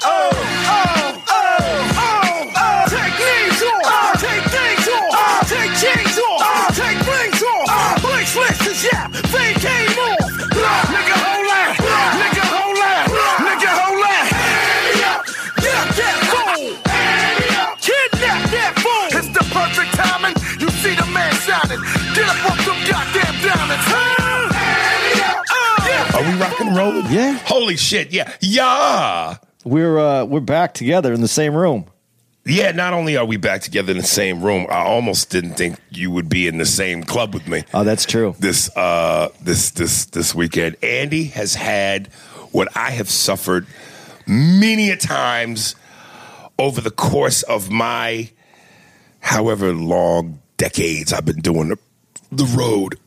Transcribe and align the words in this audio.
It's 0.00 0.47
rolling? 26.78 27.06
Yeah. 27.10 27.32
Holy 27.44 27.76
shit, 27.76 28.12
yeah. 28.12 28.32
Yeah. 28.40 29.36
We're 29.64 29.98
uh, 29.98 30.24
we're 30.24 30.40
back 30.40 30.74
together 30.74 31.12
in 31.12 31.20
the 31.20 31.28
same 31.28 31.54
room. 31.54 31.86
Yeah, 32.46 32.72
not 32.72 32.94
only 32.94 33.16
are 33.18 33.26
we 33.26 33.36
back 33.36 33.60
together 33.60 33.90
in 33.90 33.98
the 33.98 34.04
same 34.04 34.42
room, 34.42 34.66
I 34.70 34.82
almost 34.82 35.28
didn't 35.28 35.54
think 35.54 35.78
you 35.90 36.10
would 36.10 36.30
be 36.30 36.46
in 36.46 36.56
the 36.56 36.64
same 36.64 37.02
club 37.02 37.34
with 37.34 37.46
me. 37.46 37.64
Oh, 37.74 37.84
that's 37.84 38.06
true. 38.06 38.34
This 38.38 38.74
uh 38.76 39.28
this 39.42 39.70
this 39.72 40.06
this 40.06 40.34
weekend. 40.34 40.76
Andy 40.82 41.24
has 41.24 41.54
had 41.54 42.06
what 42.52 42.68
I 42.74 42.92
have 42.92 43.10
suffered 43.10 43.66
many 44.26 44.90
a 44.90 44.96
times 44.96 45.74
over 46.58 46.80
the 46.80 46.90
course 46.90 47.42
of 47.42 47.70
my 47.70 48.30
however 49.20 49.74
long 49.74 50.40
decades 50.56 51.12
I've 51.12 51.26
been 51.26 51.40
doing 51.40 51.68
the, 51.68 51.78
the 52.32 52.44
road. 52.56 52.98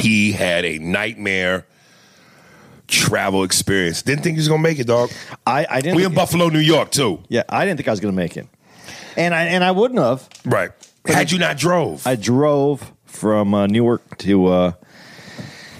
He 0.00 0.32
had 0.32 0.64
a 0.64 0.78
nightmare 0.78 1.66
travel 2.92 3.42
experience. 3.42 4.02
Didn't 4.02 4.22
think 4.22 4.36
he 4.36 4.40
was 4.40 4.48
gonna 4.48 4.62
make 4.62 4.78
it, 4.78 4.86
dog. 4.86 5.10
I, 5.46 5.66
I 5.68 5.80
didn't. 5.80 5.96
We 5.96 6.04
in 6.04 6.14
Buffalo, 6.14 6.48
New 6.48 6.58
York, 6.60 6.90
too. 6.90 7.22
yeah, 7.28 7.42
I 7.48 7.64
didn't 7.64 7.78
think 7.78 7.88
I 7.88 7.90
was 7.90 8.00
going 8.00 8.14
to 8.14 8.16
make 8.16 8.36
it, 8.36 8.46
and 9.16 9.34
I 9.34 9.44
and 9.44 9.64
I 9.64 9.72
wouldn't 9.72 10.00
have. 10.00 10.28
Right. 10.44 10.70
Had 11.06 11.32
you 11.32 11.38
not 11.38 11.56
drove. 11.56 12.06
I 12.06 12.14
drove 12.14 12.92
from 13.06 13.54
uh, 13.54 13.66
Newark 13.66 14.18
to 14.18 14.46
uh, 14.46 14.72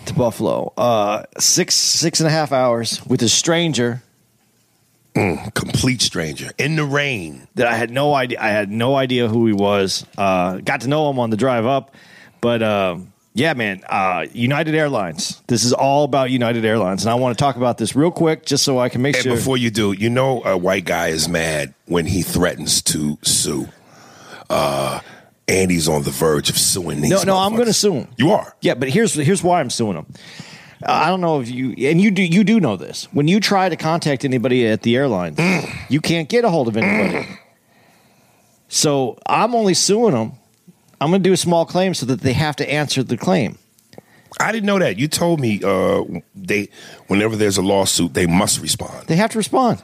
to 0.06 0.14
Buffalo, 0.14 0.72
uh, 0.76 1.24
six 1.38 1.74
six 1.74 2.18
and 2.20 2.26
a 2.26 2.32
half 2.32 2.50
hours 2.50 3.04
with 3.06 3.22
a 3.22 3.28
stranger 3.28 4.02
complete 5.54 6.00
stranger 6.00 6.50
in 6.56 6.76
the 6.76 6.84
rain. 6.84 7.46
that 7.54 7.66
I 7.66 7.74
had 7.74 7.90
no 7.90 8.14
idea. 8.14 8.38
I 8.40 8.48
had 8.48 8.70
no 8.70 8.96
idea 8.96 9.28
who 9.28 9.46
he 9.46 9.52
was. 9.52 10.06
Uh, 10.16 10.56
got 10.58 10.80
to 10.82 10.88
know 10.88 11.10
him 11.10 11.18
on 11.18 11.28
the 11.30 11.36
drive 11.36 11.66
up, 11.66 11.94
but 12.40 12.62
uh, 12.62 12.96
yeah, 13.34 13.54
man, 13.54 13.82
uh, 13.88 14.26
United 14.32 14.75
Airlines. 14.75 15.43
This 15.47 15.65
is 15.65 15.72
all 15.72 16.04
about 16.04 16.31
United 16.31 16.65
Airlines, 16.65 17.04
and 17.04 17.10
I 17.10 17.15
want 17.15 17.37
to 17.37 17.43
talk 17.43 17.56
about 17.56 17.78
this 17.78 17.97
real 17.97 18.10
quick, 18.10 18.44
just 18.44 18.65
so 18.65 18.78
I 18.78 18.88
can 18.88 19.03
make 19.03 19.15
And 19.16 19.25
sure. 19.25 19.37
before 19.37 19.56
you 19.56 19.70
do, 19.70 19.93
you 19.93 20.10
know 20.10 20.43
a 20.44 20.56
white 20.56 20.84
guy 20.84 21.09
is 21.09 21.28
mad 21.28 21.75
when 21.87 22.06
he 22.06 22.22
threatens 22.22 22.82
to 22.82 23.19
sue. 23.22 23.69
Uh, 24.50 25.00
Andy's 25.48 25.88
on 25.88 26.03
the 26.03 26.10
verge 26.10 26.50
of 26.50 26.59
suing 26.59 27.00
these. 27.00 27.10
no, 27.10 27.22
no, 27.22 27.37
I'm 27.37 27.54
going 27.54 27.66
to 27.66 27.72
sue 27.72 27.94
him. 27.94 28.09
You 28.16 28.31
are. 28.32 28.54
Yeah, 28.60 28.75
but 28.75 28.88
here's 28.91 29.15
here's 29.15 29.43
why 29.43 29.60
I'm 29.60 29.70
suing 29.70 29.97
him. 29.97 30.06
Uh, 30.82 30.93
I 30.93 31.09
don't 31.09 31.20
know 31.20 31.41
if 31.41 31.50
you 31.50 31.75
and 31.88 32.00
you 32.00 32.10
do 32.10 32.22
you 32.22 32.44
do 32.44 32.60
know 32.60 32.76
this. 32.76 33.04
When 33.12 33.28
you 33.28 33.41
try 33.41 33.69
to 33.69 33.76
contact 33.76 34.25
anybody 34.25 34.66
at 34.66 34.82
the 34.82 34.97
airlines, 34.97 35.38
you 35.88 36.00
can't 36.00 36.28
get 36.28 36.44
a 36.44 36.50
hold 36.50 36.69
of 36.69 36.76
anybody. 36.76 37.26
So 38.69 39.19
I'm 39.26 39.54
only 39.54 39.75
suing 39.75 40.14
them. 40.14 40.32
I'm 41.02 41.10
going 41.10 41.22
to 41.22 41.28
do 41.28 41.32
a 41.32 41.36
small 41.36 41.64
claim 41.66 41.94
so 41.94 42.06
that 42.06 42.20
they 42.20 42.32
have 42.32 42.56
to 42.56 42.70
answer 42.72 43.02
the 43.02 43.16
claim. 43.16 43.58
I 44.40 44.50
didn't 44.52 44.66
know 44.66 44.78
that. 44.78 44.98
You 44.98 45.08
told 45.08 45.40
me 45.40 45.60
uh, 45.62 46.02
they 46.34 46.68
whenever 47.08 47.36
there's 47.36 47.58
a 47.58 47.62
lawsuit, 47.62 48.14
they 48.14 48.26
must 48.26 48.60
respond. 48.60 49.06
They 49.06 49.16
have 49.16 49.30
to 49.32 49.38
respond. 49.38 49.82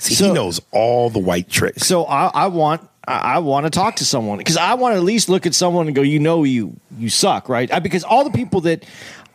See, 0.00 0.14
So- 0.14 0.26
he 0.26 0.32
knows 0.32 0.60
all 0.72 1.08
the 1.10 1.18
white 1.18 1.48
tricks. 1.48 1.86
So 1.86 2.04
I, 2.04 2.26
I 2.26 2.46
want 2.48 2.82
I, 3.08 3.36
I 3.36 3.38
want 3.38 3.64
to 3.64 3.70
talk 3.70 3.96
to 3.96 4.04
someone 4.04 4.38
because 4.38 4.56
I 4.56 4.74
want 4.74 4.92
to 4.94 4.96
at 4.98 5.04
least 5.04 5.28
look 5.28 5.46
at 5.46 5.54
someone 5.54 5.86
and 5.86 5.94
go, 5.94 6.02
you 6.02 6.18
know, 6.18 6.44
you 6.44 6.78
you 6.98 7.08
suck, 7.08 7.48
right? 7.48 7.72
I, 7.72 7.78
because 7.78 8.02
all 8.04 8.24
the 8.24 8.30
people 8.36 8.62
that 8.62 8.84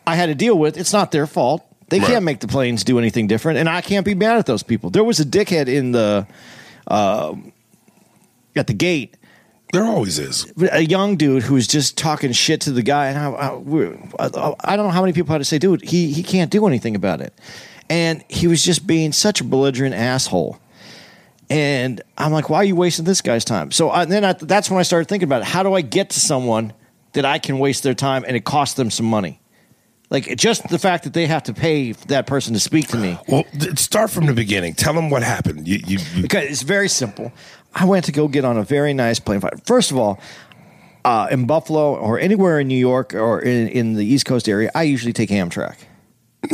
I 0.06 0.14
had 0.16 0.26
to 0.26 0.34
deal 0.34 0.58
with, 0.58 0.76
it's 0.76 0.92
not 0.92 1.10
their 1.10 1.26
fault. 1.26 1.64
They 1.88 1.98
Right. 1.98 2.08
can't 2.08 2.24
make 2.24 2.40
the 2.40 2.48
planes 2.48 2.84
do 2.84 2.98
anything 2.98 3.26
different, 3.26 3.58
and 3.58 3.68
I 3.68 3.80
can't 3.80 4.04
be 4.04 4.14
mad 4.14 4.36
at 4.38 4.46
those 4.46 4.62
people. 4.62 4.90
There 4.90 5.04
was 5.04 5.20
a 5.20 5.24
dickhead 5.24 5.68
in 5.68 5.92
the 5.92 6.26
uh, 6.86 7.34
at 8.56 8.66
the 8.66 8.74
gate 8.74 9.16
There 9.72 9.84
always 9.84 10.18
is. 10.18 10.52
a 10.70 10.82
young 10.82 11.16
dude 11.16 11.42
who 11.42 11.54
was 11.54 11.66
just 11.66 11.96
talking 11.96 12.32
shit 12.32 12.60
to 12.62 12.72
the 12.72 12.82
guy, 12.82 13.08
and 13.08 13.18
I, 13.18 13.30
I, 13.30 14.26
I, 14.26 14.54
I 14.60 14.76
don't 14.76 14.86
know 14.86 14.92
how 14.92 15.00
many 15.00 15.14
people 15.14 15.32
had 15.32 15.38
to 15.38 15.46
say, 15.46 15.58
dude, 15.58 15.82
he 15.82 16.12
he 16.12 16.22
can't 16.22 16.50
do 16.50 16.66
anything 16.66 16.94
about 16.94 17.22
it, 17.22 17.32
and 17.88 18.22
he 18.28 18.46
was 18.46 18.62
just 18.62 18.86
being 18.86 19.12
such 19.12 19.40
a 19.40 19.44
belligerent 19.44 19.94
asshole. 19.94 20.58
And 21.48 22.02
I'm 22.16 22.32
like, 22.32 22.50
why 22.50 22.58
are 22.58 22.64
you 22.64 22.76
wasting 22.76 23.06
this 23.06 23.20
guy's 23.22 23.44
time? 23.44 23.72
So 23.72 23.90
I, 23.90 24.04
then 24.04 24.24
I, 24.24 24.32
that's 24.34 24.70
when 24.70 24.78
I 24.78 24.82
started 24.84 25.08
thinking 25.08 25.28
about 25.28 25.42
it. 25.42 25.48
How 25.48 25.62
do 25.62 25.74
I 25.74 25.80
get 25.80 26.10
to 26.10 26.20
someone 26.20 26.72
that 27.12 27.24
I 27.24 27.38
can 27.38 27.58
waste 27.58 27.82
their 27.82 27.94
time 27.94 28.24
and 28.26 28.36
it 28.36 28.44
costs 28.44 28.74
them 28.74 28.90
some 28.90 29.06
money? 29.06 29.38
Like 30.08 30.36
just 30.36 30.68
the 30.68 30.78
fact 30.78 31.04
that 31.04 31.14
they 31.14 31.26
have 31.26 31.42
to 31.44 31.54
pay 31.54 31.92
that 31.92 32.26
person 32.26 32.52
to 32.52 32.60
speak 32.60 32.88
to 32.88 32.98
me. 32.98 33.18
Well, 33.28 33.44
start 33.76 34.10
from 34.10 34.26
the 34.26 34.34
beginning. 34.34 34.74
Tell 34.74 34.92
them 34.92 35.08
what 35.08 35.22
happened. 35.22 35.66
You, 35.66 35.80
you, 35.86 35.98
you 36.14 36.22
Because 36.22 36.44
it's 36.44 36.62
very 36.62 36.88
simple. 36.88 37.32
I 37.74 37.84
went 37.84 38.04
to 38.06 38.12
go 38.12 38.28
get 38.28 38.44
on 38.44 38.56
a 38.58 38.62
very 38.62 38.92
nice 38.94 39.18
plane 39.18 39.40
flight. 39.40 39.64
First 39.66 39.90
of 39.90 39.98
all, 39.98 40.20
uh, 41.04 41.28
in 41.30 41.46
Buffalo 41.46 41.94
or 41.96 42.18
anywhere 42.18 42.60
in 42.60 42.68
New 42.68 42.76
York 42.78 43.14
or 43.14 43.40
in, 43.40 43.68
in 43.68 43.94
the 43.94 44.04
East 44.04 44.24
Coast 44.26 44.48
area, 44.48 44.70
I 44.74 44.82
usually 44.84 45.12
take 45.12 45.30
Amtrak. 45.30 45.76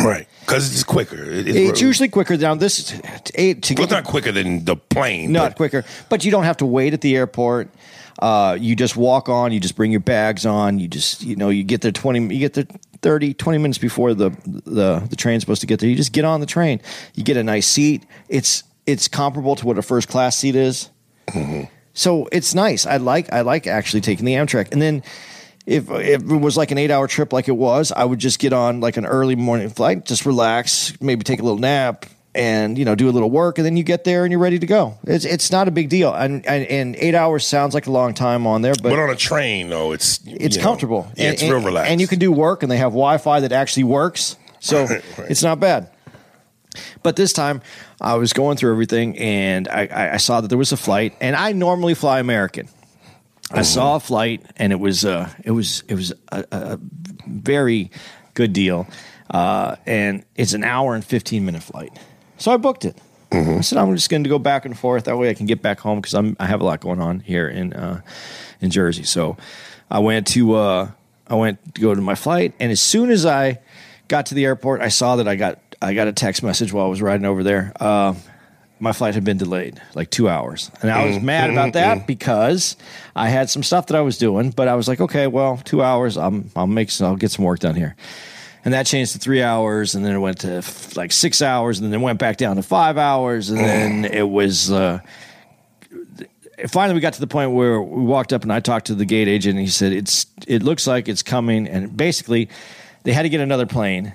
right 0.04 0.26
because 0.40 0.70
it's 0.72 0.84
quicker. 0.84 1.22
It- 1.22 1.48
It's 1.48 1.80
usually 1.80 2.08
quicker 2.08 2.36
down 2.36 2.58
this 2.58 2.92
eight 3.34 3.62
to 3.62 3.74
well, 3.74 3.84
it's 3.84 3.92
not 3.92 4.04
quicker 4.04 4.32
than 4.32 4.64
the 4.64 4.76
plane. 4.76 5.32
not 5.32 5.50
but- 5.50 5.56
quicker, 5.56 5.84
but 6.08 6.24
you 6.24 6.30
don't 6.30 6.44
have 6.44 6.58
to 6.58 6.66
wait 6.66 6.92
at 6.94 7.00
the 7.00 7.16
airport. 7.16 7.68
Uh, 8.18 8.56
you 8.60 8.74
just 8.76 8.96
walk 8.96 9.28
on. 9.28 9.52
You 9.52 9.60
just 9.60 9.76
bring 9.76 9.90
your 9.92 10.00
bags 10.00 10.44
on. 10.44 10.78
You 10.78 10.88
just 10.88 11.22
you 11.22 11.36
know 11.36 11.48
you 11.50 11.62
get 11.64 11.80
there 11.82 11.92
twenty. 11.92 12.20
You 12.34 12.40
get 12.40 12.54
there 12.54 12.66
30, 13.00 13.32
20 13.34 13.58
minutes 13.58 13.78
before 13.78 14.12
the 14.12 14.30
the 14.44 15.06
the 15.08 15.14
train's 15.16 15.42
supposed 15.42 15.60
to 15.60 15.66
get 15.68 15.78
there. 15.80 15.88
You 15.88 15.94
just 15.96 16.12
get 16.12 16.24
on 16.24 16.40
the 16.40 16.46
train. 16.46 16.80
You 17.14 17.22
get 17.22 17.36
a 17.36 17.44
nice 17.44 17.66
seat. 17.66 18.02
It's 18.28 18.64
it's 18.86 19.06
comparable 19.08 19.54
to 19.56 19.66
what 19.66 19.78
a 19.78 19.82
first 19.82 20.08
class 20.08 20.36
seat 20.36 20.56
is. 20.56 20.90
So 21.94 22.28
it's 22.30 22.54
nice. 22.54 22.86
I 22.86 22.98
like 22.98 23.32
I 23.32 23.40
like 23.40 23.66
actually 23.66 24.02
taking 24.02 24.24
the 24.24 24.34
Amtrak. 24.34 24.70
And 24.72 24.80
then 24.80 25.02
if 25.66 25.90
if 25.90 26.22
it 26.22 26.36
was 26.36 26.56
like 26.56 26.70
an 26.70 26.78
eight 26.78 26.90
hour 26.90 27.08
trip 27.08 27.32
like 27.32 27.48
it 27.48 27.56
was, 27.56 27.92
I 27.92 28.04
would 28.04 28.18
just 28.18 28.38
get 28.38 28.52
on 28.52 28.80
like 28.80 28.96
an 28.96 29.04
early 29.04 29.36
morning 29.36 29.68
flight, 29.68 30.04
just 30.04 30.24
relax, 30.24 30.92
maybe 31.00 31.24
take 31.24 31.40
a 31.40 31.42
little 31.42 31.58
nap, 31.58 32.06
and 32.34 32.78
you 32.78 32.84
know 32.84 32.94
do 32.94 33.08
a 33.08 33.12
little 33.12 33.30
work, 33.30 33.58
and 33.58 33.66
then 33.66 33.76
you 33.76 33.82
get 33.82 34.04
there 34.04 34.24
and 34.24 34.30
you're 34.30 34.40
ready 34.40 34.58
to 34.58 34.66
go. 34.66 34.96
It's 35.04 35.24
it's 35.24 35.50
not 35.50 35.66
a 35.68 35.70
big 35.70 35.88
deal. 35.88 36.14
And 36.14 36.46
and, 36.46 36.64
and 36.66 36.96
eight 36.96 37.14
hours 37.14 37.46
sounds 37.46 37.74
like 37.74 37.86
a 37.86 37.90
long 37.90 38.14
time 38.14 38.46
on 38.46 38.62
there, 38.62 38.74
but. 38.74 38.90
But 38.90 38.98
on 38.98 39.10
a 39.10 39.16
train, 39.16 39.68
though, 39.68 39.92
it's 39.92 40.20
it's 40.24 40.56
you 40.56 40.62
know, 40.62 40.68
comfortable. 40.68 41.12
yeah, 41.16 41.32
it's 41.32 41.42
and, 41.42 41.52
real 41.52 41.62
relaxed. 41.62 41.90
And 41.90 42.00
you 42.00 42.06
can 42.06 42.18
do 42.18 42.30
work, 42.30 42.62
and 42.62 42.70
they 42.70 42.78
have 42.78 42.92
Wi 42.92 43.18
Fi 43.18 43.40
that 43.40 43.52
actually 43.52 43.84
works. 43.84 44.36
So 44.60 44.84
Right, 44.84 45.02
right. 45.18 45.30
it's 45.30 45.42
not 45.42 45.60
bad. 45.60 45.90
But 47.02 47.16
this 47.16 47.32
time, 47.32 47.62
I 48.00 48.14
was 48.14 48.32
going 48.32 48.56
through 48.56 48.72
everything, 48.72 49.18
and 49.18 49.68
I, 49.68 50.12
I, 50.12 50.16
saw 50.18 50.40
that 50.40 50.48
there 50.48 50.58
was 50.58 50.72
a 50.72 50.76
flight, 50.76 51.14
and 51.20 51.34
I 51.34 51.52
normally 51.52 51.94
fly 51.94 52.20
American. 52.20 52.68
I 53.50 53.62
saw 53.62 53.96
a 53.96 54.00
flight, 54.00 54.44
and 54.56 54.72
it 54.72 54.78
was 54.78 55.04
uh, 55.04 55.30
it 55.42 55.52
was 55.52 55.82
it 55.88 55.94
was 55.94 56.12
a, 56.30 56.44
a 56.52 56.78
very 57.26 57.90
good 58.34 58.52
deal, 58.52 58.86
uh, 59.30 59.76
and 59.86 60.24
it's 60.36 60.52
an 60.52 60.64
hour 60.64 60.94
and 60.94 61.04
fifteen 61.04 61.46
minute 61.46 61.62
flight. 61.62 61.98
So 62.36 62.52
I 62.52 62.58
booked 62.58 62.84
it. 62.84 62.96
I 63.32 63.60
said 63.62 63.78
I'm 63.78 63.94
just 63.94 64.10
going 64.10 64.24
to 64.24 64.30
go 64.30 64.38
back 64.38 64.64
and 64.64 64.78
forth. 64.78 65.04
That 65.04 65.16
way 65.16 65.30
I 65.30 65.34
can 65.34 65.46
get 65.46 65.62
back 65.62 65.80
home 65.80 66.00
because 66.00 66.14
I'm 66.14 66.36
I 66.38 66.46
have 66.46 66.60
a 66.60 66.64
lot 66.64 66.80
going 66.80 67.00
on 67.00 67.20
here 67.20 67.48
in 67.48 67.72
uh, 67.72 68.02
in 68.60 68.70
Jersey. 68.70 69.04
So 69.04 69.38
I 69.90 70.00
went 70.00 70.26
to 70.28 70.54
uh, 70.54 70.90
I 71.26 71.34
went 71.34 71.74
to 71.74 71.80
go 71.80 71.94
to 71.94 72.00
my 72.00 72.14
flight, 72.14 72.54
and 72.60 72.70
as 72.70 72.80
soon 72.80 73.10
as 73.10 73.24
I 73.24 73.60
got 74.08 74.26
to 74.26 74.34
the 74.34 74.44
airport, 74.44 74.80
I 74.82 74.88
saw 74.88 75.16
that 75.16 75.28
I 75.28 75.36
got 75.36 75.67
I 75.80 75.94
got 75.94 76.08
a 76.08 76.12
text 76.12 76.42
message 76.42 76.72
while 76.72 76.86
I 76.86 76.88
was 76.88 77.00
riding 77.00 77.26
over 77.26 77.42
there. 77.42 77.72
Uh, 77.78 78.14
my 78.80 78.92
flight 78.92 79.14
had 79.14 79.24
been 79.24 79.38
delayed 79.38 79.80
like 79.94 80.10
two 80.10 80.28
hours, 80.28 80.70
and 80.82 80.90
I 80.90 81.06
was 81.06 81.20
mad 81.20 81.50
about 81.50 81.72
that 81.72 82.06
because 82.06 82.76
I 83.14 83.28
had 83.28 83.50
some 83.50 83.62
stuff 83.62 83.86
that 83.86 83.96
I 83.96 84.00
was 84.02 84.18
doing. 84.18 84.50
But 84.50 84.68
I 84.68 84.74
was 84.74 84.86
like, 84.88 85.00
okay, 85.00 85.26
well, 85.26 85.56
two 85.64 85.82
hours, 85.82 86.16
I'm 86.16 86.50
I'll 86.54 86.66
make 86.66 86.90
some, 86.90 87.08
I'll 87.08 87.16
get 87.16 87.30
some 87.30 87.44
work 87.44 87.60
done 87.60 87.74
here. 87.74 87.96
And 88.64 88.74
that 88.74 88.86
changed 88.86 89.12
to 89.12 89.18
three 89.18 89.42
hours, 89.42 89.94
and 89.94 90.04
then 90.04 90.14
it 90.14 90.18
went 90.18 90.40
to 90.40 90.56
f- 90.56 90.96
like 90.96 91.12
six 91.12 91.42
hours, 91.42 91.78
and 91.78 91.92
then 91.92 92.00
it 92.00 92.02
went 92.02 92.18
back 92.18 92.36
down 92.36 92.56
to 92.56 92.62
five 92.62 92.98
hours, 92.98 93.50
and 93.50 93.58
then 93.58 94.04
it 94.04 94.28
was. 94.28 94.70
Uh, 94.70 95.00
finally 96.66 96.94
we 96.94 97.00
got 97.00 97.12
to 97.12 97.20
the 97.20 97.26
point 97.26 97.52
where 97.52 97.80
we 97.80 98.02
walked 98.02 98.32
up 98.32 98.42
and 98.42 98.52
I 98.52 98.58
talked 98.58 98.86
to 98.86 98.94
the 98.96 99.04
gate 99.04 99.28
agent 99.28 99.56
and 99.56 99.64
he 99.64 99.70
said 99.70 99.92
it's 99.92 100.26
it 100.48 100.60
looks 100.60 100.88
like 100.88 101.08
it's 101.08 101.22
coming 101.22 101.68
and 101.68 101.96
basically 101.96 102.48
they 103.04 103.12
had 103.12 103.22
to 103.22 103.28
get 103.28 103.40
another 103.40 103.64
plane 103.64 104.12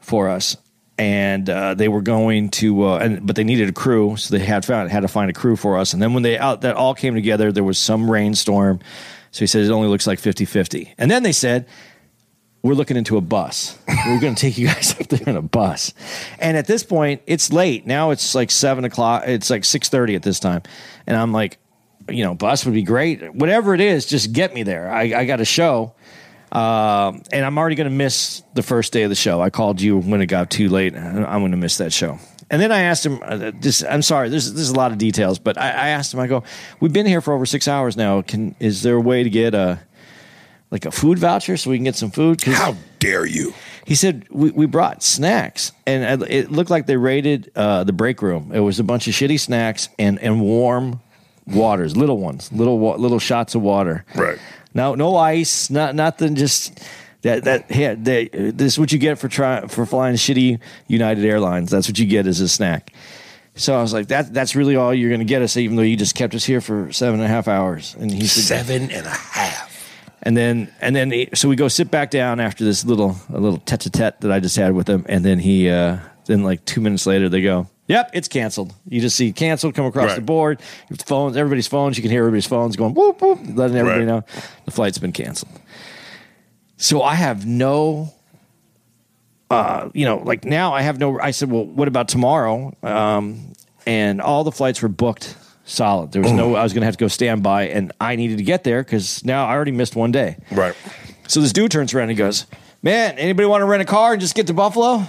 for 0.00 0.28
us 0.28 0.56
and 0.98 1.48
uh, 1.48 1.74
they 1.74 1.88
were 1.88 2.02
going 2.02 2.48
to 2.50 2.84
uh, 2.84 2.98
and 2.98 3.26
but 3.26 3.36
they 3.36 3.44
needed 3.44 3.68
a 3.68 3.72
crew 3.72 4.16
so 4.16 4.36
they 4.36 4.44
had 4.44 4.64
found 4.64 4.90
had 4.90 5.00
to 5.00 5.08
find 5.08 5.30
a 5.30 5.32
crew 5.32 5.56
for 5.56 5.78
us 5.78 5.92
and 5.92 6.02
then 6.02 6.12
when 6.12 6.22
they 6.22 6.36
out 6.36 6.62
that 6.62 6.74
all 6.74 6.94
came 6.94 7.14
together 7.14 7.52
there 7.52 7.64
was 7.64 7.78
some 7.78 8.10
rainstorm 8.10 8.80
so 9.30 9.40
he 9.40 9.46
said 9.46 9.64
it 9.64 9.70
only 9.70 9.88
looks 9.88 10.06
like 10.06 10.18
50-50 10.18 10.94
and 10.98 11.10
then 11.10 11.22
they 11.22 11.32
said 11.32 11.66
we're 12.62 12.74
looking 12.74 12.96
into 12.96 13.16
a 13.16 13.20
bus. 13.20 13.78
We're 13.86 14.20
going 14.20 14.34
to 14.34 14.40
take 14.40 14.58
you 14.58 14.66
guys 14.74 14.98
up 15.00 15.06
there 15.08 15.28
in 15.28 15.36
a 15.36 15.42
bus. 15.42 15.94
And 16.38 16.56
at 16.56 16.66
this 16.66 16.82
point, 16.82 17.22
it's 17.26 17.52
late. 17.52 17.86
Now 17.86 18.10
it's 18.10 18.34
like 18.34 18.50
seven 18.50 18.84
o'clock. 18.84 19.24
It's 19.26 19.50
like 19.50 19.64
six 19.64 19.88
thirty 19.88 20.14
at 20.14 20.22
this 20.22 20.40
time, 20.40 20.62
and 21.06 21.16
I'm 21.16 21.32
like, 21.32 21.58
you 22.08 22.24
know, 22.24 22.34
bus 22.34 22.64
would 22.64 22.74
be 22.74 22.82
great. 22.82 23.34
Whatever 23.34 23.74
it 23.74 23.80
is, 23.80 24.06
just 24.06 24.32
get 24.32 24.54
me 24.54 24.62
there. 24.62 24.90
I, 24.90 25.02
I 25.20 25.24
got 25.24 25.40
a 25.40 25.44
show, 25.44 25.94
um, 26.52 27.22
and 27.32 27.44
I'm 27.44 27.58
already 27.58 27.76
going 27.76 27.90
to 27.90 27.94
miss 27.96 28.42
the 28.54 28.62
first 28.62 28.92
day 28.92 29.02
of 29.02 29.10
the 29.10 29.16
show. 29.16 29.40
I 29.40 29.50
called 29.50 29.80
you 29.80 29.98
when 29.98 30.20
it 30.20 30.26
got 30.26 30.50
too 30.50 30.68
late. 30.68 30.96
I'm 30.96 31.40
going 31.40 31.50
to 31.50 31.56
miss 31.56 31.78
that 31.78 31.92
show. 31.92 32.18
And 32.50 32.62
then 32.62 32.72
I 32.72 32.80
asked 32.80 33.04
him, 33.04 33.20
uh, 33.22 33.50
just, 33.50 33.84
I'm 33.84 34.00
sorry, 34.00 34.30
there's, 34.30 34.54
there's 34.54 34.70
a 34.70 34.74
lot 34.74 34.90
of 34.90 34.96
details, 34.96 35.38
but 35.38 35.58
I, 35.58 35.68
I 35.68 35.88
asked 35.88 36.14
him, 36.14 36.20
I 36.20 36.26
go, 36.26 36.44
we've 36.80 36.92
been 36.92 37.04
here 37.04 37.20
for 37.20 37.34
over 37.34 37.44
six 37.44 37.68
hours 37.68 37.94
now. 37.96 38.22
Can, 38.22 38.54
is 38.58 38.82
there 38.82 38.96
a 38.96 39.00
way 39.00 39.22
to 39.22 39.28
get 39.28 39.54
a, 39.54 39.78
like 40.70 40.86
a 40.86 40.90
food 40.90 41.18
voucher 41.18 41.58
so 41.58 41.68
we 41.68 41.76
can 41.76 41.84
get 41.84 41.96
some 41.96 42.10
food? 42.10 42.42
How 42.42 42.74
dare 42.98 43.26
you? 43.26 43.52
he 43.88 43.94
said 43.94 44.26
we, 44.28 44.50
we 44.50 44.66
brought 44.66 45.02
snacks, 45.02 45.72
and 45.86 46.22
it 46.24 46.52
looked 46.52 46.68
like 46.68 46.84
they 46.84 46.98
raided 46.98 47.50
uh, 47.56 47.84
the 47.84 47.92
break 47.94 48.20
room. 48.20 48.52
It 48.52 48.60
was 48.60 48.78
a 48.78 48.84
bunch 48.84 49.08
of 49.08 49.14
shitty 49.14 49.40
snacks 49.40 49.88
and 49.98 50.18
and 50.18 50.42
warm 50.42 51.00
waters, 51.46 51.96
little 51.96 52.18
ones, 52.18 52.52
little 52.52 52.78
little 52.98 53.18
shots 53.18 53.54
of 53.54 53.62
water. 53.62 54.04
Right. 54.14 54.38
No, 54.74 54.94
no 54.94 55.16
ice, 55.16 55.70
not 55.70 55.94
nothing. 55.94 56.34
Just 56.34 56.80
that 57.22 57.44
that 57.44 57.70
yeah, 57.70 57.94
they, 57.94 58.28
this 58.28 58.74
is 58.74 58.78
what 58.78 58.92
you 58.92 58.98
get 58.98 59.18
for 59.18 59.28
trying 59.28 59.68
for 59.68 59.86
flying 59.86 60.16
shitty 60.16 60.60
United 60.86 61.24
Airlines. 61.24 61.70
That's 61.70 61.88
what 61.88 61.98
you 61.98 62.06
get 62.06 62.26
as 62.26 62.40
a 62.40 62.48
snack. 62.48 62.92
So 63.58 63.76
I 63.76 63.82
was 63.82 63.92
like, 63.92 64.08
that 64.08 64.32
that's 64.32 64.54
really 64.54 64.76
all 64.76 64.94
you're 64.94 65.10
going 65.10 65.20
to 65.20 65.26
get 65.26 65.42
us, 65.42 65.56
even 65.56 65.76
though 65.76 65.82
you 65.82 65.96
just 65.96 66.14
kept 66.14 66.34
us 66.34 66.44
here 66.44 66.60
for 66.60 66.92
seven 66.92 67.18
and 67.20 67.24
a 67.24 67.28
half 67.28 67.48
hours. 67.48 67.96
And 67.98 68.10
he 68.10 68.26
said, 68.26 68.66
Seven 68.66 68.90
and 68.90 69.04
a 69.04 69.10
half. 69.10 69.68
and 70.22 70.36
then 70.36 70.72
and 70.80 70.94
then 70.94 71.10
he, 71.10 71.28
so 71.34 71.48
we 71.48 71.56
go 71.56 71.66
sit 71.66 71.90
back 71.90 72.10
down 72.10 72.38
after 72.38 72.64
this 72.64 72.84
little 72.84 73.16
a 73.32 73.40
little 73.40 73.58
tete 73.58 73.86
a 73.86 73.90
tete 73.90 74.20
that 74.20 74.30
I 74.30 74.38
just 74.38 74.56
had 74.56 74.74
with 74.74 74.88
him, 74.88 75.04
and 75.08 75.24
then 75.24 75.40
he 75.40 75.68
uh, 75.68 75.98
then 76.26 76.44
like 76.44 76.64
two 76.66 76.80
minutes 76.80 77.04
later 77.04 77.28
they 77.28 77.42
go, 77.42 77.66
"Yep, 77.88 78.10
it's 78.14 78.28
canceled." 78.28 78.72
You 78.88 79.00
just 79.00 79.16
see 79.16 79.32
canceled 79.32 79.74
come 79.74 79.86
across 79.86 80.08
Right. 80.10 80.14
the 80.16 80.22
board. 80.22 80.60
Your 80.88 80.96
phones, 81.04 81.36
everybody's 81.36 81.66
phones. 81.66 81.96
You 81.98 82.02
can 82.02 82.10
hear 82.12 82.20
everybody's 82.20 82.46
phones 82.46 82.76
going 82.76 82.94
whoop 82.94 83.20
whoop, 83.20 83.40
letting 83.54 83.76
everybody 83.76 84.04
Right. 84.04 84.06
know 84.06 84.24
the 84.64 84.70
flight's 84.70 84.98
been 84.98 85.12
canceled. 85.12 85.50
So 86.76 87.02
I 87.02 87.14
have 87.16 87.44
no. 87.44 88.12
Uh, 89.50 89.88
you 89.94 90.04
know, 90.04 90.18
like 90.18 90.44
now 90.44 90.74
I 90.74 90.82
have 90.82 90.98
no. 90.98 91.18
I 91.18 91.30
said, 91.30 91.50
well, 91.50 91.64
what 91.64 91.88
about 91.88 92.08
tomorrow? 92.08 92.74
Um, 92.82 93.52
and 93.86 94.20
all 94.20 94.44
the 94.44 94.52
flights 94.52 94.82
were 94.82 94.88
booked 94.90 95.34
solid. 95.64 96.12
There 96.12 96.20
was 96.20 96.32
no. 96.32 96.54
I 96.54 96.62
was 96.62 96.74
going 96.74 96.82
to 96.82 96.86
have 96.86 96.96
to 96.98 97.02
go 97.04 97.08
standby, 97.08 97.68
and 97.68 97.90
I 97.98 98.16
needed 98.16 98.36
to 98.38 98.44
get 98.44 98.62
there 98.64 98.82
because 98.84 99.24
now 99.24 99.46
I 99.46 99.52
already 99.54 99.72
missed 99.72 99.96
one 99.96 100.12
day. 100.12 100.36
Right. 100.50 100.74
So 101.28 101.40
this 101.40 101.52
dude 101.54 101.70
turns 101.70 101.94
around 101.94 102.04
and 102.04 102.10
he 102.12 102.16
goes, 102.16 102.44
"Man, 102.82 103.16
anybody 103.18 103.46
want 103.46 103.62
to 103.62 103.64
rent 103.64 103.80
a 103.80 103.86
car 103.86 104.12
and 104.12 104.20
just 104.20 104.34
get 104.34 104.46
to 104.48 104.54
Buffalo?" 104.54 105.02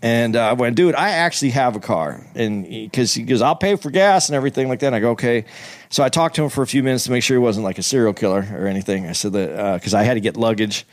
And 0.00 0.36
uh, 0.36 0.50
I 0.50 0.52
went, 0.52 0.76
"Dude, 0.76 0.94
I 0.94 1.10
actually 1.10 1.50
have 1.50 1.74
a 1.74 1.80
car," 1.80 2.24
and 2.34 2.64
because 2.64 3.14
he, 3.14 3.22
goes, 3.22 3.42
"I'll 3.42 3.56
pay 3.56 3.76
for 3.76 3.90
gas 3.90 4.28
and 4.28 4.36
everything 4.36 4.68
like 4.68 4.80
that." 4.80 4.88
And 4.88 4.96
I 4.96 5.00
go, 5.00 5.10
"Okay." 5.10 5.44
So 5.90 6.04
I 6.04 6.08
talked 6.08 6.36
to 6.36 6.44
him 6.44 6.50
for 6.50 6.62
a 6.62 6.66
few 6.66 6.82
minutes 6.82 7.04
to 7.04 7.10
make 7.10 7.22
sure 7.22 7.36
he 7.36 7.42
wasn't 7.42 7.64
like 7.64 7.78
a 7.78 7.82
serial 7.82 8.12
killer 8.12 8.46
or 8.52 8.66
anything. 8.66 9.06
I 9.06 9.12
said 9.12 9.32
that 9.32 9.74
because 9.74 9.94
I 9.94 10.02
had 10.02 10.14
to 10.14 10.20
get 10.20 10.36
luggage, 10.36 10.86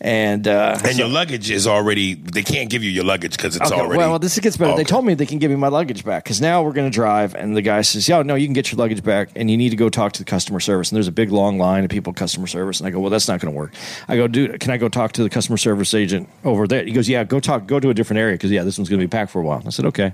and 0.00 0.46
uh, 0.46 0.78
And 0.84 0.96
your 0.96 1.08
luggage 1.08 1.50
is 1.50 1.66
already. 1.66 2.14
They 2.14 2.42
can't 2.42 2.70
give 2.70 2.84
you 2.84 2.90
your 2.90 3.04
luggage 3.04 3.36
because 3.36 3.56
it's 3.56 3.70
Okay, 3.70 3.80
already. 3.80 3.98
Well, 3.98 4.18
this 4.18 4.38
gets 4.38 4.56
better. 4.56 4.76
They 4.76 4.84
told 4.84 5.04
me 5.04 5.14
they 5.14 5.26
can 5.26 5.38
give 5.38 5.50
me 5.50 5.56
my 5.56 5.68
luggage 5.68 6.04
back 6.04 6.22
because 6.24 6.40
now 6.40 6.62
we're 6.62 6.72
going 6.72 6.88
to 6.88 6.94
drive, 6.94 7.34
and 7.34 7.56
the 7.56 7.62
guy 7.62 7.80
says, 7.80 8.08
"Yeah, 8.08 8.22
no, 8.22 8.36
you 8.36 8.46
can 8.46 8.52
get 8.54 8.70
your 8.70 8.78
luggage 8.78 9.02
back, 9.02 9.30
and 9.34 9.50
you 9.50 9.56
need 9.56 9.70
to 9.70 9.76
go 9.76 9.88
talk 9.88 10.12
to 10.12 10.20
the 10.20 10.24
customer 10.24 10.60
service." 10.60 10.90
And 10.90 10.96
there's 10.96 11.08
a 11.08 11.12
big 11.12 11.32
long 11.32 11.58
line 11.58 11.84
of 11.84 11.90
people 11.90 12.12
customer 12.12 12.46
service, 12.46 12.78
and 12.78 12.86
I 12.86 12.90
go, 12.90 13.00
"Well, 13.00 13.10
that's 13.10 13.26
not 13.26 13.40
going 13.40 13.52
to 13.52 13.58
work." 13.58 13.74
I 14.06 14.16
go, 14.16 14.28
"Dude, 14.28 14.60
can 14.60 14.70
I 14.70 14.76
go 14.76 14.88
talk 14.88 15.12
to 15.12 15.22
the 15.24 15.30
customer 15.30 15.56
service 15.56 15.92
agent 15.94 16.28
over 16.44 16.68
there?" 16.68 16.84
He 16.84 16.92
goes, 16.92 17.08
"Yeah, 17.08 17.24
go 17.24 17.40
talk, 17.40 17.66
go 17.66 17.80
to 17.80 17.90
a 17.90 17.94
different 17.94 18.20
area 18.20 18.34
because 18.34 18.52
yeah, 18.52 18.62
this 18.62 18.78
one's 18.78 18.88
going 18.88 19.00
to 19.00 19.06
be 19.06 19.10
packed 19.10 19.32
for 19.32 19.40
a 19.40 19.44
while." 19.44 19.62
I 19.66 19.70
said, 19.70 19.84
"Okay." 19.86 20.12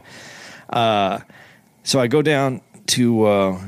Uh, 0.70 1.20
so 1.82 2.00
I 2.00 2.06
go 2.06 2.22
down 2.22 2.62
to. 2.86 3.24
Uh, 3.26 3.60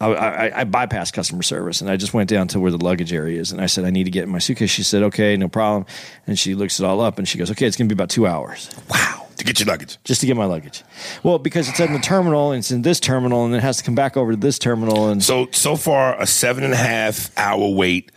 I, 0.00 0.06
I, 0.12 0.60
I 0.60 0.64
bypassed 0.64 1.12
customer 1.14 1.42
service 1.42 1.80
and 1.80 1.90
I 1.90 1.96
just 1.96 2.12
went 2.12 2.28
down 2.28 2.48
to 2.48 2.60
where 2.60 2.70
the 2.70 2.76
luggage 2.82 3.12
area 3.12 3.40
is 3.40 3.50
and 3.52 3.60
I 3.60 3.66
said 3.66 3.84
I 3.84 3.90
need 3.90 4.04
to 4.04 4.10
get 4.10 4.24
in 4.24 4.28
my 4.30 4.38
suitcase. 4.38 4.70
She 4.70 4.82
said 4.82 5.02
okay, 5.04 5.36
no 5.36 5.48
problem. 5.48 5.86
And 6.26 6.38
she 6.38 6.54
looks 6.54 6.78
it 6.80 6.84
all 6.84 7.00
up 7.00 7.18
and 7.18 7.26
she 7.26 7.38
goes 7.38 7.50
okay, 7.50 7.66
it's 7.66 7.76
going 7.76 7.88
to 7.88 7.94
be 7.94 7.96
about 7.98 8.10
two 8.10 8.26
hours 8.26 8.70
Wow. 8.90 9.26
To 9.36 9.44
get 9.44 9.60
your 9.60 9.66
luggage. 9.66 9.98
just 10.04 10.20
to 10.22 10.26
get 10.26 10.36
my 10.36 10.44
luggage. 10.46 10.82
Well, 11.22 11.38
because 11.38 11.68
it's 11.68 11.78
in 11.80 11.92
the 11.92 11.98
terminal 11.98 12.52
and 12.52 12.58
it's 12.60 12.70
in 12.70 12.82
this 12.82 12.98
terminal 13.00 13.44
and 13.44 13.54
it 13.54 13.60
has 13.62 13.76
to 13.78 13.84
come 13.84 13.94
back 13.94 14.16
over 14.16 14.32
to 14.32 14.36
this 14.36 14.58
terminal 14.58 15.08
and 15.08 15.22
So 15.22 15.48
so 15.52 15.76
far 15.76 16.20
a 16.20 16.26
seven 16.26 16.64
and 16.64 16.72
a 16.72 16.76
half 16.76 17.30
hour 17.38 17.68
wait, 17.74 18.12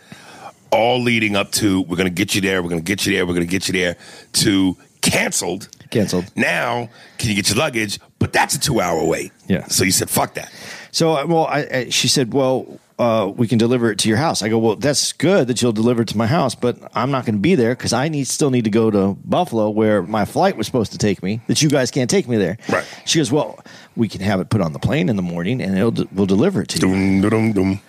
all 0.71 1.01
leading 1.01 1.35
up 1.35 1.51
to 1.53 1.81
we're 1.83 1.97
gonna 1.97 2.09
get 2.09 2.35
you 2.35 2.41
there, 2.41 2.61
we're 2.63 2.69
gonna 2.69 2.81
get 2.81 3.05
you 3.05 3.13
there, 3.13 3.25
we're 3.25 3.33
gonna 3.33 3.45
get 3.45 3.67
you 3.67 3.73
there 3.73 3.95
to 4.33 4.77
canceled. 5.01 5.69
canceled. 5.91 6.25
Now, 6.35 6.89
can 7.17 7.29
you 7.29 7.35
get 7.35 7.49
your 7.49 7.57
luggage? 7.57 7.99
But 8.19 8.33
that's 8.33 8.53
a 8.55 8.59
two 8.59 8.79
hour 8.81 9.03
wait. 9.05 9.31
Yeah. 9.47 9.65
So 9.67 9.83
you 9.85 9.91
said, 9.91 10.09
fuck 10.09 10.33
that. 10.35 10.51
So, 10.91 11.17
uh, 11.17 11.25
well, 11.25 11.45
I, 11.45 11.67
I, 11.71 11.89
she 11.89 12.07
said, 12.07 12.33
well, 12.33 12.79
uh, 12.97 13.31
we 13.33 13.47
can 13.47 13.57
deliver 13.57 13.91
it 13.91 13.99
to 13.99 14.09
your 14.09 14.17
house. 14.17 14.41
I 14.41 14.49
go, 14.49 14.57
well, 14.59 14.75
that's 14.75 15.13
good 15.13 15.47
that 15.47 15.61
you'll 15.61 15.71
deliver 15.71 16.01
it 16.01 16.09
to 16.09 16.17
my 16.17 16.27
house, 16.27 16.53
but 16.53 16.77
I'm 16.93 17.11
not 17.11 17.25
going 17.25 17.35
to 17.35 17.41
be 17.41 17.55
there 17.55 17.73
because 17.73 17.93
I 17.93 18.09
need 18.09 18.27
still 18.27 18.49
need 18.49 18.65
to 18.65 18.69
go 18.69 18.91
to 18.91 19.17
Buffalo 19.23 19.69
where 19.69 20.01
my 20.01 20.25
flight 20.25 20.57
was 20.57 20.65
supposed 20.65 20.91
to 20.91 20.97
take 20.97 21.23
me. 21.23 21.39
That 21.47 21.61
you 21.61 21.69
guys 21.69 21.91
can't 21.91 22.09
take 22.09 22.27
me 22.27 22.35
there. 22.35 22.57
Right. 22.67 22.85
She 23.05 23.19
goes, 23.19 23.31
well, 23.31 23.63
we 23.95 24.09
can 24.09 24.19
have 24.21 24.41
it 24.41 24.49
put 24.49 24.59
on 24.59 24.73
the 24.73 24.79
plane 24.79 25.07
in 25.07 25.15
the 25.15 25.21
morning 25.21 25.61
and 25.61 25.77
it'll 25.77 26.07
we'll 26.11 26.25
deliver 26.25 26.61
it 26.61 26.69
to 26.69 26.87
you. 26.87 27.21
Dum, 27.21 27.29
dum, 27.29 27.53
dum. 27.53 27.81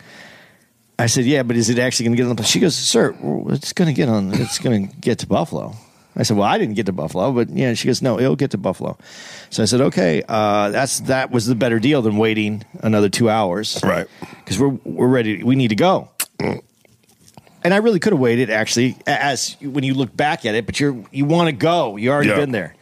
I 1.01 1.07
said, 1.07 1.25
"Yeah, 1.25 1.45
but 1.45 1.57
is 1.57 1.71
it 1.71 1.79
actually 1.79 2.05
going 2.05 2.17
to 2.17 2.17
get 2.19 2.25
on 2.25 2.29
the 2.29 2.35
plane?" 2.35 2.47
She 2.47 2.61
goes, 2.61 2.77
"Sir, 2.77 3.17
it's 3.49 3.73
going 3.73 3.87
to 3.87 3.95
get 3.95 4.11
on. 4.11 4.35
It's 4.35 4.59
going 4.59 4.89
to 4.89 4.97
get 4.97 5.21
to 5.21 5.27
Buffalo." 5.27 5.75
I 6.17 6.23
said, 6.25 6.37
"Well, 6.37 6.47
I 6.49 6.59
didn't 6.59 6.75
get 6.75 6.87
to 6.87 6.93
Buffalo, 6.93 7.33
but 7.33 7.49
yeah." 7.51 7.75
She 7.75 7.87
goes, 7.87 8.03
"No, 8.03 8.19
it'll 8.19 8.37
get 8.37 8.51
to 8.51 8.59
Buffalo." 8.59 8.99
So 9.51 9.63
I 9.63 9.67
said, 9.67 9.81
"Okay, 9.81 10.23
uh, 10.29 10.71
that's 10.71 11.01
that 11.01 11.31
was 11.31 11.47
the 11.47 11.55
better 11.55 11.79
deal 11.79 12.03
than 12.03 12.17
waiting 12.17 12.65
another 12.81 13.09
two 13.09 13.31
hours, 13.31 13.79
Right. 13.83 14.07
Because 14.45 14.59
we're 14.59 14.77
we're 14.85 15.09
ready. 15.09 15.43
We 15.43 15.55
need 15.57 15.69
to 15.69 15.77
go." 15.77 16.09
And 17.63 17.75
I 17.75 17.77
really 17.77 17.99
could 18.01 18.15
have 18.15 18.21
waited, 18.21 18.49
actually, 18.49 18.97
as 19.07 19.55
when 19.61 19.85
you 19.85 19.93
look 19.93 20.17
back 20.17 20.47
at 20.47 20.55
it. 20.55 20.65
But 20.67 20.81
you're 20.81 20.97
you 21.13 21.27
want 21.27 21.49
to 21.49 21.53
go. 21.53 21.97
You 21.97 22.11
already 22.11 22.31
Yeah. 22.31 22.37
been 22.37 22.53
there. 22.53 22.75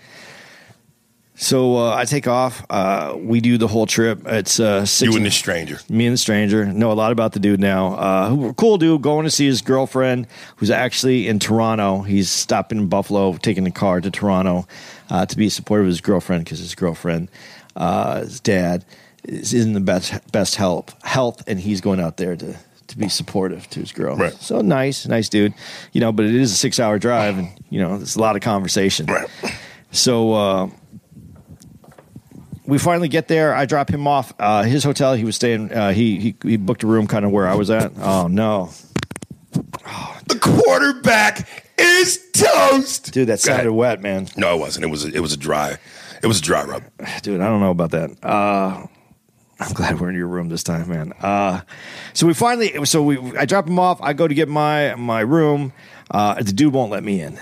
So 1.40 1.76
uh, 1.76 1.94
I 1.94 2.04
take 2.04 2.26
off. 2.26 2.66
Uh, 2.68 3.14
we 3.16 3.40
do 3.40 3.58
the 3.58 3.68
whole 3.68 3.86
trip. 3.86 4.22
It's 4.26 4.58
uh, 4.58 4.84
six 4.84 5.08
You 5.08 5.16
and 5.16 5.24
this 5.24 5.36
stranger. 5.36 5.78
me 5.88 6.04
and 6.06 6.14
the 6.14 6.18
stranger 6.18 6.66
know 6.66 6.90
a 6.90 6.94
lot 6.94 7.12
about 7.12 7.32
the 7.32 7.38
dude 7.38 7.60
now. 7.60 7.94
Uh, 7.94 8.52
cool 8.54 8.76
dude, 8.76 9.02
going 9.02 9.24
to 9.24 9.30
see 9.30 9.46
his 9.46 9.62
girlfriend, 9.62 10.26
who's 10.56 10.70
actually 10.70 11.28
in 11.28 11.38
Toronto. 11.38 12.02
He's 12.02 12.28
stopping 12.28 12.78
in 12.78 12.88
Buffalo, 12.88 13.34
taking 13.34 13.62
the 13.62 13.70
car 13.70 14.00
to 14.00 14.10
Toronto 14.10 14.66
uh, 15.10 15.26
to 15.26 15.36
be 15.36 15.48
supportive 15.48 15.86
of 15.86 15.90
his 15.90 16.00
girlfriend 16.00 16.44
because 16.44 16.58
his 16.58 16.74
girlfriend, 16.74 17.28
uh, 17.76 18.20
his 18.22 18.40
dad, 18.40 18.84
is 19.22 19.54
in 19.54 19.74
the 19.74 19.80
best 19.80 20.12
best 20.32 20.56
health 20.56 20.92
health, 21.04 21.44
and 21.46 21.60
he's 21.60 21.80
going 21.80 22.00
out 22.00 22.16
there 22.16 22.34
to 22.34 22.56
to 22.88 22.98
be 22.98 23.08
supportive 23.08 23.70
to 23.70 23.78
his 23.78 23.92
girl. 23.92 24.16
Right. 24.16 24.32
So 24.32 24.60
nice, 24.60 25.06
nice 25.06 25.28
dude. 25.28 25.54
You 25.92 26.00
know, 26.00 26.10
but 26.10 26.24
it 26.26 26.34
is 26.34 26.50
a 26.50 26.56
six 26.56 26.80
hour 26.80 26.98
drive, 26.98 27.38
and 27.38 27.48
you 27.70 27.80
know, 27.80 27.96
there's 27.96 28.16
a 28.16 28.20
lot 28.20 28.34
of 28.34 28.42
conversation. 28.42 29.06
Right. 29.06 29.28
So 29.92 30.32
uh, 30.32 30.70
we 32.68 32.76
finally 32.78 33.08
get 33.08 33.28
there. 33.28 33.54
I 33.54 33.64
drop 33.64 33.88
him 33.88 34.06
off. 34.06 34.32
Uh, 34.38 34.62
his 34.62 34.84
hotel. 34.84 35.14
He 35.14 35.24
was 35.24 35.34
staying. 35.34 35.72
Uh, 35.72 35.90
he, 35.92 36.20
he 36.20 36.36
he 36.42 36.56
booked 36.58 36.82
a 36.82 36.86
room 36.86 37.06
kind 37.06 37.24
of 37.24 37.30
where 37.32 37.48
I 37.48 37.54
was 37.54 37.70
at. 37.70 37.92
Oh 37.98 38.28
no, 38.28 38.70
The 39.52 40.38
quarterback 40.40 41.64
is 41.78 42.18
toast. 42.32 43.12
dude, 43.12 43.28
that 43.28 43.40
sounded 43.40 43.72
wet, 43.72 44.02
man. 44.02 44.28
No, 44.36 44.54
it 44.54 44.60
wasn't. 44.60 44.84
It 44.84 44.88
was 44.88 45.04
a, 45.06 45.08
it 45.08 45.20
was 45.20 45.32
a 45.32 45.36
dry. 45.38 45.78
It 46.22 46.26
was 46.26 46.40
a 46.40 46.42
dry 46.42 46.64
rub. 46.64 46.82
dude, 47.22 47.40
I 47.40 47.46
don't 47.46 47.60
know 47.60 47.70
about 47.70 47.92
that. 47.92 48.10
Uh, 48.22 48.86
I'm 49.60 49.72
glad 49.72 49.98
we're 50.00 50.10
in 50.10 50.14
your 50.14 50.28
room 50.28 50.48
this 50.50 50.62
time, 50.62 50.88
man. 50.88 51.12
Uh, 51.20 51.62
so 52.12 52.26
we 52.26 52.34
finally, 52.34 52.84
so 52.84 53.02
we, 53.02 53.18
I 53.36 53.44
drop 53.44 53.66
him 53.66 53.78
off. 53.78 53.98
I 54.02 54.12
go 54.12 54.28
to 54.28 54.34
get 54.34 54.48
my 54.48 54.94
my 54.94 55.20
room. 55.20 55.72
Uh, 56.10 56.42
the 56.42 56.52
dude 56.52 56.72
won't 56.72 56.90
let 56.90 57.04
me 57.04 57.20
in. 57.20 57.38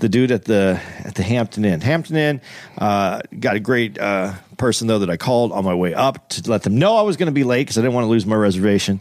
The 0.00 0.08
dude 0.08 0.30
at 0.32 0.44
the 0.44 0.80
at 1.04 1.14
the 1.14 1.22
Hampton 1.22 1.64
Inn. 1.64 1.80
Hampton 1.80 2.16
Inn 2.16 2.40
uh, 2.78 3.20
got 3.38 3.54
a 3.56 3.60
great 3.60 3.98
uh, 3.98 4.34
person 4.56 4.88
though 4.88 4.98
that 4.98 5.10
I 5.10 5.16
called 5.16 5.52
on 5.52 5.64
my 5.64 5.74
way 5.74 5.94
up 5.94 6.28
to 6.30 6.50
let 6.50 6.62
them 6.64 6.78
know 6.78 6.96
I 6.96 7.02
was 7.02 7.16
going 7.16 7.26
to 7.28 7.32
be 7.32 7.44
late 7.44 7.62
because 7.62 7.78
I 7.78 7.82
didn't 7.82 7.94
want 7.94 8.04
to 8.06 8.08
lose 8.08 8.26
my 8.26 8.34
reservation. 8.36 9.00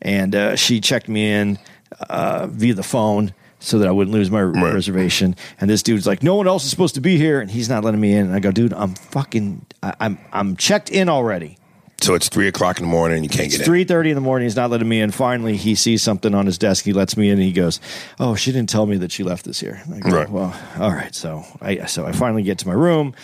And 0.00 0.34
uh, 0.34 0.56
she 0.56 0.80
checked 0.80 1.08
me 1.08 1.30
in 1.30 1.58
uh, 2.08 2.46
via 2.50 2.74
the 2.74 2.82
phone 2.82 3.34
so 3.58 3.78
that 3.78 3.88
I 3.88 3.90
wouldn't 3.90 4.14
lose 4.14 4.30
my 4.30 4.42
Right. 4.42 4.72
reservation. 4.74 5.34
And 5.60 5.68
this 5.68 5.82
dude's 5.82 6.06
like, 6.06 6.22
"No 6.22 6.34
one 6.36 6.46
else 6.46 6.64
is 6.64 6.70
supposed 6.70 6.94
to 6.96 7.00
be 7.00 7.16
here," 7.16 7.40
and 7.40 7.50
he's 7.50 7.68
not 7.68 7.84
letting 7.84 8.00
me 8.00 8.12
in. 8.14 8.26
And 8.26 8.34
I 8.34 8.38
go, 8.40 8.50
"Dude, 8.52 8.72
I'm 8.72 8.94
fucking, 8.94 9.64
I, 9.82 9.94
I'm 10.00 10.18
I'm 10.32 10.56
checked 10.56 10.90
in 10.90 11.08
already." 11.08 11.58
So 12.02 12.14
it's 12.14 12.28
three 12.28 12.46
o'clock 12.46 12.78
in 12.78 12.84
the 12.84 12.90
morning 12.90 13.16
and 13.16 13.24
you 13.24 13.30
can't 13.30 13.46
It's 13.46 13.56
get 13.56 13.62
in. 13.62 13.66
three 13.66 13.84
thirty 13.84 14.10
in 14.10 14.14
the 14.14 14.20
morning. 14.20 14.46
He's 14.46 14.54
not 14.56 14.70
letting 14.70 14.88
me 14.88 15.00
in. 15.00 15.10
Finally, 15.10 15.56
he 15.56 15.74
sees 15.74 16.02
something 16.02 16.34
on 16.34 16.46
his 16.46 16.58
desk. 16.58 16.84
He 16.84 16.92
lets 16.92 17.16
me 17.16 17.28
in, 17.30 17.34
and 17.38 17.42
he 17.42 17.52
goes, 17.52 17.80
"Oh, 18.20 18.34
she 18.34 18.52
didn't 18.52 18.68
tell 18.68 18.86
me 18.86 18.96
that 18.98 19.10
she 19.10 19.22
left 19.24 19.44
this 19.46 19.58
here." 19.60 19.82
I 19.92 19.98
go, 20.00 20.10
Right. 20.10 20.28
Well, 20.30 20.54
all 20.78 20.92
right. 20.92 21.14
So 21.14 21.44
I 21.60 21.86
so 21.86 22.04
I 22.06 22.12
finally 22.12 22.42
get 22.42 22.58
to 22.58 22.68
my 22.68 22.74
room. 22.74 23.14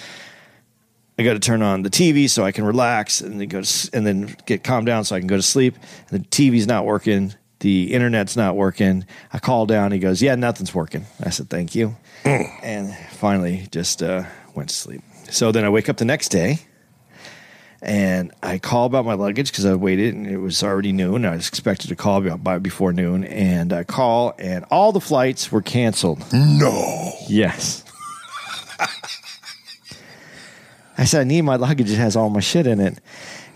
I 1.19 1.23
got 1.25 1.35
to 1.35 1.39
turn 1.41 1.61
on 1.63 1.83
the 1.83 1.91
TV 1.91 2.29
so 2.29 2.43
I 2.45 2.51
can 2.53 2.65
relax, 2.65 3.21
and 3.21 3.39
then 3.39 3.47
go 3.49 3.61
to, 3.61 3.91
and 3.93 4.07
then 4.07 4.35
get 4.47 4.65
calmed 4.65 4.87
down 4.87 5.05
so 5.05 5.15
I 5.15 5.19
can 5.19 5.29
go 5.29 5.37
to 5.37 5.43
sleep. 5.43 5.77
And 6.11 6.25
the 6.25 6.29
TV's 6.29 6.67
not 6.67 6.87
working. 6.87 7.35
The 7.61 7.93
internet's 7.93 8.37
not 8.37 8.57
working. 8.57 9.05
I 9.33 9.39
call 9.39 9.67
down. 9.67 9.93
He 9.93 9.99
goes, 9.99 10.23
"Yeah, 10.23 10.35
nothing's 10.35 10.75
working." 10.75 11.05
I 11.23 11.29
said, 11.29 11.51
"Thank 11.51 11.75
you," 11.75 11.95
and 12.25 12.97
finally 13.13 13.69
just 13.71 14.03
uh, 14.03 14.25
went 14.55 14.71
to 14.71 14.75
sleep. 14.75 15.03
So 15.31 15.53
then 15.53 15.65
I 15.65 15.69
wake 15.69 15.89
up 15.91 15.99
the 15.99 16.05
next 16.07 16.31
day 16.31 16.59
and 17.83 18.33
I 18.45 18.59
call 18.59 18.87
about 18.87 19.05
my 19.05 19.15
luggage 19.15 19.51
because 19.51 19.67
I 19.67 19.75
waited 19.75 20.15
and 20.15 20.29
it 20.29 20.39
was 20.39 20.63
already 20.63 20.93
noon. 20.93 21.27
I 21.27 21.35
was 21.35 21.49
expected 21.49 21.89
to 21.89 21.97
call 21.97 22.21
by 22.39 22.59
before 22.61 22.93
noon, 22.93 23.25
and 23.25 23.73
I 23.73 23.83
call 23.83 24.35
and 24.39 24.65
all 24.71 24.93
the 24.93 25.01
flights 25.01 25.51
were 25.51 25.63
canceled. 25.63 26.25
No. 26.33 27.13
Yes. 27.29 27.85
I 30.97 31.05
said 31.05 31.23
I 31.23 31.25
need 31.25 31.43
my 31.43 31.57
luggage. 31.57 31.91
It 31.91 31.97
has 31.97 32.15
all 32.15 32.31
my 32.31 32.41
shit 32.41 32.69
in 32.69 32.79
it, 32.81 32.99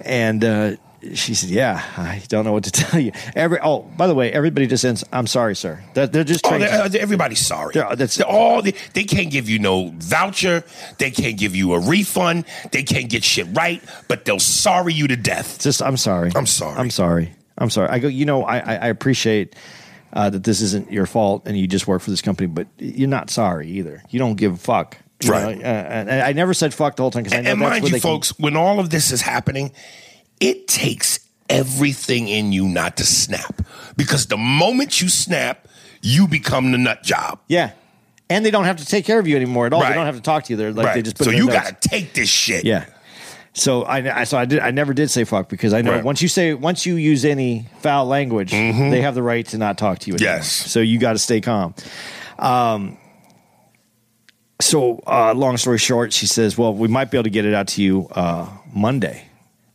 and 0.01 0.45
uh, 0.45 0.73
she 1.15 1.35
said, 1.35 1.51
"Yeah, 1.51 1.83
I 1.97 2.23
don't 2.29 2.45
know 2.45 2.53
what 2.53 2.65
to 2.65 2.71
tell 2.83 3.01
you." 3.01 3.13
Every 3.35 3.59
oh, 3.63 3.81
by 3.97 4.07
the 4.07 4.15
way, 4.15 4.33
everybody 4.33 4.67
just 4.67 4.85
ends. 4.85 5.05
I'm 5.13 5.27
sorry, 5.27 5.55
sir. 5.57 5.83
They're, 5.95 6.07
they're 6.07 6.25
just 6.25 6.47
Oh, 6.47 6.59
they're- 6.59 6.69
uh, 6.69 6.89
everybody's 6.99 7.45
sorry. 7.45 7.73
They're- 7.75 7.89
that's- 7.91 8.17
They're 8.17 8.27
all 8.27 8.63
they, 8.63 8.75
they 8.95 9.05
can't 9.05 9.31
give 9.31 9.49
you 9.49 9.59
no 9.59 9.93
voucher. 9.99 10.65
They 10.99 11.11
can't 11.11 11.39
give 11.39 11.55
you 11.55 11.73
a 11.75 11.81
refund. 11.81 12.45
They 12.73 12.83
can't 12.83 13.09
get 13.09 13.25
shit 13.25 13.47
right, 13.53 13.83
but 14.09 14.25
they'll 14.25 14.39
sorry 14.41 14.93
you 14.95 15.07
to 15.09 15.17
death. 15.17 15.61
just 15.61 15.83
I'm 15.83 15.97
sorry. 15.97 16.33
I'm 16.35 16.47
sorry. 16.47 16.77
I'm 16.79 16.91
sorry. 16.91 17.33
I'm 17.59 17.71
sorry. 17.71 17.89
I 17.91 17.99
go. 17.99 18.09
You 18.09 18.25
know, 18.27 18.45
I 18.45 18.59
I, 18.59 18.75
I 18.75 18.87
appreciate. 18.89 19.55
Uh, 20.13 20.31
that 20.31 20.45
this 20.45 20.63
isn't 20.63 20.91
your 20.91 21.05
fault 21.05 21.43
and 21.47 21.59
you 21.59 21.67
just 21.67 21.87
work 21.87 22.01
for 22.01 22.09
this 22.11 22.23
company, 22.23 22.47
but 22.47 22.67
you're 22.79 23.09
not 23.09 23.29
sorry 23.29 23.69
either. 23.69 24.03
You 24.09 24.19
don't 24.19 24.37
give 24.37 24.55
a 24.55 24.57
fuck. 24.57 24.97
you 25.23 25.31
Right. 25.31 25.59
know? 25.59 25.63
Uh, 25.63 25.67
and 25.67 26.11
I 26.11 26.33
never 26.33 26.55
said 26.55 26.73
fuck 26.73 26.97
the 26.97 27.03
whole 27.03 27.11
time 27.11 27.25
because 27.25 27.37
I 27.37 27.43
know 27.43 27.51
and 27.51 27.61
that's 27.61 27.71
mind 27.71 27.85
you, 27.85 27.91
they 27.91 28.01
can- 28.01 28.13
folks, 28.13 28.39
when 28.39 28.57
all 28.57 28.81
of 28.81 28.89
this 28.89 29.11
is 29.13 29.21
happening, 29.21 29.73
it 30.41 30.69
takes 30.69 31.21
everything 31.49 32.29
in 32.29 32.53
you 32.53 32.69
not 32.69 32.97
to 32.99 33.05
snap. 33.05 33.63
Because 33.97 34.27
the 34.27 34.37
moment 34.37 35.01
you 35.01 35.09
snap, 35.09 35.69
you 36.03 36.29
become 36.29 36.73
the 36.73 36.79
nut 36.79 37.03
job. 37.03 37.41
Yeah. 37.49 37.73
And 38.29 38.45
they 38.45 38.51
don't 38.51 38.65
have 38.65 38.79
to 38.79 38.85
take 38.87 39.05
care 39.05 39.19
of 39.19 39.27
you 39.29 39.37
anymore 39.37 39.67
at 39.67 39.73
all. 39.73 39.81
Right. 39.81 39.91
They 39.91 39.95
don't 39.95 40.07
have 40.07 40.17
to 40.17 40.23
talk 40.23 40.45
to 40.45 40.53
you. 40.53 40.57
They're 40.57 40.73
like 40.73 40.95
they 40.95 41.03
just 41.03 41.17
put 41.17 41.25
so 41.25 41.31
you 41.31 41.47
got 41.49 41.81
to 41.81 41.89
take 41.89 42.13
this 42.13 42.29
shit. 42.29 42.65
Yeah. 42.65 42.87
So 43.53 43.85
I, 43.85 44.21
I 44.21 44.25
so 44.25 44.37
I 44.37 44.45
did 44.45 44.59
I 44.59 44.71
never 44.73 44.93
did 44.93 45.09
say 45.11 45.25
fuck 45.25 45.49
because 45.49 45.73
I 45.73 45.81
know 45.81 45.93
Right. 45.93 46.05
once 46.05 46.21
you 46.21 46.29
say 46.29 46.53
once 46.53 46.85
you 46.85 46.97
use 46.97 47.25
any 47.25 47.67
foul 47.81 48.05
language, 48.07 48.51
they 48.51 49.01
have 49.01 49.15
the 49.15 49.23
right 49.23 49.47
to 49.47 49.59
not 49.59 49.79
talk 49.79 50.01
to 50.01 50.09
you 50.09 50.15
anymore. 50.17 50.33
Mm-hmm. 50.35 50.39
Yes. 50.41 50.53
So 50.53 50.81
you 50.81 50.99
got 50.99 51.13
to 51.13 51.19
stay 51.19 51.41
calm. 51.41 51.75
Um 52.39 52.99
so 54.61 55.01
uh, 55.07 55.35
long 55.35 55.57
story 55.59 55.79
short, 55.79 56.13
she 56.15 56.27
says, 56.27 56.57
"Well, 56.57 56.73
we 56.75 56.89
might 56.89 57.11
be 57.11 57.19
able 57.19 57.25
to 57.25 57.31
get 57.31 57.45
it 57.45 57.53
out 57.53 57.69
to 57.69 57.83
you 57.83 58.09
uh, 58.13 58.49
Monday." 58.75 59.29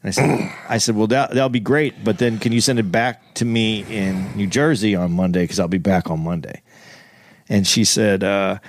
And 0.04 0.10
I 0.10 0.12
said, 0.12 0.56
"I 0.70 0.78
said, 0.78 0.96
well, 0.96 1.08
that 1.08 1.30
that'll 1.32 1.50
be 1.50 1.60
great, 1.60 2.04
but 2.04 2.18
then 2.18 2.40
can 2.40 2.52
you 2.52 2.62
send 2.62 2.80
it 2.80 2.92
back 2.92 3.34
to 3.36 3.46
me 3.46 3.84
in 3.84 4.36
New 4.36 4.48
Jersey 4.48 4.96
on 4.96 5.12
Monday 5.12 5.44
because 5.44 5.60
I'll 5.60 5.68
be 5.68 5.78
back 5.78 6.10
on 6.10 6.24
Monday." 6.24 6.62
And 7.50 7.68
she 7.68 7.84
said, 7.84 8.24
uh, 8.24 8.60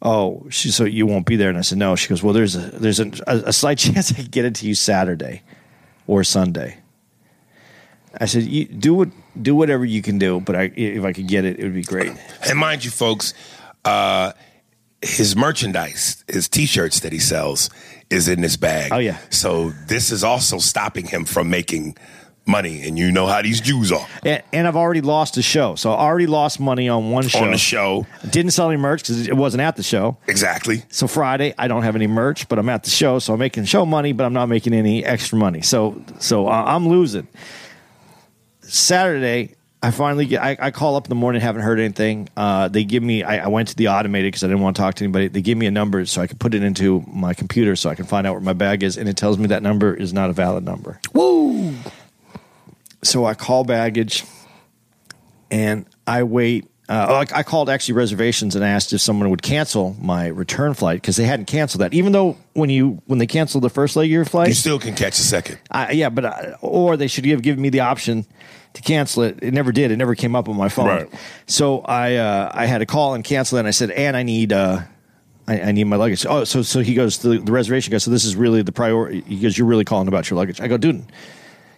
"Oh, 0.00 0.46
she 0.50 0.70
so 0.70 0.84
you 0.84 1.06
won't 1.06 1.26
be 1.26 1.36
there." 1.36 1.48
And 1.48 1.58
I 1.58 1.62
said, 1.62 1.78
"No." 1.78 1.96
She 1.96 2.08
goes, 2.08 2.22
"Well, 2.22 2.32
there's 2.32 2.56
a 2.56 2.60
there's 2.60 3.00
a, 3.00 3.10
a 3.26 3.52
slight 3.52 3.78
chance 3.84 4.10
I 4.12 4.16
could 4.16 4.30
get 4.30 4.44
it 4.44 4.54
to 4.56 4.66
you 4.66 4.74
Saturday 4.74 5.42
or 6.06 6.24
Sunday." 6.24 6.78
I 8.18 8.26
said, 8.26 8.80
"Do 8.80 8.94
what 8.94 9.08
do 9.40 9.54
whatever 9.54 9.84
you 9.84 10.02
can 10.02 10.18
do, 10.18 10.40
but 10.40 10.56
I, 10.56 10.62
if 10.74 11.04
I 11.04 11.12
could 11.12 11.28
get 11.28 11.44
it, 11.44 11.60
it 11.60 11.64
would 11.64 11.74
be 11.74 11.82
great." 11.82 12.12
And 12.48 12.58
mind 12.58 12.84
you, 12.84 12.90
folks, 12.90 13.34
uh, 13.84 14.32
his 15.02 15.36
merchandise, 15.36 16.24
his 16.28 16.48
T-shirts 16.48 17.00
that 17.00 17.12
he 17.12 17.18
sells, 17.18 17.70
is 18.10 18.28
in 18.28 18.40
this 18.40 18.56
bag. 18.56 18.92
Oh, 18.92 18.98
yeah. 18.98 19.18
So 19.30 19.70
this 19.86 20.10
is 20.10 20.24
also 20.24 20.58
stopping 20.58 21.06
him 21.06 21.24
from 21.24 21.48
making 21.48 21.96
money, 22.46 22.86
and 22.86 22.98
you 22.98 23.12
know 23.12 23.26
how 23.26 23.40
these 23.42 23.60
Jews 23.60 23.92
are 23.92 24.06
And, 24.24 24.42
and 24.52 24.66
I've 24.66 24.76
already 24.76 25.02
lost 25.02 25.36
a 25.36 25.42
show, 25.42 25.76
so 25.76 25.92
I 25.92 26.00
already 26.00 26.26
lost 26.26 26.58
money 26.58 26.88
on 26.88 27.10
one 27.10 27.28
show. 27.28 27.44
on 27.44 27.52
the 27.52 27.58
show. 27.58 28.06
Didn't 28.28 28.50
sell 28.50 28.68
any 28.68 28.76
merch 28.76 29.02
because 29.02 29.28
it 29.28 29.36
wasn't 29.36 29.60
at 29.60 29.76
the 29.76 29.82
show. 29.82 30.16
Exactly. 30.26 30.82
So 30.88 31.06
Friday, 31.06 31.54
I 31.56 31.68
don't 31.68 31.82
have 31.82 31.94
any 31.96 32.08
merch, 32.08 32.48
but 32.48 32.58
I'm 32.58 32.68
at 32.68 32.82
the 32.82 32.90
show, 32.90 33.18
so 33.20 33.34
I'm 33.34 33.38
making 33.38 33.64
show 33.64 33.86
money, 33.86 34.12
but 34.12 34.24
I'm 34.24 34.32
not 34.32 34.46
making 34.46 34.74
any 34.74 35.04
extra 35.04 35.38
money. 35.38 35.62
So 35.62 36.02
so 36.18 36.48
uh, 36.48 36.64
I'm 36.66 36.88
losing. 36.88 37.28
Saturday, 38.62 39.54
I 39.82 39.90
finally 39.92 40.26
get. 40.26 40.42
I, 40.42 40.56
I 40.60 40.70
call 40.72 40.96
up 40.96 41.06
in 41.06 41.08
the 41.08 41.14
morning, 41.14 41.40
haven't 41.40 41.62
heard 41.62 41.78
anything. 41.80 42.28
Uh, 42.36 42.68
they 42.68 42.84
give 42.84 43.02
me. 43.02 43.22
I, 43.22 43.44
I 43.44 43.48
went 43.48 43.68
to 43.68 43.76
the 43.76 43.88
automated 43.88 44.28
because 44.28 44.44
I 44.44 44.48
didn't 44.48 44.60
want 44.60 44.76
to 44.76 44.82
talk 44.82 44.94
to 44.96 45.04
anybody. 45.04 45.28
They 45.28 45.40
give 45.40 45.56
me 45.56 45.66
a 45.66 45.70
number 45.70 46.04
so 46.04 46.20
I 46.20 46.26
can 46.26 46.36
put 46.36 46.54
it 46.54 46.62
into 46.62 47.02
my 47.10 47.32
computer 47.32 47.74
so 47.76 47.88
I 47.88 47.94
can 47.94 48.04
find 48.04 48.26
out 48.26 48.32
where 48.34 48.42
my 48.42 48.52
bag 48.52 48.82
is, 48.82 48.98
and 48.98 49.08
it 49.08 49.16
tells 49.16 49.38
me 49.38 49.46
that 49.46 49.62
number 49.62 49.94
is 49.94 50.12
not 50.12 50.28
a 50.28 50.34
valid 50.34 50.64
number. 50.64 51.00
Woo! 51.14 51.74
So 53.02 53.24
I 53.24 53.32
call 53.32 53.64
baggage, 53.64 54.24
and 55.50 55.86
I 56.06 56.24
wait. 56.24 56.66
Uh, 56.86 57.24
I 57.32 57.38
I 57.38 57.42
called 57.42 57.70
actually 57.70 57.94
reservations 57.94 58.56
and 58.56 58.62
asked 58.64 58.92
if 58.92 59.00
someone 59.00 59.30
would 59.30 59.42
cancel 59.42 59.96
my 59.98 60.26
return 60.26 60.74
flight 60.74 61.00
because 61.00 61.16
they 61.16 61.24
hadn't 61.24 61.46
canceled 61.46 61.80
that. 61.80 61.94
Even 61.94 62.12
though 62.12 62.36
when 62.52 62.68
you 62.68 63.00
when 63.06 63.18
they 63.18 63.28
canceled 63.28 63.64
the 63.64 63.70
first 63.70 63.96
leg 63.96 64.08
of 64.08 64.12
your 64.12 64.24
flight, 64.26 64.48
You 64.48 64.54
still 64.54 64.78
can 64.78 64.94
catch 64.94 65.18
a 65.18 65.22
second. 65.22 65.58
I, 65.70 65.92
yeah, 65.92 66.10
but 66.10 66.26
I, 66.26 66.56
or 66.60 66.98
they 66.98 67.06
should 67.06 67.24
have 67.26 67.40
given 67.40 67.62
me 67.62 67.70
the 67.70 67.80
option 67.80 68.26
to 68.74 68.82
cancel 68.82 69.22
it. 69.24 69.38
It 69.42 69.52
never 69.52 69.72
did. 69.72 69.90
It 69.90 69.96
never 69.96 70.14
came 70.14 70.36
up 70.36 70.48
on 70.48 70.56
my 70.56 70.68
phone. 70.68 70.86
Right. 70.86 71.08
So 71.46 71.80
I 71.80 72.16
uh, 72.16 72.50
I 72.54 72.66
had 72.66 72.78
to 72.78 72.86
call 72.86 73.14
and 73.14 73.24
cancel 73.24 73.58
it. 73.58 73.60
And 73.60 73.68
I 73.68 73.72
said, 73.72 73.90
and 73.90 74.16
I 74.16 74.22
need 74.22 74.52
uh, 74.52 74.80
I, 75.48 75.60
I 75.60 75.72
need 75.72 75.84
my 75.84 75.96
luggage. 75.96 76.24
Oh, 76.26 76.44
so 76.44 76.62
so 76.62 76.80
he 76.80 76.94
goes 76.94 77.18
the, 77.18 77.38
the 77.38 77.52
reservation 77.52 77.90
guy. 77.90 77.98
So 77.98 78.10
this 78.10 78.24
is 78.24 78.36
really 78.36 78.62
the 78.62 78.72
priority. 78.72 79.22
He 79.22 79.40
goes, 79.40 79.58
you're 79.58 79.66
really 79.66 79.84
calling 79.84 80.08
about 80.08 80.30
your 80.30 80.36
luggage. 80.36 80.60
I 80.60 80.68
go, 80.68 80.76
dude. 80.76 81.04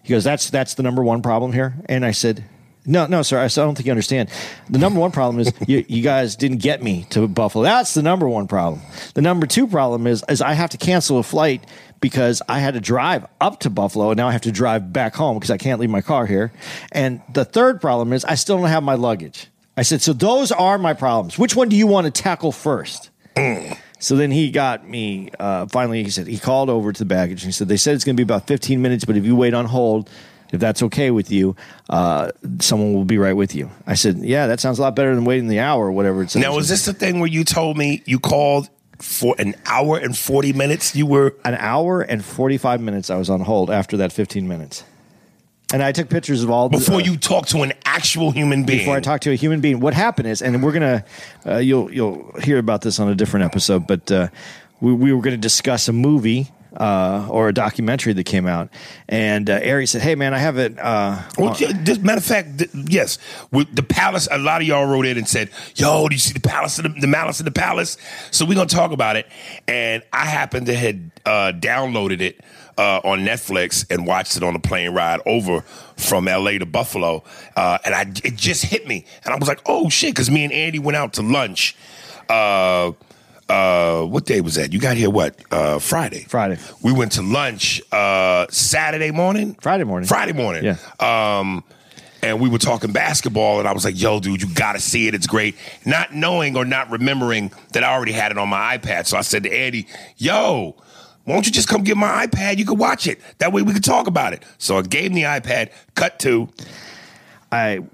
He 0.03 0.11
goes, 0.11 0.25
that's 0.25 0.51
that's 0.51 0.75
the 0.75 0.83
number 0.83 1.03
one 1.03 1.23
problem 1.23 1.53
here. 1.53 1.75
And 1.87 2.05
I 2.05 2.11
said, 2.11 2.45
no, 2.85 3.07
no, 3.07 3.23
sir. 3.23 3.39
I 3.39 3.45
I 3.45 3.49
don't 3.49 3.77
think 3.77 3.87
you 3.87 3.93
understand. 3.93 4.29
The 4.69 4.79
number 4.79 4.99
one 4.99 5.13
problem 5.13 5.41
is 5.41 5.53
you, 5.69 5.85
you 5.89 6.03
guys 6.03 6.35
didn't 6.35 6.59
get 6.59 6.83
me 6.83 7.07
to 7.11 7.29
Buffalo. 7.29 7.63
That's 7.63 7.95
the 7.95 8.03
number 8.03 8.29
one 8.29 8.49
problem. 8.49 8.83
The 9.15 9.23
number 9.23 9.47
two 9.47 9.69
problem 9.69 10.09
is 10.09 10.25
is 10.29 10.43
I 10.43 10.55
have 10.55 10.71
to 10.71 10.77
cancel 10.77 11.19
a 11.19 11.23
flight 11.23 11.65
because 12.03 12.43
I 12.49 12.59
had 12.59 12.75
to 12.75 12.81
drive 12.81 13.25
up 13.41 13.61
to 13.61 13.71
Buffalo 13.71 14.11
and 14.11 14.19
now 14.19 14.29
I 14.29 14.33
have 14.33 14.43
to 14.43 14.53
drive 14.53 14.93
back 14.93 15.15
home 15.15 15.39
because 15.39 15.51
I 15.51 15.57
can't 15.57 15.81
leave 15.81 15.89
my 15.89 16.03
car 16.03 16.27
here. 16.27 16.53
And 16.91 17.23
the 17.33 17.47
third 17.47 17.81
problem 17.81 18.13
is 18.13 18.27
I 18.27 18.35
still 18.35 18.59
don't 18.59 18.69
have 18.69 18.83
my 18.83 18.97
luggage. 18.97 19.47
I 19.75 19.83
said, 19.83 20.03
so 20.03 20.13
those 20.13 20.53
are 20.53 20.77
my 20.77 20.93
problems. 20.93 21.39
Which 21.39 21.57
one 21.57 21.71
do 21.71 21.77
you 21.77 21.87
want 21.87 22.05
to 22.05 22.23
tackle 22.23 22.53
first? 22.53 23.09
So 24.03 24.17
then 24.17 24.33
he 24.33 24.51
got 24.51 24.87
me. 24.87 25.31
Uh, 25.39 25.67
finally, 25.67 26.03
he 26.03 26.11
said 26.11 26.27
he 26.27 26.37
called 26.37 26.69
over 26.69 26.93
to 26.93 26.99
the 26.99 27.05
baggage 27.05 27.45
and 27.45 27.49
he 27.49 27.53
said 27.53 27.69
they 27.69 27.77
said 27.77 27.95
it's 27.95 28.05
going 28.05 28.17
to 28.17 28.21
be 28.21 28.25
about 28.25 28.49
15 28.49 28.83
minutes, 28.83 29.05
but 29.05 29.17
if 29.17 29.25
you 29.25 29.37
wait 29.37 29.55
on 29.55 29.65
hold, 29.65 30.11
if 30.51 30.59
that's 30.59 30.83
okay 30.83 31.13
with 31.13 31.31
you, 31.31 31.55
uh, 31.89 32.33
someone 32.59 32.95
will 32.95 33.05
be 33.05 33.17
right 33.17 33.33
with 33.33 33.55
you. 33.55 33.71
I 33.87 33.95
said, 33.95 34.19
yeah, 34.19 34.49
that 34.49 34.59
sounds 34.59 34.81
a 34.81 34.83
lot 34.83 34.97
better 34.97 35.15
than 35.15 35.25
waiting 35.25 35.47
the 35.47 35.61
hour 35.61 35.87
or 35.87 35.93
whatever 35.93 36.25
it. 36.25 36.35
Now, 36.35 36.59
is 36.59 36.69
this 36.69 36.85
the 36.85 36.93
thing 36.93 37.21
where 37.21 37.29
you 37.29 37.45
told 37.45 37.79
me 37.79 38.03
you 38.05 38.19
called 38.19 38.69
for 39.03 39.35
an 39.39 39.55
hour 39.67 39.99
and 39.99 40.17
40 40.17 40.53
minutes? 40.53 40.95
You 40.95 41.07
were. 41.07 41.35
an 41.45 41.55
hour 41.55 42.01
and 42.03 42.25
45 42.25 42.81
minutes? 42.81 43.11
I 43.11 43.17
was 43.17 43.29
on 43.29 43.41
hold 43.41 43.71
after 43.71 43.97
that 43.99 44.13
15 44.13 44.47
minutes, 44.49 44.85
and 45.73 45.83
I 45.83 45.93
took 45.93 46.09
pictures 46.09 46.43
of 46.43 46.51
all 46.51 46.69
the, 46.69 46.79
Before 46.79 46.97
uh, 46.97 46.99
you 46.99 47.17
talked 47.17 47.51
to 47.51 47.63
an 47.63 47.73
actual 47.85 48.31
human 48.31 48.65
being. 48.65 48.79
before 48.81 48.97
I 48.97 49.01
talk 49.01 49.21
to 49.23 49.31
a 49.33 49.35
human 49.35 49.61
being. 49.61 49.81
What 49.81 49.95
happened 49.95 50.29
is, 50.29 50.41
and 50.43 50.63
we're 50.63 50.73
gonna, 50.73 51.05
uh, 51.47 51.57
you'll 51.59 51.93
you'll 51.93 52.33
hear 52.43 52.59
about 52.59 52.83
this 52.83 53.01
on 53.01 53.09
a 53.09 53.15
different 53.15 53.45
episode, 53.47 53.87
but 53.87 54.11
uh, 54.11 54.29
we 54.81 54.93
we 54.93 55.13
were 55.13 55.21
gonna 55.23 55.37
discuss 55.37 55.89
a 55.89 55.93
movie 55.93 56.51
uh, 56.77 57.27
or 57.31 57.49
a 57.49 57.53
documentary 57.55 58.13
that 58.15 58.25
came 58.25 58.47
out, 58.47 58.69
and 59.09 59.49
uh, 59.51 59.61
Ari 59.65 59.87
said, 59.87 60.03
"Hey 60.03 60.15
man, 60.15 60.35
I 60.35 60.39
have 60.39 60.59
it." 60.59 60.79
Uh, 60.79 61.23
Well, 61.37 61.55
this, 61.55 61.99
matter 61.99 62.19
of 62.19 62.25
fact, 62.25 62.59
th- 62.59 62.71
yes, 62.89 63.19
with 63.51 63.75
the 63.75 63.83
palace. 63.83 64.29
A 64.31 64.39
lot 64.39 64.61
of 64.63 64.67
y'all 64.67 64.87
wrote 64.87 65.07
in 65.07 65.19
and 65.19 65.29
said, 65.29 65.51
"Yo, 65.75 66.09
do 66.09 66.15
you 66.15 66.19
see 66.19 66.33
the 66.33 66.41
palace, 66.41 66.79
of 66.79 66.85
the, 66.85 67.01
the 67.01 67.07
malice 67.07 67.41
in 67.41 67.45
the 67.45 67.51
palace?" 67.53 67.97
So 68.31 68.45
we're 68.45 68.55
gonna 68.55 68.67
talk 68.69 68.93
about 68.93 69.17
it. 69.17 69.27
And 69.69 70.03
I 70.13 70.27
happened 70.27 70.67
to 70.67 70.75
had 70.75 71.11
uh, 71.27 71.53
downloaded 71.55 72.21
it 72.21 72.41
uh, 72.79 73.01
on 73.05 73.21
Netflix 73.21 73.85
and 73.91 74.07
watched 74.07 74.37
it 74.37 74.43
on 74.43 74.55
a 74.57 74.59
plane 74.61 74.91
ride 74.93 75.21
over 75.27 75.61
from 75.97 76.27
L.A. 76.27 76.59
to 76.59 76.67
Buffalo, 76.67 77.23
uh, 77.55 77.79
and 77.85 77.95
I 77.95 78.03
it 78.25 78.37
just 78.37 78.65
hit 78.65 78.87
me, 78.87 79.05
and 79.25 79.35
I 79.35 79.37
was 79.37 79.49
like, 79.49 79.61
"Oh 79.67 79.89
shit!" 79.89 80.15
Because 80.15 80.31
me 80.31 80.45
and 80.45 80.53
Andy 80.53 80.79
went 80.79 80.97
out 80.97 81.13
to 81.15 81.23
lunch. 81.23 81.77
Uh, 82.29 82.93
uh, 83.53 84.07
what 84.07 84.25
day 84.25 84.41
was 84.41 84.55
that? 84.55 84.73
You 84.73 84.81
got 84.81 84.97
here 84.97 85.11
what? 85.11 85.37
Uh, 85.51 85.79
Friday. 85.79 86.25
Friday. 86.25 86.59
We 86.83 86.91
went 86.93 87.13
to 87.13 87.23
lunch 87.23 87.83
uh, 87.93 88.47
Saturday 88.49 89.11
morning. 89.11 89.57
Friday 89.61 89.85
morning. 89.85 90.09
Friday 90.09 90.33
morning. 90.33 90.65
Yeah. 90.65 90.77
Um, 91.39 91.63
and 92.23 92.41
we 92.41 92.49
were 92.49 92.59
talking 92.59 92.93
basketball, 92.93 93.59
and 93.59 93.69
I 93.69 93.73
was 93.73 93.85
like, 93.85 94.01
"Yo, 94.01 94.21
dude, 94.21 94.41
you 94.41 94.55
got 94.55 94.73
to 94.73 94.81
see 94.81 95.07
it. 95.07 95.15
It's 95.15 95.27
great." 95.27 95.57
Not 95.85 96.15
knowing 96.15 96.57
or 96.57 96.65
not 96.65 96.91
remembering 96.91 97.53
that 97.73 97.85
I 97.85 97.93
already 97.93 98.13
had 98.13 98.31
it 98.31 98.39
on 98.39 98.49
my 98.49 98.79
iPad, 98.79 99.07
so 99.07 99.19
I 99.19 99.23
said 99.23 99.43
to 99.43 99.53
Andy, 99.53 99.87
"Yo." 100.17 100.77
Why 101.25 101.35
don't 101.35 101.47
you 101.47 101.53
just 101.53 101.69
come 101.69 101.85
get 101.85 101.97
my 101.97 102.27
iPad? 102.27 102.59
You 102.59 102.65
can 102.65 102.79
watch 102.79 103.07
it. 103.07 103.21
That 103.39 103.53
way 103.53 103.63
we 103.63 103.73
can 103.73 103.83
talk 103.83 104.09
about 104.09 104.33
it. 104.33 104.43
So 104.59 104.79
I 104.79 104.83
gave 104.83 105.13
him 105.13 105.15
the 105.15 105.23
iPad. 105.23 105.71
Cut 105.95 106.19
to 106.21 106.49
I 107.53 107.85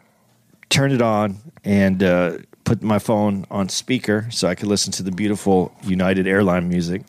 turned 0.70 0.94
it 0.94 1.02
on 1.02 1.36
and 1.62 2.02
uh, 2.02 2.38
put 2.68 2.82
my 2.82 2.98
phone 2.98 3.46
on 3.50 3.68
speaker 3.70 4.26
so 4.30 4.46
I 4.46 4.54
could 4.54 4.68
listen 4.68 4.92
to 4.92 5.02
the 5.02 5.10
beautiful 5.10 5.75
United 5.84 6.26
Airline 6.26 6.68
music 6.68 7.02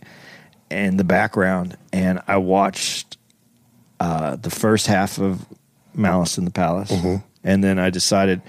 in 0.71 0.95
the 0.95 1.03
background, 1.03 1.77
and 1.91 2.21
I 2.27 2.37
watched 2.37 3.17
uh, 3.99 4.37
the 4.37 4.49
first 4.49 4.87
half 4.87 5.19
of 5.19 5.45
Malice 5.93 6.37
in 6.37 6.45
the 6.45 6.51
Palace, 6.51 6.93
and 7.43 7.61
then 7.61 7.77
I 7.77 7.89
decided, 7.89 8.41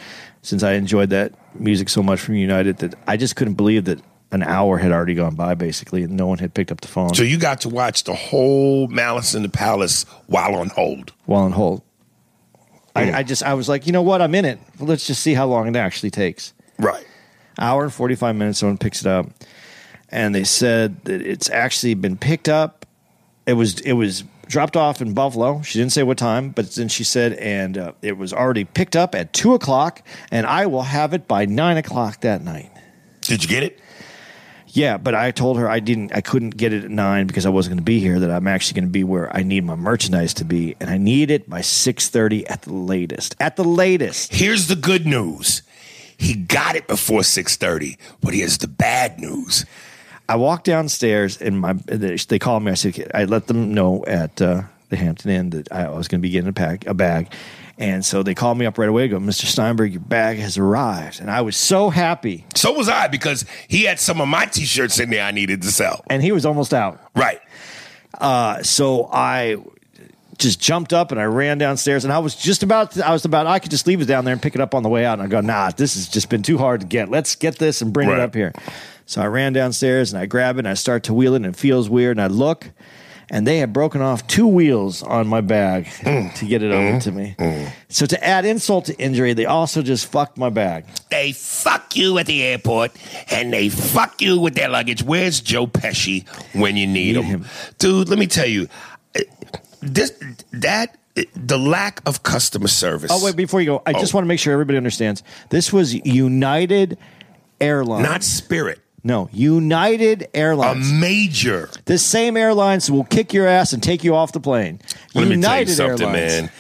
since 0.43 0.63
I 0.63 0.75
enjoyed 0.75 1.11
that 1.11 1.33
music 1.59 1.89
so 1.89 2.01
much 2.01 2.21
from 2.21 2.37
United, 2.37 2.79
that 2.79 2.95
I 3.09 3.17
just 3.17 3.35
couldn't 3.35 3.55
believe 3.55 3.87
that 3.87 4.01
an 4.31 4.45
hour 4.45 4.79
had 4.79 4.93
already 4.93 5.15
gone 5.15 5.35
by, 5.35 5.55
basically, 5.55 6.05
and 6.05 6.17
no 6.17 6.29
one 6.29 6.39
had 6.39 6.55
picked 6.55 6.71
up 6.71 6.81
the 6.81 6.89
phone 6.89 7.13
So 7.15 7.25
you 7.25 7.39
got 7.39 7.63
to 7.63 7.69
watch 7.69 8.05
the 8.05 8.15
whole 8.15 8.87
Malice 8.87 9.35
in 9.35 9.43
the 9.43 9.49
Palace 9.49 10.05
while 10.27 10.55
on 10.55 10.69
hold. 10.69 11.13
while 11.27 11.43
on 11.43 11.53
hold. 11.53 11.83
I, 12.95 13.13
I 13.13 13.23
just 13.25 13.43
I 13.43 13.55
was 13.55 13.69
like, 13.69 13.87
you 13.87 13.93
know 13.93 14.03
what, 14.03 14.23
I'm 14.23 14.35
in 14.35 14.45
it. 14.45 14.61
Let's 14.79 15.07
just 15.07 15.23
see 15.23 15.35
how 15.35 15.47
long 15.47 15.67
it 15.67 15.77
actually 15.77 16.11
takes. 16.11 16.53
Right. 16.81 17.07
hour 17.59 17.85
and 17.85 17.93
45 17.93 18.35
minutes 18.37 18.59
someone 18.59 18.79
picks 18.79 19.01
it 19.03 19.07
up 19.07 19.27
and 20.09 20.35
they 20.35 20.45
said 20.45 21.05
that 21.05 21.21
it's 21.23 21.49
actually 21.51 21.95
been 21.95 22.17
picked 22.17 22.49
up 22.49 22.87
it 23.47 23.53
was 23.55 23.81
it 23.81 23.93
was 23.93 24.25
dropped 24.47 24.77
off 24.77 25.01
in 25.01 25.15
buffalo 25.15 25.63
she 25.63 25.79
didn't 25.79 25.93
say 25.93 26.03
what 26.03 26.19
time 26.19 26.51
but 26.51 26.71
then 26.75 26.89
she 26.89 27.05
said 27.05 27.35
and 27.35 27.79
uh, 27.79 27.93
it 28.03 28.17
was 28.17 28.33
already 28.33 28.65
picked 28.65 28.97
up 28.97 29.15
at 29.15 29.33
2 29.33 29.55
o'clock 29.55 30.03
and 30.33 30.47
i 30.47 30.67
will 30.67 30.83
have 30.83 31.13
it 31.15 31.29
by 31.29 31.45
9 31.47 31.77
o'clock 31.77 32.21
that 32.23 32.43
night 32.43 32.71
Did 33.23 33.43
you 33.45 33.49
get 33.49 33.63
it? 33.63 33.79
yeah 34.73 34.97
but 34.97 35.15
i 35.15 35.31
told 35.31 35.59
her 35.59 35.69
i 35.69 35.79
didn't 35.81 36.13
i 36.15 36.21
couldn't 36.21 36.57
get 36.57 36.73
it 36.73 36.85
at 36.85 36.91
9 36.91 37.27
because 37.27 37.45
i 37.47 37.49
wasn't 37.49 37.73
going 37.73 37.79
to 37.79 37.85
be 37.85 38.01
here 38.01 38.19
that 38.21 38.31
i'm 38.31 38.47
actually 38.49 38.81
going 38.81 38.89
to 38.89 38.93
be 38.93 39.05
where 39.05 39.35
i 39.37 39.43
need 39.43 39.65
my 39.65 39.75
merchandise 39.77 40.33
to 40.35 40.45
be 40.45 40.75
and 40.81 40.89
i 40.91 40.97
need 40.97 41.31
it 41.31 41.49
by 41.51 41.61
6.30 41.61 42.45
at 42.51 42.63
the 42.63 42.73
latest 42.73 43.37
at 43.39 43.55
the 43.57 43.65
latest 43.65 44.33
Here's 44.35 44.67
the 44.69 44.77
good 44.77 45.07
news. 45.07 45.63
He 46.21 46.35
got 46.35 46.77
it 46.77 46.87
before 46.87 47.23
6:30, 47.23 47.97
but 48.21 48.35
here's 48.35 48.59
the 48.59 48.69
bad 48.69 49.19
news. 49.19 49.65
I 50.29 50.37
walked 50.37 50.65
downstairs 50.67 51.41
and 51.41 51.59
my 51.59 51.73
they 51.73 52.39
called 52.39 52.63
me. 52.63 52.71
I 52.73 52.75
said 52.75 53.11
I 53.15 53.25
let 53.25 53.47
them 53.47 53.73
know 53.73 54.05
at 54.07 54.41
uh, 54.43 54.63
the 54.91 54.97
Hampton 54.97 55.31
Inn 55.31 55.51
that 55.51 55.73
I 55.73 55.89
was 55.89 56.09
going 56.09 56.21
to 56.21 56.23
be 56.23 56.29
getting 56.31 56.51
a 56.51 56.53
pack 56.53 56.87
a 56.87 56.93
bag, 56.93 57.33
and 57.79 58.05
so 58.05 58.23
they 58.23 58.35
called 58.35 58.59
me 58.59 58.67
up 58.67 58.77
right 58.77 58.89
away. 58.89 59.09
Go, 59.09 59.19
Mr. 59.19 59.47
Steinberg, 59.47 59.93
your 59.93 60.03
bag 60.03 60.37
has 60.39 60.59
arrived, 60.59 61.21
and 61.21 61.31
I 61.31 61.41
was 61.41 61.57
so 61.57 61.89
happy. 61.89 62.45
So 62.55 62.73
was 62.75 62.89
I 62.89 63.09
because 63.09 63.47
he 63.67 63.85
had 63.85 63.99
some 63.99 64.21
of 64.21 64.29
my 64.29 64.45
t-shirts 64.45 65.01
in 65.01 65.09
there 65.09 65.25
I 65.25 65.31
needed 65.31 65.63
to 65.63 65.69
sell. 65.73 66.05
And 66.11 66.23
he 66.23 66.33
was 66.33 66.45
almost 66.45 66.75
out, 66.75 67.01
Right. 67.17 67.41
uh, 68.19 68.63
so 68.63 69.09
I 69.13 69.57
just 70.41 70.61
jumped 70.61 70.93
up 70.93 71.13
and 71.13 71.21
I 71.21 71.25
ran 71.25 71.59
downstairs, 71.59 72.05
and 72.05 72.13
I 72.13 72.19
was 72.19 72.35
just 72.35 72.63
about 72.65 72.93
to, 72.93 73.07
I 73.07 73.13
was 73.13 73.25
about 73.25 73.47
I 73.47 73.59
could 73.61 73.71
just 73.71 73.87
leave 73.87 74.01
it 74.01 74.07
down 74.07 74.25
there 74.25 74.33
and 74.33 74.43
pick 74.43 74.55
it 74.57 74.61
up 74.61 74.75
on 74.75 74.83
the 74.83 74.89
way 74.89 75.05
out. 75.05 75.15
And 75.19 75.23
I 75.23 75.27
go, 75.29 75.41
Nah, 75.41 75.71
this 75.71 75.95
has 75.95 76.09
just 76.09 76.29
been 76.29 76.43
too 76.43 76.59
hard 76.59 76.81
to 76.81 76.87
get. 76.87 77.09
Let's 77.09 77.37
get 77.37 77.59
this 77.59 77.81
and 77.83 77.93
bring 77.93 78.09
Right. 78.09 78.19
it 78.19 78.23
up 78.23 78.35
here. 78.35 78.53
So 79.07 79.21
I 79.23 79.27
ran 79.27 79.53
downstairs 79.53 80.13
and 80.13 80.21
I 80.21 80.27
grab 80.27 80.57
it 80.57 80.61
and 80.61 80.69
I 80.69 80.75
start 80.75 81.05
to 81.05 81.15
wheel 81.15 81.35
it 81.35 81.39
and 81.39 81.47
it 81.47 81.57
feels 81.57 81.89
weird 81.91 82.17
and 82.17 82.23
I 82.23 82.29
look 82.29 82.71
and 83.33 83.47
they 83.47 83.59
had 83.59 83.73
broken 83.73 84.01
off 84.03 84.27
two 84.27 84.47
wheels 84.47 85.03
on 85.05 85.29
my 85.29 85.41
bag 85.41 85.87
to 86.37 86.47
get 86.47 86.63
it 86.65 86.73
over 86.73 86.99
to 87.01 87.13
me. 87.13 87.37
So 87.89 88.07
to 88.07 88.25
add 88.25 88.45
insult 88.45 88.87
to 88.87 88.97
injury, 88.99 89.35
they 89.35 89.47
also 89.47 89.83
just 89.83 90.07
fucked 90.11 90.37
my 90.37 90.49
bag. 90.49 90.85
They 91.11 91.31
fuck 91.33 91.95
you 91.97 92.19
at 92.19 92.27
the 92.27 92.43
airport 92.43 92.93
and 93.31 93.53
they 93.53 93.69
fuck 93.69 94.21
you 94.21 94.41
with 94.41 94.55
their 94.55 94.69
luggage. 94.69 95.03
Where's 95.03 95.41
Joe 95.41 95.67
Pesci 95.69 96.27
when 96.55 96.77
you 96.77 96.87
need, 96.89 97.17
Need 97.17 97.25
him? 97.25 97.25
him. 97.43 97.47
Dude, 97.79 98.09
let 98.09 98.19
me 98.19 98.27
tell 98.27 98.47
you. 98.47 98.69
This 99.83 100.13
that 100.53 100.97
the 101.35 101.59
lack 101.59 102.01
of 102.07 102.23
customer 102.23 102.69
service. 102.69 103.11
Oh 103.13 103.25
wait, 103.25 103.37
before 103.37 103.61
you 103.61 103.67
go, 103.67 103.83
I 103.87 103.93
just 103.95 104.15
Oh. 104.15 104.19
want 104.19 104.25
to 104.25 104.29
make 104.29 104.39
sure 104.39 104.53
everybody 104.53 104.77
understands. 104.77 105.23
This 105.51 105.73
was 105.73 105.95
United 106.07 106.99
Airlines. 107.61 108.07
not 108.09 108.23
Spirit. 108.23 108.81
no, 109.03 109.29
United 109.33 110.29
Airlines. 110.35 110.89
A 110.91 110.95
major 110.95 111.69
The 111.87 111.99
same 111.99 112.37
airlines 112.37 112.91
will 112.91 113.05
kick 113.05 113.33
your 113.33 113.47
ass 113.47 113.73
and 113.73 113.83
take 113.83 114.05
you 114.05 114.15
off 114.15 114.33
the 114.33 114.41
plane. 114.41 114.81
Let 115.15 115.29
United 115.29 115.37
me 115.37 115.43
tell 115.43 115.61
you 115.61 115.67
something, 115.99 116.09
Airlines. 116.09 116.43
man. 116.43 116.51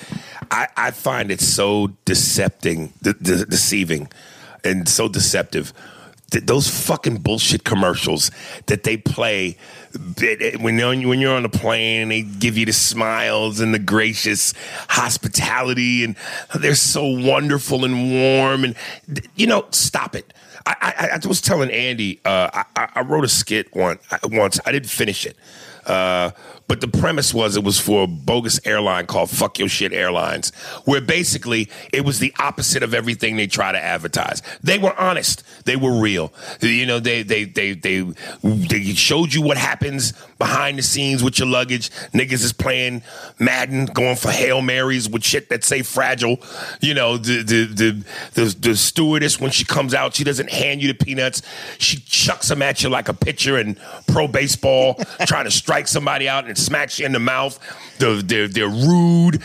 I, 0.50 0.66
I 0.76 0.90
find 0.90 1.30
it 1.30 1.40
so 1.40 1.88
decepting, 2.06 2.90
de- 3.02 3.12
de- 3.14 3.46
deceiving, 3.46 4.08
and 4.64 4.88
so 4.88 5.08
deceptive. 5.08 5.72
Th- 6.32 6.44
Those 6.44 6.68
fucking 6.68 7.18
bullshit 7.18 7.62
commercials 7.64 8.30
that 8.66 8.82
they 8.82 8.96
play 8.96 9.56
when 10.60 10.76
when 11.08 11.20
you're 11.20 11.34
on 11.34 11.44
a 11.44 11.48
plane 11.48 12.02
and 12.02 12.10
they 12.10 12.22
give 12.22 12.56
you 12.56 12.66
the 12.66 12.72
smiles 12.72 13.60
and 13.60 13.74
the 13.74 13.78
gracious 13.78 14.54
hospitality 14.88 16.04
and 16.04 16.16
they're 16.58 16.74
so 16.74 17.04
wonderful 17.04 17.84
and 17.84 18.10
warm 18.12 18.64
and 18.64 18.76
you 19.34 19.46
know 19.46 19.66
stop 19.70 20.14
it. 20.14 20.32
I, 20.66 20.74
I, 20.80 21.18
I 21.24 21.26
was 21.28 21.40
telling 21.40 21.70
Andy 21.70 22.20
uh, 22.24 22.50
I, 22.52 22.64
I- 22.76 22.88
I 22.96 23.00
wrote 23.02 23.24
a 23.24 23.28
skit 23.28 23.74
one, 23.74 23.98
once. 24.24 24.60
I 24.66 24.72
didn't 24.72 24.90
finish 24.90 25.24
it. 25.26 25.36
Uh, 25.86 26.30
but 26.70 26.80
the 26.80 26.86
premise 26.86 27.34
was 27.34 27.56
it 27.56 27.64
was 27.64 27.80
for 27.80 28.04
a 28.04 28.06
bogus 28.06 28.60
airline 28.64 29.04
called 29.04 29.28
Fuck 29.28 29.58
Your 29.58 29.68
Shit 29.68 29.92
Airlines, 29.92 30.54
where 30.84 31.00
basically 31.00 31.68
it 31.92 32.04
was 32.04 32.20
the 32.20 32.32
opposite 32.38 32.84
of 32.84 32.94
everything 32.94 33.34
they 33.34 33.48
try 33.48 33.72
to 33.72 33.82
advertise. 33.82 34.40
They 34.62 34.78
were 34.78 34.96
honest. 34.96 35.42
They 35.64 35.74
were 35.74 36.00
real. 36.00 36.32
You 36.60 36.86
know, 36.86 37.00
they 37.00 37.24
they 37.24 37.42
they 37.42 37.72
they 37.72 38.02
they 38.44 38.84
showed 38.94 39.34
you 39.34 39.42
what 39.42 39.56
happens 39.56 40.12
behind 40.40 40.78
the 40.78 40.82
scenes 40.82 41.22
with 41.22 41.38
your 41.38 41.46
luggage. 41.46 41.90
Niggas 42.12 42.42
is 42.42 42.52
playing 42.52 43.02
Madden, 43.38 43.86
going 43.86 44.16
for 44.16 44.32
Hail 44.32 44.62
Marys 44.62 45.08
with 45.08 45.22
shit 45.22 45.48
that 45.50 45.62
say 45.62 45.82
fragile. 45.82 46.40
You 46.80 46.94
know, 46.94 47.16
the 47.16 47.42
the 47.44 47.64
the 47.66 48.04
the, 48.34 48.56
the 48.58 48.76
stewardess 48.76 49.38
when 49.38 49.52
she 49.52 49.64
comes 49.64 49.94
out, 49.94 50.16
she 50.16 50.24
doesn't 50.24 50.50
hand 50.50 50.82
you 50.82 50.88
the 50.88 50.94
peanuts. 50.94 51.42
She 51.78 52.00
chucks 52.00 52.48
them 52.48 52.62
at 52.62 52.82
you 52.82 52.88
like 52.88 53.08
a 53.08 53.14
pitcher 53.14 53.58
in 53.58 53.78
pro 54.08 54.26
baseball, 54.26 54.94
trying 55.26 55.44
to 55.44 55.50
strike 55.50 55.86
somebody 55.86 56.28
out 56.28 56.46
and 56.46 56.56
smacks 56.56 56.98
you 56.98 57.06
in 57.06 57.12
the 57.12 57.20
mouth. 57.20 57.58
The, 57.98 58.22
they're, 58.24 58.48
they're 58.48 58.68
rude. 58.68 59.42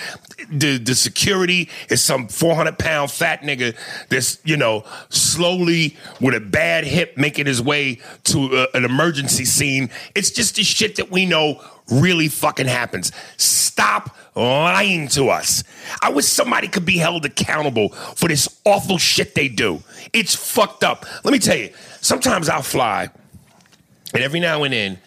The, 0.49 0.77
the 0.77 0.95
security 0.95 1.69
is 1.89 2.03
some 2.03 2.27
400 2.27 2.77
pound 2.77 3.11
fat 3.11 3.41
nigga 3.41 3.75
that's, 4.09 4.39
you 4.43 4.57
know, 4.57 4.83
slowly 5.09 5.97
with 6.21 6.35
a 6.35 6.39
bad 6.39 6.85
hip 6.85 7.17
making 7.17 7.47
his 7.47 7.61
way 7.61 7.99
to 8.25 8.55
uh, 8.55 8.67
an 8.73 8.85
emergency 8.85 9.45
scene. 9.45 9.89
It's 10.13 10.29
just 10.31 10.55
the 10.55 10.63
shit 10.63 10.84
that 10.95 11.09
we 11.09 11.25
know 11.25 11.61
really 11.89 12.27
fucking 12.27 12.67
happens. 12.67 13.11
Stop 13.37 14.15
lying 14.35 15.07
to 15.09 15.29
us. 15.29 15.63
I 16.01 16.11
wish 16.11 16.25
somebody 16.25 16.67
could 16.67 16.85
be 16.85 16.97
held 16.97 17.25
accountable 17.25 17.89
for 17.89 18.27
this 18.27 18.61
awful 18.65 18.97
shit 18.97 19.33
they 19.35 19.47
do. 19.47 19.81
It's 20.13 20.35
fucked 20.35 20.83
up. 20.83 21.05
Let 21.23 21.31
me 21.31 21.39
tell 21.39 21.57
you, 21.57 21.71
sometimes 22.01 22.49
I'll 22.49 22.61
fly, 22.61 23.09
and 24.13 24.23
every 24.23 24.39
now 24.39 24.63
and 24.63 24.73
then, 24.73 24.99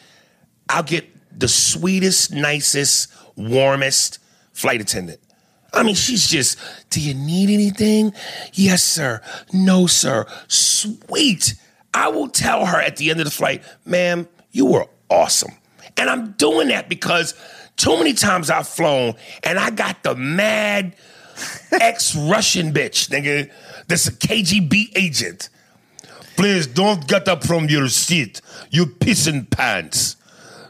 I'll 0.69 0.83
get 0.83 1.07
the 1.39 1.49
sweetest, 1.49 2.33
nicest, 2.33 3.13
warmest 3.37 4.19
flight 4.53 4.81
attendant. 4.81 5.21
I 5.73 5.83
mean, 5.83 5.95
she's 5.95 6.27
just, 6.27 6.59
do 6.91 7.01
you 7.01 7.15
need 7.15 7.51
anything? 7.51 8.13
Yes, 8.55 8.83
sir. 8.83 9.21
No, 9.53 9.87
sir. 9.87 10.27
Sweet. 10.49 11.55
I 11.93 12.09
will 12.09 12.29
tell 12.29 12.67
her 12.67 12.81
at 12.81 12.97
the 12.97 13.11
end 13.11 13.21
of 13.21 13.25
the 13.25 13.31
flight, 13.31 13.63
ma'am, 13.85 14.29
you 14.51 14.67
were 14.67 14.87
awesome. 15.11 15.53
And 15.99 16.09
I'm 16.09 16.33
doing 16.33 16.69
that 16.69 16.89
because 16.89 17.35
too 17.77 17.97
many 17.97 18.13
times 18.13 18.51
I've 18.51 18.69
flown 18.69 19.15
and 19.43 19.59
I 19.59 19.71
got 19.71 20.03
the 20.03 20.15
mad 20.15 20.95
ex 21.73 22.17
Russian 22.17 22.73
bitch, 22.73 23.09
nigga, 23.09 23.51
that's 23.87 24.07
a 24.07 24.13
KGB 24.13 24.97
agent. 24.97 25.49
Please 26.37 26.67
don't 26.67 27.07
get 27.09 27.27
up 27.27 27.45
from 27.45 27.69
your 27.69 27.89
seat, 27.89 28.41
you 28.71 28.87
pissing 28.87 29.51
pants. 29.51 30.17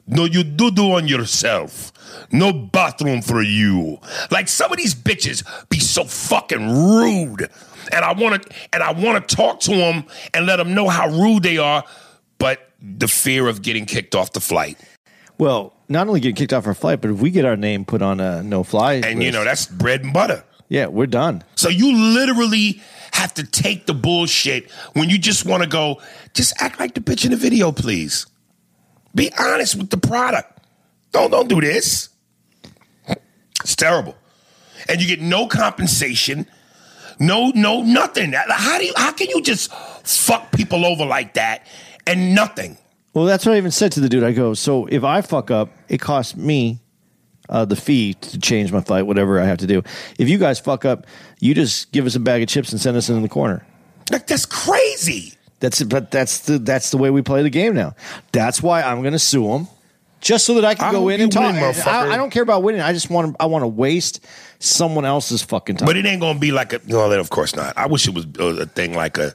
No, 0.06 0.24
you 0.24 0.42
do 0.42 0.70
do 0.70 0.92
on 0.94 1.06
yourself. 1.06 1.92
No 2.32 2.52
bathroom 2.52 3.20
for 3.20 3.42
you. 3.42 3.98
Like 4.30 4.48
some 4.48 4.72
of 4.72 4.78
these 4.78 4.94
bitches 4.94 5.44
be 5.68 5.78
so 5.78 6.04
fucking 6.04 6.66
rude, 6.66 7.50
and 7.92 8.04
I 8.04 8.12
want 8.14 8.42
to 8.42 8.50
and 8.72 8.82
I 8.82 8.92
want 8.92 9.28
to 9.28 9.36
talk 9.36 9.60
to 9.60 9.76
them 9.76 10.04
and 10.32 10.46
let 10.46 10.56
them 10.56 10.74
know 10.74 10.88
how 10.88 11.08
rude 11.08 11.42
they 11.42 11.58
are, 11.58 11.84
but 12.38 12.70
the 12.80 13.08
fear 13.08 13.48
of 13.48 13.60
getting 13.60 13.84
kicked 13.84 14.14
off 14.14 14.32
the 14.32 14.40
flight, 14.40 14.78
Well, 15.38 15.72
not 15.88 16.08
only 16.08 16.20
get 16.20 16.36
kicked 16.36 16.52
off 16.52 16.66
our 16.66 16.74
flight, 16.74 17.00
but 17.00 17.10
if 17.10 17.20
we 17.20 17.30
get 17.30 17.44
our 17.44 17.56
name 17.56 17.84
put 17.84 18.02
on 18.02 18.20
a 18.20 18.42
no 18.42 18.62
fly, 18.64 18.94
and 18.94 19.22
you 19.22 19.30
know 19.30 19.44
that's 19.44 19.66
bread 19.66 20.02
and 20.02 20.12
butter. 20.12 20.44
yeah, 20.68 20.86
we're 20.86 21.06
done. 21.06 21.44
So 21.54 21.68
you 21.68 21.96
literally 21.96 22.82
have 23.12 23.32
to 23.34 23.44
take 23.44 23.86
the 23.86 23.94
bullshit 23.94 24.70
when 24.92 25.08
you 25.08 25.18
just 25.18 25.46
want 25.46 25.62
to 25.62 25.68
go. 25.68 26.00
Just 26.34 26.60
act 26.60 26.78
like 26.80 26.94
the 26.94 27.00
bitch 27.00 27.24
in 27.24 27.30
the 27.30 27.36
video, 27.36 27.72
please. 27.72 28.26
Be 29.14 29.30
honest 29.38 29.76
with 29.76 29.90
the 29.90 29.96
product. 29.96 30.60
Don't 31.12 31.30
don't 31.30 31.48
do 31.48 31.60
this. 31.60 32.10
It's 33.62 33.74
terrible, 33.76 34.16
and 34.88 35.00
you 35.00 35.06
get 35.08 35.20
no 35.20 35.46
compensation, 35.46 36.46
no 37.18 37.50
no 37.54 37.82
nothing. 37.82 38.32
How 38.32 38.78
do 38.78 38.84
you, 38.84 38.92
how 38.96 39.12
can 39.12 39.28
you 39.30 39.40
just 39.42 39.72
fuck 39.72 40.52
people 40.52 40.84
over 40.84 41.04
like 41.06 41.34
that 41.34 41.66
and 42.06 42.34
nothing? 42.34 42.76
Well, 43.14 43.24
that's 43.24 43.46
what 43.46 43.54
I 43.54 43.58
even 43.58 43.70
said 43.70 43.92
to 43.92 44.00
the 44.00 44.08
dude. 44.08 44.22
I 44.22 44.32
go, 44.32 44.54
so 44.54 44.86
if 44.86 45.02
I 45.02 45.20
fuck 45.22 45.50
up, 45.50 45.70
it 45.88 45.98
costs 45.98 46.36
me 46.36 46.80
uh, 47.48 47.64
the 47.64 47.76
fee 47.76 48.14
to 48.14 48.38
change 48.38 48.72
my 48.72 48.80
flight, 48.80 49.06
whatever 49.06 49.40
I 49.40 49.44
have 49.44 49.58
to 49.58 49.66
do. 49.66 49.82
If 50.18 50.28
you 50.28 50.38
guys 50.38 50.60
fuck 50.60 50.84
up, 50.84 51.06
you 51.40 51.54
just 51.54 51.90
give 51.92 52.06
us 52.06 52.14
a 52.14 52.20
bag 52.20 52.42
of 52.42 52.48
chips 52.48 52.72
and 52.72 52.80
send 52.80 52.96
us 52.96 53.08
in 53.08 53.20
the 53.22 53.28
corner. 53.28 53.66
Like 54.10 54.26
that's 54.26 54.46
crazy. 54.46 55.34
That's 55.60 55.82
but 55.82 56.10
that's 56.10 56.40
the 56.40 56.58
that's 56.58 56.90
the 56.90 56.98
way 56.98 57.10
we 57.10 57.22
play 57.22 57.42
the 57.42 57.50
game 57.50 57.74
now. 57.74 57.94
That's 58.32 58.62
why 58.62 58.82
I'm 58.82 59.00
going 59.00 59.12
to 59.12 59.18
sue 59.18 59.48
them, 59.48 59.68
just 60.20 60.46
so 60.46 60.54
that 60.54 60.64
I 60.64 60.74
can 60.74 60.88
I 60.88 60.92
go 60.92 61.08
in 61.08 61.20
and 61.20 61.32
talk. 61.32 61.52
win, 61.52 61.62
motherfucker. 61.62 61.86
I, 61.86 62.14
I 62.14 62.16
don't 62.16 62.30
care 62.30 62.42
about 62.42 62.62
winning. 62.62 62.80
I 62.80 62.92
just 62.92 63.10
want 63.10 63.32
to. 63.34 63.42
I 63.42 63.46
want 63.46 63.62
to 63.64 63.68
waste 63.68 64.24
someone 64.60 65.04
else's 65.04 65.42
fucking 65.42 65.76
time. 65.76 65.86
But 65.86 65.96
it 65.96 66.06
ain't 66.06 66.20
gonna 66.20 66.38
be 66.38 66.52
like 66.52 66.72
a 66.72 66.80
no. 66.86 67.10
Of 67.10 67.30
course 67.30 67.56
not. 67.56 67.76
I 67.76 67.86
wish 67.86 68.06
it 68.06 68.14
was 68.14 68.26
a, 68.38 68.62
a 68.62 68.66
thing 68.66 68.94
like 68.94 69.18
a 69.18 69.34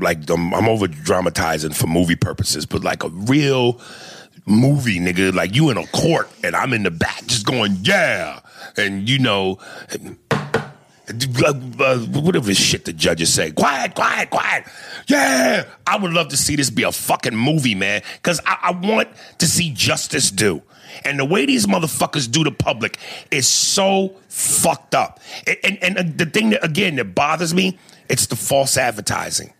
like 0.00 0.28
I'm 0.30 0.68
over 0.68 0.86
dramatizing 0.88 1.72
for 1.72 1.86
movie 1.86 2.16
purposes, 2.16 2.66
but 2.66 2.82
like 2.84 3.04
a 3.04 3.08
real 3.08 3.80
movie, 4.46 4.98
nigga. 4.98 5.34
Like 5.34 5.54
you 5.54 5.70
in 5.70 5.76
a 5.76 5.86
court 5.88 6.30
and 6.42 6.54
I'm 6.56 6.72
in 6.72 6.82
the 6.82 6.90
back 6.90 7.26
just 7.26 7.46
going 7.46 7.78
yeah, 7.82 8.40
and 8.76 9.08
you 9.08 9.18
know. 9.18 9.58
Uh, 11.08 11.98
whatever 11.98 12.52
shit 12.52 12.84
the 12.84 12.92
judges 12.92 13.32
say, 13.32 13.52
quiet, 13.52 13.94
quiet, 13.94 14.28
quiet. 14.28 14.64
Yeah, 15.06 15.64
I 15.86 15.98
would 15.98 16.12
love 16.12 16.30
to 16.30 16.36
see 16.36 16.56
this 16.56 16.68
be 16.68 16.82
a 16.82 16.90
fucking 16.90 17.36
movie, 17.36 17.76
man, 17.76 18.02
because 18.16 18.40
I, 18.44 18.56
I 18.60 18.70
want 18.72 19.08
to 19.38 19.46
see 19.46 19.72
justice 19.72 20.32
do. 20.32 20.62
And 21.04 21.20
the 21.20 21.24
way 21.24 21.46
these 21.46 21.66
motherfuckers 21.66 22.28
do 22.28 22.42
the 22.42 22.50
public 22.50 22.98
is 23.30 23.46
so 23.46 24.16
fucked 24.28 24.96
up. 24.96 25.20
And, 25.46 25.78
and, 25.80 25.96
and 25.96 26.18
the 26.18 26.26
thing 26.26 26.50
that, 26.50 26.64
again, 26.64 26.96
that 26.96 27.14
bothers 27.14 27.54
me, 27.54 27.78
it's 28.08 28.26
the 28.26 28.36
false 28.36 28.76
advertising. 28.76 29.52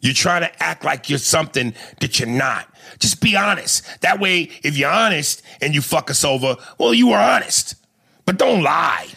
You're 0.00 0.14
trying 0.14 0.42
to 0.42 0.62
act 0.62 0.84
like 0.84 1.10
you're 1.10 1.18
something 1.18 1.74
that 2.00 2.18
you're 2.18 2.28
not. 2.28 2.68
Just 2.98 3.20
be 3.20 3.36
honest. 3.36 3.84
That 4.00 4.18
way, 4.18 4.50
if 4.62 4.76
you're 4.76 4.90
honest 4.90 5.42
and 5.60 5.74
you 5.74 5.82
fuck 5.82 6.10
us 6.10 6.24
over, 6.24 6.56
well, 6.78 6.94
you 6.94 7.08
were 7.08 7.18
honest. 7.18 7.74
But 8.24 8.38
don't 8.38 8.62
lie. 8.62 9.08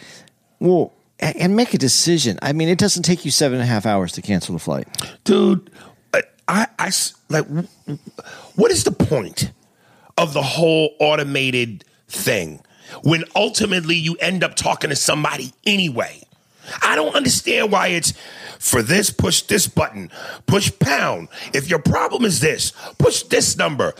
well, 0.60 0.92
and 1.20 1.56
make 1.56 1.72
a 1.72 1.78
decision. 1.78 2.38
I 2.42 2.52
mean, 2.52 2.68
it 2.68 2.78
doesn't 2.78 3.04
take 3.04 3.24
you 3.24 3.30
seven 3.30 3.60
and 3.60 3.68
a 3.68 3.72
half 3.72 3.86
hours 3.86 4.12
to 4.12 4.22
cancel 4.22 4.54
the 4.54 4.58
flight. 4.58 4.86
dude 5.24 5.70
uh, 6.12 6.20
I, 6.48 6.66
I 6.78 6.90
like 7.28 7.46
what 8.56 8.70
is 8.70 8.84
the 8.84 8.92
point 8.92 9.50
of 10.18 10.34
the 10.34 10.42
whole 10.42 10.94
automated 11.00 11.84
thing 12.08 12.60
when 13.02 13.24
ultimately 13.34 13.96
you 13.96 14.16
end 14.16 14.44
up 14.44 14.54
talking 14.54 14.90
to 14.90 14.96
somebody 14.96 15.52
anyway 15.64 16.20
i 16.82 16.94
don't 16.94 17.14
understand 17.14 17.70
why 17.70 17.88
it's 17.88 18.12
for 18.58 18.82
this 18.82 19.10
push 19.10 19.42
this 19.42 19.66
button 19.66 20.10
push 20.46 20.70
pound 20.78 21.28
if 21.52 21.68
your 21.68 21.78
problem 21.78 22.24
is 22.24 22.40
this 22.40 22.72
push 22.98 23.22
this 23.24 23.56
number 23.56 23.94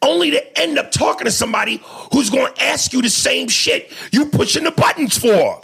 only 0.00 0.30
to 0.30 0.58
end 0.60 0.78
up 0.78 0.90
talking 0.92 1.24
to 1.24 1.30
somebody 1.30 1.82
who's 2.12 2.30
going 2.30 2.52
to 2.54 2.62
ask 2.62 2.92
you 2.92 3.02
the 3.02 3.10
same 3.10 3.48
shit 3.48 3.92
you 4.12 4.26
pushing 4.26 4.64
the 4.64 4.70
buttons 4.70 5.18
for 5.18 5.60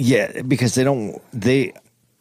Yeah, 0.00 0.42
because 0.42 0.76
they 0.76 0.84
don't. 0.84 1.20
They 1.32 1.72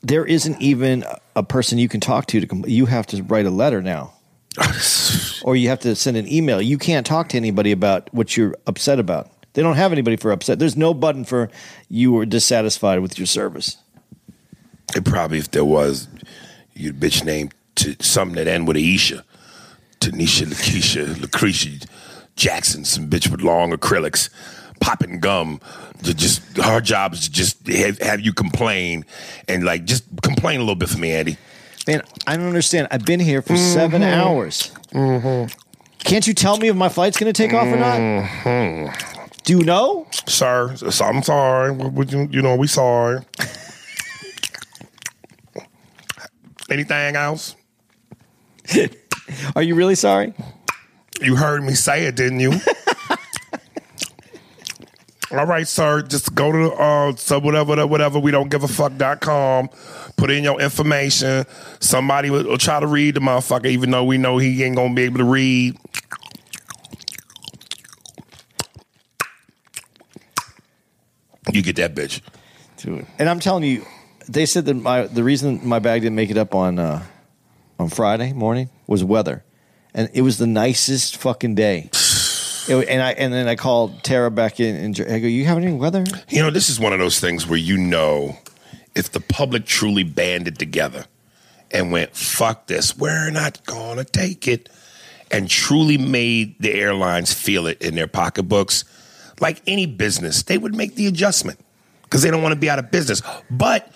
there 0.01 0.25
isn't 0.25 0.59
even 0.59 1.03
a 1.35 1.43
person 1.43 1.77
you 1.77 1.87
can 1.87 1.99
talk 1.99 2.25
to 2.27 2.41
to. 2.41 2.63
You 2.65 2.87
have 2.87 3.05
to 3.07 3.21
write 3.23 3.45
a 3.45 3.51
letter 3.51 3.83
now, 3.83 4.13
or 5.43 5.55
you 5.55 5.69
have 5.69 5.79
to 5.81 5.95
send 5.95 6.17
an 6.17 6.31
email. 6.31 6.59
You 6.59 6.79
can't 6.79 7.05
talk 7.05 7.29
to 7.29 7.37
anybody 7.37 7.71
about 7.71 8.11
what 8.11 8.35
you're 8.35 8.55
upset 8.65 8.99
about. 8.99 9.29
They 9.57 9.63
don't 9.63 9.75
have 9.75 9.91
anybody 9.91 10.17
for 10.17 10.31
upset. 10.31 10.59
There's 10.59 10.77
no 10.77 10.93
button 10.93 11.25
for 11.25 11.49
you 11.89 12.11
were 12.11 12.27
dissatisfied 12.27 12.99
with 12.99 13.17
your 13.17 13.25
service. 13.25 13.77
It 14.95 15.03
probably, 15.03 15.39
if 15.39 15.49
there 15.49 15.65
was, 15.65 16.07
you'd 16.75 16.99
bitch 16.99 17.25
name 17.25 17.49
to 17.77 17.95
something 17.99 18.35
that 18.35 18.47
end 18.47 18.67
with 18.67 18.77
Aisha, 18.77 19.23
Tanisha, 19.99 20.45
Lakeisha, 20.45 21.19
Lucretia 21.19 21.87
Jackson, 22.35 22.85
some 22.85 23.09
bitch 23.09 23.31
with 23.31 23.41
long 23.41 23.71
acrylics, 23.71 24.29
popping 24.79 25.19
gum. 25.19 25.59
To 26.03 26.13
just 26.13 26.43
her 26.57 26.79
job 26.79 27.13
is 27.13 27.21
to 27.21 27.31
just 27.31 27.65
have, 27.67 27.97
have 27.97 28.21
you 28.21 28.33
complain 28.33 29.05
and 29.47 29.63
like 29.63 29.85
just 29.85 30.03
complain 30.21 30.57
a 30.57 30.59
little 30.59 30.75
bit 30.75 30.89
for 30.89 30.99
me, 30.99 31.13
Andy. 31.13 31.35
Man, 31.87 32.03
I 32.27 32.37
don't 32.37 32.45
understand. 32.45 32.89
I've 32.91 33.05
been 33.05 33.19
here 33.19 33.41
for 33.41 33.57
seven 33.57 34.03
mm-hmm. 34.03 34.21
hours. 34.21 34.71
Mm-hmm. 34.93 35.51
Can't 35.97 36.27
you 36.27 36.35
tell 36.35 36.57
me 36.57 36.67
if 36.67 36.75
my 36.75 36.89
flight's 36.89 37.17
going 37.17 37.33
to 37.33 37.35
take 37.35 37.55
off 37.55 37.65
or 37.65 37.77
not? 37.77 37.97
Mm-hmm. 37.97 39.16
Do 39.47 39.57
you 39.57 39.63
know? 39.63 40.05
Sir, 40.27 40.75
I'm 41.01 41.23
sorry. 41.23 41.73
You, 41.73 42.27
you 42.29 42.41
know, 42.41 42.57
we 42.57 42.67
sorry. 42.67 43.21
Anything 46.69 47.15
else? 47.15 47.55
Are 49.55 49.61
you 49.61 49.75
really 49.75 49.95
sorry? 49.95 50.33
You 51.21 51.37
heard 51.37 51.63
me 51.63 51.75
say 51.75 52.07
it, 52.07 52.17
didn't 52.17 52.41
you? 52.41 52.51
All 55.31 55.45
right, 55.45 55.65
sir. 55.65 56.01
Just 56.01 56.35
go 56.35 56.51
to 56.51 56.73
uh 56.73 57.15
so 57.15 57.39
whatever 57.39 57.87
whatever 57.87 58.19
we 58.19 58.31
don't 58.31 58.49
give 58.49 58.65
a 58.65 58.67
fuck.com. 58.67 59.69
Put 60.17 60.29
in 60.29 60.43
your 60.43 60.59
information. 60.59 61.45
Somebody 61.79 62.31
will, 62.31 62.43
will 62.43 62.57
try 62.57 62.81
to 62.81 62.87
read 62.87 63.15
the 63.15 63.21
motherfucker, 63.21 63.67
even 63.67 63.91
though 63.91 64.03
we 64.03 64.17
know 64.17 64.39
he 64.39 64.61
ain't 64.65 64.75
gonna 64.75 64.93
be 64.93 65.03
able 65.03 65.19
to 65.19 65.23
read. 65.23 65.77
You 71.51 71.61
get 71.61 71.75
that 71.77 71.95
bitch. 71.95 72.21
Dude. 72.77 73.05
And 73.19 73.29
I'm 73.29 73.39
telling 73.39 73.63
you, 73.63 73.85
they 74.29 74.45
said 74.45 74.65
that 74.65 74.73
my 74.75 75.03
the 75.07 75.23
reason 75.23 75.67
my 75.67 75.79
bag 75.79 76.01
didn't 76.01 76.15
make 76.15 76.29
it 76.29 76.37
up 76.37 76.53
on 76.53 76.79
uh, 76.79 77.03
on 77.79 77.89
Friday 77.89 78.33
morning 78.33 78.69
was 78.85 79.03
weather, 79.03 79.43
and 79.93 80.09
it 80.13 80.21
was 80.21 80.37
the 80.37 80.47
nicest 80.47 81.17
fucking 81.17 81.55
day. 81.55 81.89
It- 82.69 82.89
and 82.89 83.01
I 83.01 83.11
and 83.13 83.31
then 83.31 83.47
I 83.47 83.55
called 83.55 84.03
Tara 84.03 84.29
back 84.29 84.59
in 84.59 84.75
and 84.75 84.99
I 85.09 85.19
go, 85.19 85.27
"You 85.27 85.45
have 85.45 85.57
any 85.57 85.71
weather?" 85.71 86.03
You 86.27 86.41
know, 86.41 86.49
this 86.51 86.69
is 86.69 86.81
one 86.81 86.91
of 86.91 86.99
those 86.99 87.17
things 87.17 87.47
where 87.47 87.57
you 87.57 87.77
know 87.77 88.37
if 88.93 89.09
the 89.09 89.21
public 89.21 89.65
truly 89.65 90.03
banded 90.03 90.59
together 90.59 91.05
and 91.71 91.93
went, 91.93 92.13
fuck 92.13 92.67
this, 92.67 92.97
we're 92.97 93.29
not 93.31 93.65
gonna 93.65 94.03
take 94.03 94.49
it, 94.49 94.67
and 95.31 95.49
truly 95.49 95.97
made 95.97 96.55
the 96.59 96.73
airlines 96.73 97.33
feel 97.33 97.67
it 97.67 97.81
in 97.81 97.95
their 97.95 98.07
pocketbooks, 98.07 98.83
like 99.39 99.61
any 99.67 99.85
business, 99.85 100.43
they 100.43 100.57
would 100.57 100.75
make 100.75 100.95
the 100.95 101.07
adjustment 101.07 101.59
because 102.03 102.21
they 102.21 102.31
don't 102.31 102.41
want 102.41 102.53
to 102.53 102.59
be 102.59 102.69
out 102.69 102.79
of 102.79 102.91
business. 102.91 103.21
But 103.51 103.91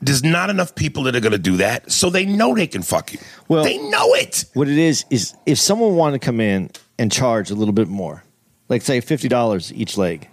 there's 0.00 0.22
not 0.22 0.48
enough 0.50 0.74
people 0.74 1.02
that 1.04 1.16
are 1.16 1.20
gonna 1.20 1.38
do 1.38 1.56
that, 1.58 1.90
so 1.90 2.08
they 2.10 2.24
know 2.24 2.54
they 2.54 2.66
can 2.66 2.82
fuck 2.82 3.12
you. 3.12 3.18
Well- 3.48 3.64
they 3.64 3.78
know 3.78 4.14
it. 4.14 4.44
What 4.54 4.68
it 4.68 4.78
is 4.78 5.04
is 5.10 5.34
if 5.46 5.58
someone 5.58 5.96
wanted 5.96 6.20
to 6.20 6.24
come 6.24 6.40
in 6.40 6.70
and 6.98 7.10
charge 7.10 7.50
a 7.50 7.54
little 7.54 7.72
bit 7.74 7.88
more, 7.88 8.22
like 8.68 8.82
say 8.82 9.00
fifty 9.00 9.28
dollars 9.28 9.72
each 9.72 9.96
leg 9.96 10.28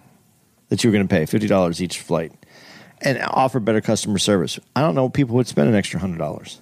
that 0.70 0.84
you 0.84 0.90
were 0.90 0.94
going 0.96 1.08
to 1.08 1.14
pay, 1.14 1.26
fifty 1.26 1.48
dollars 1.48 1.82
each 1.82 2.00
flight, 2.00 2.32
and 3.02 3.20
offer 3.32 3.60
better 3.60 3.82
customer 3.82 4.18
service, 4.20 4.60
I 4.76 4.82
don't 4.82 4.96
know 4.96 5.10
people 5.10 5.36
would 5.36 5.48
spend 5.48 5.68
an 5.70 5.76
extra 5.76 6.00
hundred 6.00 6.20
dollars. 6.20 6.60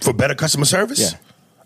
For 0.00 0.12
better 0.12 0.34
customer 0.34 0.64
service? 0.66 1.00
Yeah. 1.00 1.18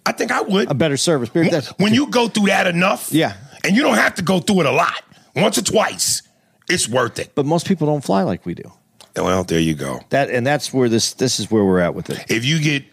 I 0.07 0.12
think 0.12 0.31
I 0.31 0.40
would. 0.42 0.70
A 0.70 0.74
better 0.74 0.96
service. 0.96 1.31
That's- 1.35 1.72
when 1.79 1.94
you 1.94 2.07
go 2.11 2.29
through 2.29 2.46
that 2.46 2.66
enough, 2.66 3.09
Yeah. 3.12 3.35
And 3.64 3.77
you 3.77 3.83
don't 3.83 3.97
have 3.97 4.14
to 4.16 4.23
go 4.23 4.40
through 4.40 4.61
it 4.61 4.66
a 4.66 4.73
lot, 4.73 5.03
once 5.35 5.59
or 5.59 5.62
twice, 5.62 6.23
it's 6.68 6.88
worth 6.88 7.18
it. 7.18 7.35
but 7.35 7.47
most 7.47 7.66
people 7.66 7.87
don't 7.87 8.05
fly 8.05 8.23
like 8.23 8.44
we 8.44 8.55
do. 8.55 8.73
Well, 9.16 9.44
there 9.44 9.59
you 9.59 9.75
go. 9.75 10.01
That 10.11 10.31
and 10.31 10.47
that's 10.47 10.73
where 10.73 10.88
this 10.88 11.14
this 11.14 11.40
is 11.40 11.51
where 11.51 11.64
we're 11.64 11.81
at 11.81 11.94
with 11.94 12.11
it. 12.11 12.25
If 12.31 12.44
you 12.44 12.61
get 12.61 12.85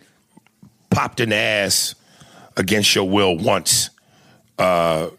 popped 0.89 1.19
in 1.19 1.29
the 1.29 1.35
ass 1.35 1.93
against 2.57 2.95
your 2.95 3.07
will 3.07 3.37
once, 3.37 3.91
uh, 4.57 5.09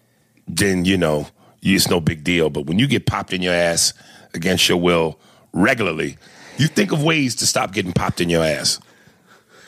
then 0.49 0.85
you 0.85 0.97
know 0.97 1.29
it's 1.63 1.89
no 1.89 2.01
big 2.01 2.25
deal. 2.25 2.51
But 2.51 2.67
when 2.67 2.79
you 2.79 2.87
get 2.87 3.07
popped 3.07 3.33
in 3.33 3.43
your 3.43 3.55
ass 3.55 3.93
against 4.35 4.69
your 4.69 4.79
will 4.79 5.19
regularly, 5.53 6.17
you 6.59 6.67
think 6.67 6.93
of 6.93 7.03
ways 7.03 7.35
to 7.37 7.47
stop 7.47 7.73
getting 7.73 7.93
popped 7.93 8.21
in 8.21 8.29
your 8.29 8.45
ass. 8.45 8.81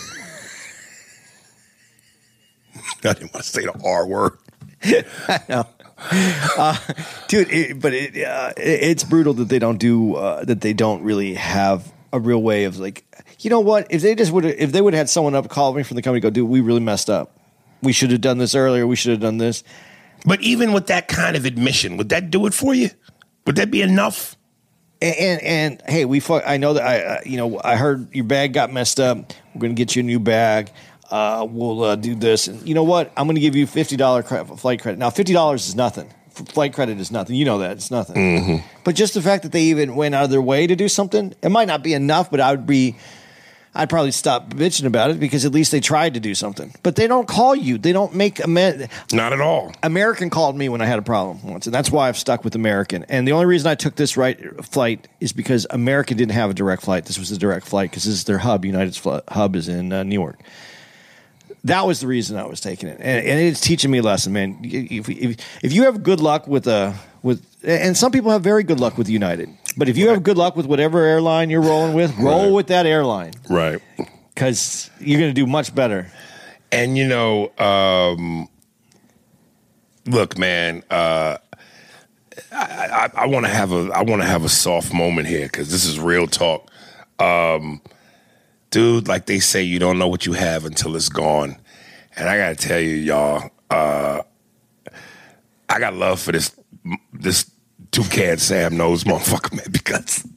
I 3.03 3.13
didn't 3.13 3.33
want 3.33 3.43
to 3.45 3.51
say 3.51 3.65
the 3.65 3.79
R 3.83 4.07
word. 4.07 4.37
dude. 7.27 7.51
It, 7.51 7.79
but 7.79 7.93
it, 7.93 8.23
uh, 8.23 8.53
it, 8.57 8.83
it's 8.83 9.03
brutal 9.03 9.33
that 9.35 9.49
they 9.49 9.59
don't 9.59 9.77
do 9.77 10.15
uh, 10.15 10.43
that. 10.45 10.61
They 10.61 10.73
don't 10.73 11.03
really 11.03 11.35
have 11.35 11.91
a 12.11 12.19
real 12.19 12.41
way 12.41 12.65
of 12.65 12.77
like, 12.77 13.05
you 13.39 13.49
know 13.49 13.61
what? 13.61 13.87
If 13.89 14.01
they 14.01 14.15
just 14.15 14.31
would, 14.31 14.45
if 14.45 14.71
they 14.71 14.81
would 14.81 14.93
have 14.93 14.99
had 14.99 15.09
someone 15.09 15.35
up 15.35 15.49
call 15.49 15.73
me 15.73 15.83
from 15.83 15.95
the 15.95 16.01
company, 16.01 16.19
go, 16.19 16.29
dude, 16.29 16.49
we 16.49 16.61
really 16.61 16.81
messed 16.81 17.09
up. 17.09 17.37
We 17.81 17.93
should 17.93 18.11
have 18.11 18.21
done 18.21 18.37
this 18.37 18.55
earlier. 18.55 18.87
We 18.87 18.95
should 18.95 19.11
have 19.11 19.21
done 19.21 19.37
this. 19.37 19.63
But 20.25 20.41
even 20.41 20.73
with 20.73 20.87
that 20.87 21.07
kind 21.07 21.35
of 21.35 21.45
admission, 21.45 21.97
would 21.97 22.09
that 22.09 22.29
do 22.29 22.45
it 22.45 22.53
for 22.53 22.73
you? 22.73 22.89
Would 23.45 23.57
that 23.57 23.71
be 23.71 23.81
enough? 23.81 24.37
And 25.01 25.15
and, 25.15 25.41
and 25.41 25.81
hey, 25.87 26.05
we 26.05 26.21
fuck. 26.21 26.43
I 26.45 26.57
know 26.57 26.73
that 26.73 26.83
I, 26.83 27.03
uh, 27.03 27.19
you 27.25 27.35
know, 27.35 27.59
I 27.61 27.75
heard 27.75 28.13
your 28.15 28.23
bag 28.23 28.53
got 28.53 28.71
messed 28.71 28.99
up. 28.99 29.33
We're 29.53 29.61
gonna 29.61 29.73
get 29.73 29.95
you 29.95 30.01
a 30.01 30.03
new 30.03 30.19
bag. 30.19 30.71
Uh, 31.13 31.45
we'll 31.47 31.83
uh, 31.83 31.95
do 31.95 32.15
this, 32.15 32.47
and 32.47 32.67
you 32.67 32.73
know 32.73 32.83
what? 32.83 33.11
I'm 33.15 33.27
gonna 33.27 33.39
give 33.39 33.55
you 33.55 33.67
fifty 33.67 33.95
dollar 33.95 34.23
cre- 34.23 34.55
flight 34.55 34.81
credit. 34.81 34.97
Now, 34.97 35.11
fifty 35.11 35.31
dollars 35.31 35.67
is 35.67 35.75
nothing. 35.75 36.09
F- 36.35 36.47
Flight 36.47 36.73
credit 36.73 36.99
is 36.99 37.11
nothing. 37.11 37.35
You 37.35 37.45
know 37.45 37.59
that 37.59 37.73
it's 37.73 37.91
nothing. 37.91 38.63
But 38.83 38.95
just 38.95 39.13
the 39.13 39.21
fact 39.21 39.43
that 39.43 39.51
they 39.51 39.61
even 39.65 39.93
went 39.95 40.15
out 40.15 40.23
of 40.23 40.31
their 40.31 40.41
way 40.41 40.65
to 40.65 40.75
do 40.75 40.87
something, 40.89 41.35
it 41.43 41.49
might 41.49 41.67
not 41.67 41.83
be 41.83 41.93
enough. 41.93 42.31
But 42.31 42.39
I 42.39 42.49
would 42.49 42.65
be, 42.65 42.95
I'd 43.75 43.91
probably 43.91 44.09
stop 44.09 44.49
bitching 44.49 44.85
about 44.87 45.11
it 45.11 45.19
because 45.19 45.45
at 45.45 45.51
least 45.51 45.71
they 45.71 45.79
tried 45.79 46.15
to 46.15 46.19
do 46.19 46.33
something. 46.33 46.73
But 46.81 46.95
they 46.95 47.05
don't 47.05 47.27
call 47.27 47.55
you. 47.55 47.77
They 47.77 47.91
don't 47.93 48.15
make 48.15 48.43
a. 48.43 48.47
Me- 48.47 48.87
Not 49.11 49.33
at 49.33 49.39
all. 49.39 49.71
American 49.83 50.31
called 50.31 50.57
me 50.57 50.67
when 50.69 50.81
I 50.81 50.85
had 50.85 50.97
a 50.97 51.03
problem 51.03 51.43
once, 51.43 51.67
and 51.67 51.75
that's 51.75 51.91
why 51.91 52.07
I've 52.09 52.17
stuck 52.17 52.43
with 52.43 52.55
American. 52.55 53.05
And 53.07 53.27
the 53.27 53.33
only 53.33 53.45
reason 53.45 53.67
I 53.69 53.75
took 53.75 53.95
this 53.95 54.17
right 54.17 54.65
flight 54.65 55.07
is 55.19 55.31
because 55.31 55.67
American 55.69 56.17
didn't 56.17 56.31
have 56.33 56.49
a 56.49 56.55
direct 56.55 56.81
flight. 56.81 57.05
This 57.05 57.19
was 57.19 57.29
a 57.29 57.37
direct 57.37 57.67
flight 57.67 57.91
because 57.91 58.05
this 58.05 58.15
is 58.15 58.23
their 58.23 58.39
hub. 58.39 58.65
United's 58.65 58.97
fl- 58.97 59.17
hub 59.27 59.55
is 59.55 59.67
in 59.67 59.93
uh, 59.93 60.01
Newark. 60.01 60.39
That 61.65 61.85
was 61.87 62.01
the 62.01 62.07
reason 62.07 62.37
I 62.37 62.45
was 62.45 62.59
taking 62.59 62.89
it, 62.89 62.97
and, 62.99 63.25
and 63.25 63.39
it's 63.39 63.61
teaching 63.61 63.89
me 63.89 63.99
a 63.99 64.01
lesson, 64.03 64.33
man. 64.33 64.59
If, 64.63 65.07
if, 65.07 65.37
if 65.63 65.71
you 65.73 65.83
have 65.85 66.03
good 66.03 66.19
luck 66.19 66.45
with 66.47 66.67
a 66.67 66.93
with, 67.21 67.41
and 67.63 67.95
some 67.95 68.11
people 68.11 68.31
have 68.31 68.41
very 68.43 68.63
good 68.63 68.81
luck 68.81 68.97
with 68.97 69.07
United, 69.07 69.49
but 69.77 69.87
if 69.87 69.97
you 69.97 70.09
have 70.09 70.23
good 70.23 70.37
luck 70.37 70.57
with 70.57 70.65
whatever 70.65 70.99
airline 71.05 71.49
you're 71.49 71.61
rolling 71.61 71.93
with, 71.93 72.13
roll 72.17 72.43
Right. 72.47 72.51
with 72.53 72.67
that 72.67 72.85
airline 72.85 73.31
Right. 73.49 73.79
because 74.35 74.89
you're 74.99 75.19
going 75.21 75.33
to 75.33 75.41
do 75.41 75.47
much 75.47 75.73
better. 75.73 76.11
And 76.71 76.97
you 76.97 77.07
know, 77.07 77.53
um, 77.57 78.49
look, 80.05 80.37
man, 80.37 80.83
uh, 80.89 81.37
I, 82.51 82.57
I, 83.15 83.23
I 83.23 83.25
want 83.27 83.45
to 83.45 83.51
have 83.51 83.71
a 83.71 83.89
I 83.93 84.01
want 84.03 84.21
to 84.21 84.27
have 84.27 84.43
a 84.43 84.49
soft 84.49 84.93
moment 84.93 85.27
here 85.27 85.45
because 85.45 85.71
this 85.71 85.85
is 85.85 85.97
real 85.99 86.27
talk, 86.27 86.69
um, 87.19 87.79
dude. 88.73 89.07
Like 89.07 89.27
they 89.27 89.39
say, 89.39 89.61
you 89.61 89.79
don't 89.79 89.99
know 89.99 90.07
what 90.07 90.25
you 90.25 90.33
have 90.33 90.65
until 90.65 90.95
it's 90.95 91.07
gone, 91.07 91.55
and 92.17 92.27
I 92.27 92.37
gotta 92.37 92.55
tell 92.55 92.79
you, 92.79 92.95
y'all, 92.95 93.49
uh, 93.69 94.23
I 95.69 95.79
got 95.79 95.93
love 95.93 96.19
for 96.19 96.31
this 96.31 96.53
this 97.13 97.49
toucan 97.91 98.39
Sam 98.39 98.75
nose 98.75 99.03
motherfucker, 99.03 99.55
man, 99.55 99.67
because 99.71 100.27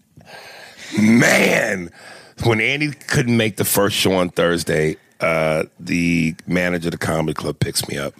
man, 0.96 1.90
when 2.44 2.60
Andy 2.60 2.92
couldn't 2.92 3.36
make 3.36 3.56
the 3.56 3.64
first 3.64 3.96
show 3.96 4.12
on 4.12 4.28
Thursday, 4.28 4.98
uh, 5.20 5.64
the 5.80 6.36
manager 6.46 6.88
of 6.88 6.92
the 6.92 6.98
comedy 6.98 7.32
club 7.32 7.58
picks 7.58 7.88
me 7.88 7.96
up 7.96 8.14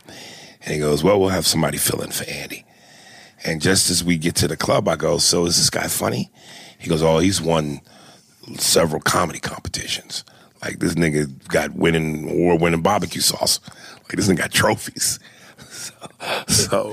and 0.62 0.74
he 0.74 0.80
goes, 0.80 1.04
Well, 1.04 1.20
we'll 1.20 1.28
have 1.28 1.46
somebody 1.46 1.76
fill 1.76 2.00
in 2.00 2.10
for 2.10 2.24
Andy. 2.24 2.64
And 3.44 3.60
just 3.60 3.90
as 3.90 4.02
we 4.02 4.16
get 4.16 4.34
to 4.36 4.48
the 4.48 4.56
club, 4.56 4.88
I 4.88 4.96
go, 4.96 5.18
So 5.18 5.44
is 5.44 5.58
this 5.58 5.68
guy 5.68 5.88
funny? 5.88 6.32
He 6.78 6.88
goes, 6.88 7.02
Oh, 7.02 7.18
he's 7.18 7.40
won 7.40 7.82
several 8.54 9.00
comedy 9.00 9.40
competitions. 9.40 10.24
Like 10.62 10.78
this 10.78 10.94
nigga 10.94 11.46
got 11.48 11.74
winning 11.74 12.28
award 12.30 12.60
winning 12.60 12.82
barbecue 12.82 13.20
sauce. 13.20 13.60
Like 14.04 14.16
this 14.16 14.28
nigga 14.28 14.38
got 14.38 14.52
trophies. 14.52 15.18
So, 15.68 16.92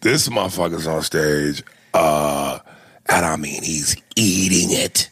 this 0.00 0.28
motherfucker's 0.28 0.86
on 0.86 1.02
stage, 1.02 1.62
uh, 1.94 2.58
and 3.08 3.26
I 3.26 3.36
mean 3.36 3.62
he's 3.62 3.96
eating 4.14 4.76
it. 4.76 5.10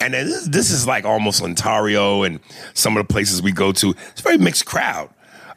And 0.00 0.14
this, 0.14 0.48
this 0.48 0.70
is 0.70 0.86
like 0.86 1.04
almost 1.04 1.42
Ontario 1.42 2.22
and 2.22 2.40
some 2.74 2.96
of 2.96 3.06
the 3.06 3.12
places 3.12 3.42
we 3.42 3.52
go 3.52 3.72
to. 3.72 3.90
It's 4.10 4.20
a 4.20 4.22
very 4.22 4.38
mixed 4.38 4.66
crowd. 4.66 5.10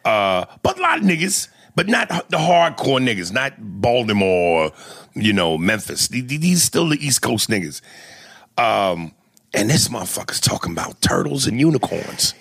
Uh, 0.04 0.46
but 0.64 0.78
a 0.78 0.82
lot 0.82 1.00
of 1.00 1.04
niggas, 1.04 1.48
but 1.76 1.88
not 1.88 2.10
the 2.30 2.38
hardcore 2.38 3.00
niggas, 3.00 3.32
not 3.32 3.54
Baltimore, 3.58 4.72
you 5.14 5.34
know, 5.34 5.58
Memphis. 5.58 6.08
These, 6.08 6.28
these 6.28 6.64
still 6.64 6.90
the 6.90 7.06
East 7.06 7.22
Coast 7.22 7.50
niggas. 7.50 7.82
Um, 8.58 9.14
and 9.54 9.70
this 9.70 9.90
motherfucker's 9.90 10.40
talking 10.40 10.72
about 10.72 11.02
turtles 11.02 11.48
and 11.48 11.60
unicorns. 11.60 12.34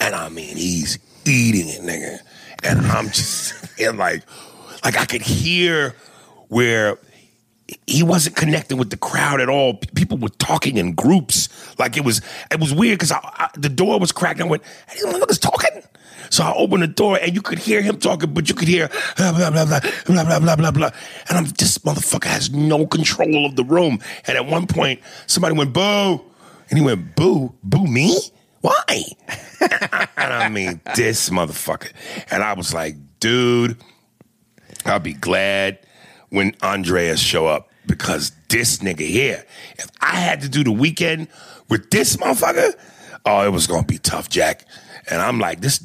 And 0.00 0.14
I 0.14 0.28
mean, 0.28 0.56
he's 0.56 0.98
eating 1.24 1.68
it, 1.68 1.80
nigga. 1.82 2.18
And 2.62 2.86
I'm 2.86 3.06
just 3.06 3.80
and 3.80 3.98
like, 3.98 4.22
like 4.84 4.96
I 4.96 5.04
could 5.06 5.22
hear 5.22 5.94
where 6.48 6.98
he 7.86 8.02
wasn't 8.02 8.36
connecting 8.36 8.76
with 8.76 8.90
the 8.90 8.96
crowd 8.96 9.40
at 9.40 9.48
all. 9.48 9.74
People 9.94 10.18
were 10.18 10.28
talking 10.28 10.76
in 10.76 10.92
groups. 10.92 11.48
Like 11.78 11.96
it 11.96 12.04
was, 12.04 12.20
it 12.50 12.60
was 12.60 12.74
weird 12.74 12.98
because 12.98 13.14
the 13.56 13.70
door 13.70 13.98
was 13.98 14.12
cracked. 14.12 14.40
And 14.40 14.48
I 14.48 14.50
went, 14.50 14.62
hey, 14.88 14.96
these 14.96 15.06
motherfuckers 15.06 15.40
talking. 15.40 15.82
So 16.30 16.42
I 16.42 16.52
opened 16.54 16.82
the 16.82 16.88
door 16.88 17.18
and 17.20 17.34
you 17.34 17.40
could 17.40 17.58
hear 17.58 17.80
him 17.80 17.98
talking, 17.98 18.34
but 18.34 18.48
you 18.48 18.54
could 18.54 18.68
hear 18.68 18.88
blah, 19.16 19.32
blah, 19.32 19.50
blah, 19.50 19.64
blah, 19.64 19.80
blah, 20.06 20.24
blah, 20.24 20.40
blah, 20.40 20.56
blah, 20.56 20.70
blah. 20.70 20.90
And 21.28 21.38
I'm, 21.38 21.44
this 21.44 21.78
motherfucker 21.78 22.24
has 22.24 22.50
no 22.50 22.86
control 22.86 23.46
of 23.46 23.56
the 23.56 23.64
room. 23.64 24.00
And 24.26 24.36
at 24.36 24.46
one 24.46 24.66
point, 24.66 25.00
somebody 25.26 25.56
went, 25.56 25.72
boo. 25.72 26.22
And 26.70 26.78
he 26.78 26.84
went, 26.84 27.14
boo? 27.16 27.54
Boo 27.62 27.86
me? 27.86 28.18
Why? 28.60 29.04
and 29.60 30.32
I 30.32 30.48
mean, 30.48 30.80
this 30.96 31.28
motherfucker. 31.30 31.92
And 32.30 32.42
I 32.42 32.54
was 32.54 32.72
like, 32.72 32.96
dude, 33.20 33.76
I'll 34.86 35.00
be 35.00 35.12
glad 35.12 35.78
when 36.30 36.54
Andreas 36.62 37.20
show 37.20 37.46
up 37.46 37.70
because 37.86 38.32
this 38.48 38.78
nigga 38.78 39.06
here, 39.06 39.44
if 39.76 39.86
I 40.00 40.16
had 40.16 40.40
to 40.42 40.48
do 40.48 40.64
the 40.64 40.72
weekend 40.72 41.28
with 41.68 41.90
this 41.90 42.16
motherfucker, 42.16 42.74
oh, 43.24 43.46
it 43.46 43.50
was 43.50 43.66
gonna 43.66 43.86
be 43.86 43.98
tough, 43.98 44.28
Jack. 44.28 44.66
And 45.10 45.20
I'm 45.20 45.38
like, 45.38 45.60
this 45.60 45.84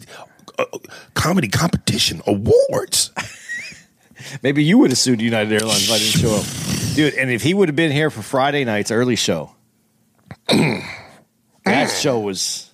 uh, 0.58 0.66
comedy 1.14 1.48
competition 1.48 2.22
awards. 2.26 3.12
Maybe 4.44 4.64
you 4.64 4.78
would 4.78 4.92
have 4.92 4.98
sued 4.98 5.22
United 5.22 5.52
Airlines 5.54 5.90
if 5.90 5.92
I 5.92 5.98
didn't 5.98 6.20
show 6.20 6.36
up. 6.36 6.96
Dude, 6.96 7.14
and 7.16 7.30
if 7.30 7.42
he 7.42 7.54
would 7.54 7.70
have 7.70 7.76
been 7.76 7.92
here 7.92 8.10
for 8.10 8.22
Friday 8.22 8.66
night's 8.66 8.92
early 8.92 9.16
show, 9.16 9.56
that 11.66 11.88
show 11.88 12.20
was 12.20 12.72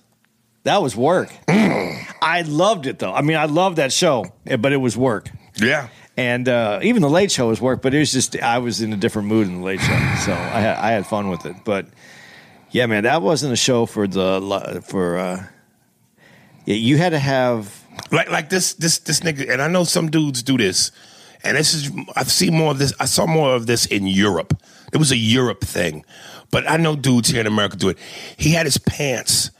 that 0.64 0.82
was 0.82 0.96
work. 0.96 1.32
I 1.48 2.42
loved 2.46 2.86
it 2.86 2.98
though. 2.98 3.12
I 3.12 3.22
mean, 3.22 3.36
I 3.36 3.46
loved 3.46 3.76
that 3.76 3.92
show, 3.92 4.26
but 4.44 4.72
it 4.72 4.78
was 4.78 4.96
work. 4.96 5.30
Yeah. 5.56 5.88
And 6.16 6.48
uh, 6.48 6.80
even 6.82 7.02
the 7.02 7.10
late 7.10 7.30
show 7.30 7.48
was 7.48 7.60
work, 7.60 7.82
but 7.82 7.92
it 7.92 7.98
was 7.98 8.12
just 8.12 8.40
I 8.40 8.58
was 8.58 8.80
in 8.80 8.92
a 8.92 8.96
different 8.96 9.28
mood 9.28 9.46
in 9.46 9.56
the 9.56 9.64
late 9.64 9.80
show, 9.80 9.98
so 10.24 10.32
I 10.32 10.60
had, 10.60 10.76
I 10.78 10.90
had 10.92 11.06
fun 11.06 11.28
with 11.28 11.44
it. 11.44 11.56
But 11.64 11.86
yeah, 12.70 12.86
man, 12.86 13.04
that 13.04 13.20
wasn't 13.20 13.52
a 13.52 13.56
show 13.56 13.86
for 13.86 14.06
the 14.06 14.82
for. 14.88 15.18
Uh, 15.18 15.46
you 16.66 16.98
had 16.98 17.10
to 17.10 17.18
have 17.18 17.84
like 18.10 18.30
like 18.30 18.48
this 18.50 18.74
this 18.74 18.98
this 18.98 19.20
nigga 19.20 19.48
and 19.50 19.62
I 19.62 19.68
know 19.68 19.84
some 19.84 20.10
dudes 20.10 20.42
do 20.42 20.56
this 20.56 20.90
and 21.44 21.56
this 21.56 21.74
is 21.74 21.90
I've 22.14 22.30
seen 22.30 22.54
more 22.54 22.72
of 22.72 22.78
this 22.78 22.92
I 23.00 23.06
saw 23.06 23.26
more 23.26 23.54
of 23.54 23.66
this 23.66 23.86
in 23.86 24.06
Europe 24.06 24.60
it 24.92 24.98
was 24.98 25.12
a 25.12 25.16
Europe 25.16 25.62
thing 25.62 26.04
but 26.50 26.68
I 26.68 26.76
know 26.76 26.96
dudes 26.96 27.28
here 27.28 27.40
in 27.40 27.46
America 27.46 27.76
do 27.76 27.88
it 27.88 27.98
he 28.36 28.50
had 28.52 28.66
his 28.66 28.78
pants 28.78 29.50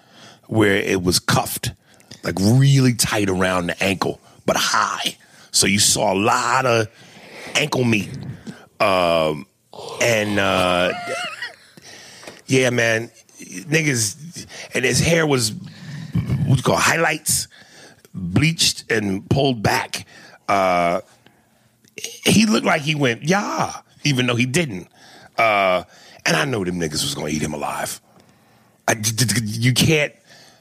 where 0.47 0.77
it 0.77 1.03
was 1.03 1.19
cuffed 1.19 1.73
like 2.23 2.37
really 2.41 2.95
tight 2.95 3.29
around 3.29 3.69
the 3.69 3.83
ankle 3.83 4.21
but 4.45 4.57
high 4.57 5.17
so 5.51 5.67
you 5.67 5.79
saw 5.79 6.13
a 6.13 6.19
lot 6.19 6.67
of 6.67 6.89
ankle 7.55 7.85
meat 7.85 8.11
um 8.81 9.47
and 10.01 10.39
uh 10.39 10.93
yeah 12.47 12.71
man 12.71 13.11
niggas 13.41 14.47
and 14.75 14.85
his 14.85 15.01
hair 15.01 15.27
was 15.27 15.53
what 16.47 16.57
you 16.57 16.63
call 16.63 16.77
highlights, 16.77 17.49
bleached 18.15 18.91
and 18.91 19.29
pulled 19.29 19.63
back. 19.63 20.07
Uh, 20.49 21.01
he 21.97 22.47
looked 22.47 22.67
like 22.67 22.83
he 22.83 22.95
went 22.95 23.25
yeah, 23.25 23.73
even 24.05 24.27
though 24.27 24.37
he 24.37 24.47
didn't. 24.47 24.89
Uh, 25.37 25.85
and 26.27 26.37
I 26.37 26.45
know 26.45 26.65
them 26.65 26.79
niggas 26.81 27.03
was 27.03 27.15
gonna 27.15 27.29
eat 27.29 27.43
him 27.43 27.55
alive. 27.55 28.01
I, 28.89 28.97
you 29.45 29.73
can't 29.73 30.13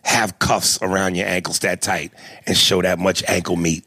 have 0.04 0.39
cuffs 0.39 0.80
around 0.82 1.15
your 1.15 1.28
ankles 1.28 1.60
that 1.60 1.82
tight 1.82 2.12
and 2.45 2.56
show 2.58 2.82
that 2.82 2.99
much 2.99 3.23
ankle 3.28 3.56
meat 3.56 3.86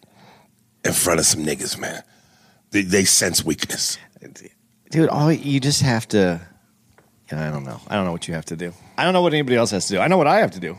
in 0.84 0.92
front 0.92 1.20
of 1.20 1.26
some 1.26 1.44
niggas, 1.44 1.78
man. 1.78 2.02
They, 2.70 2.82
they 2.82 3.04
sense 3.04 3.44
weakness. 3.44 3.98
dude 4.90 5.08
all 5.08 5.32
you 5.32 5.60
just 5.60 5.82
have 5.82 6.06
to 6.08 6.40
i 7.30 7.50
don't 7.50 7.64
know 7.64 7.80
i 7.88 7.94
don't 7.94 8.04
know 8.04 8.12
what 8.12 8.26
you 8.26 8.34
have 8.34 8.44
to 8.46 8.56
do 8.56 8.72
i 8.96 9.04
don't 9.04 9.12
know 9.12 9.20
what 9.22 9.32
anybody 9.34 9.54
else 9.56 9.70
has 9.70 9.86
to 9.86 9.94
do 9.94 10.00
i 10.00 10.06
know 10.08 10.16
what 10.16 10.26
i 10.26 10.38
have 10.38 10.50
to 10.52 10.60
do 10.60 10.76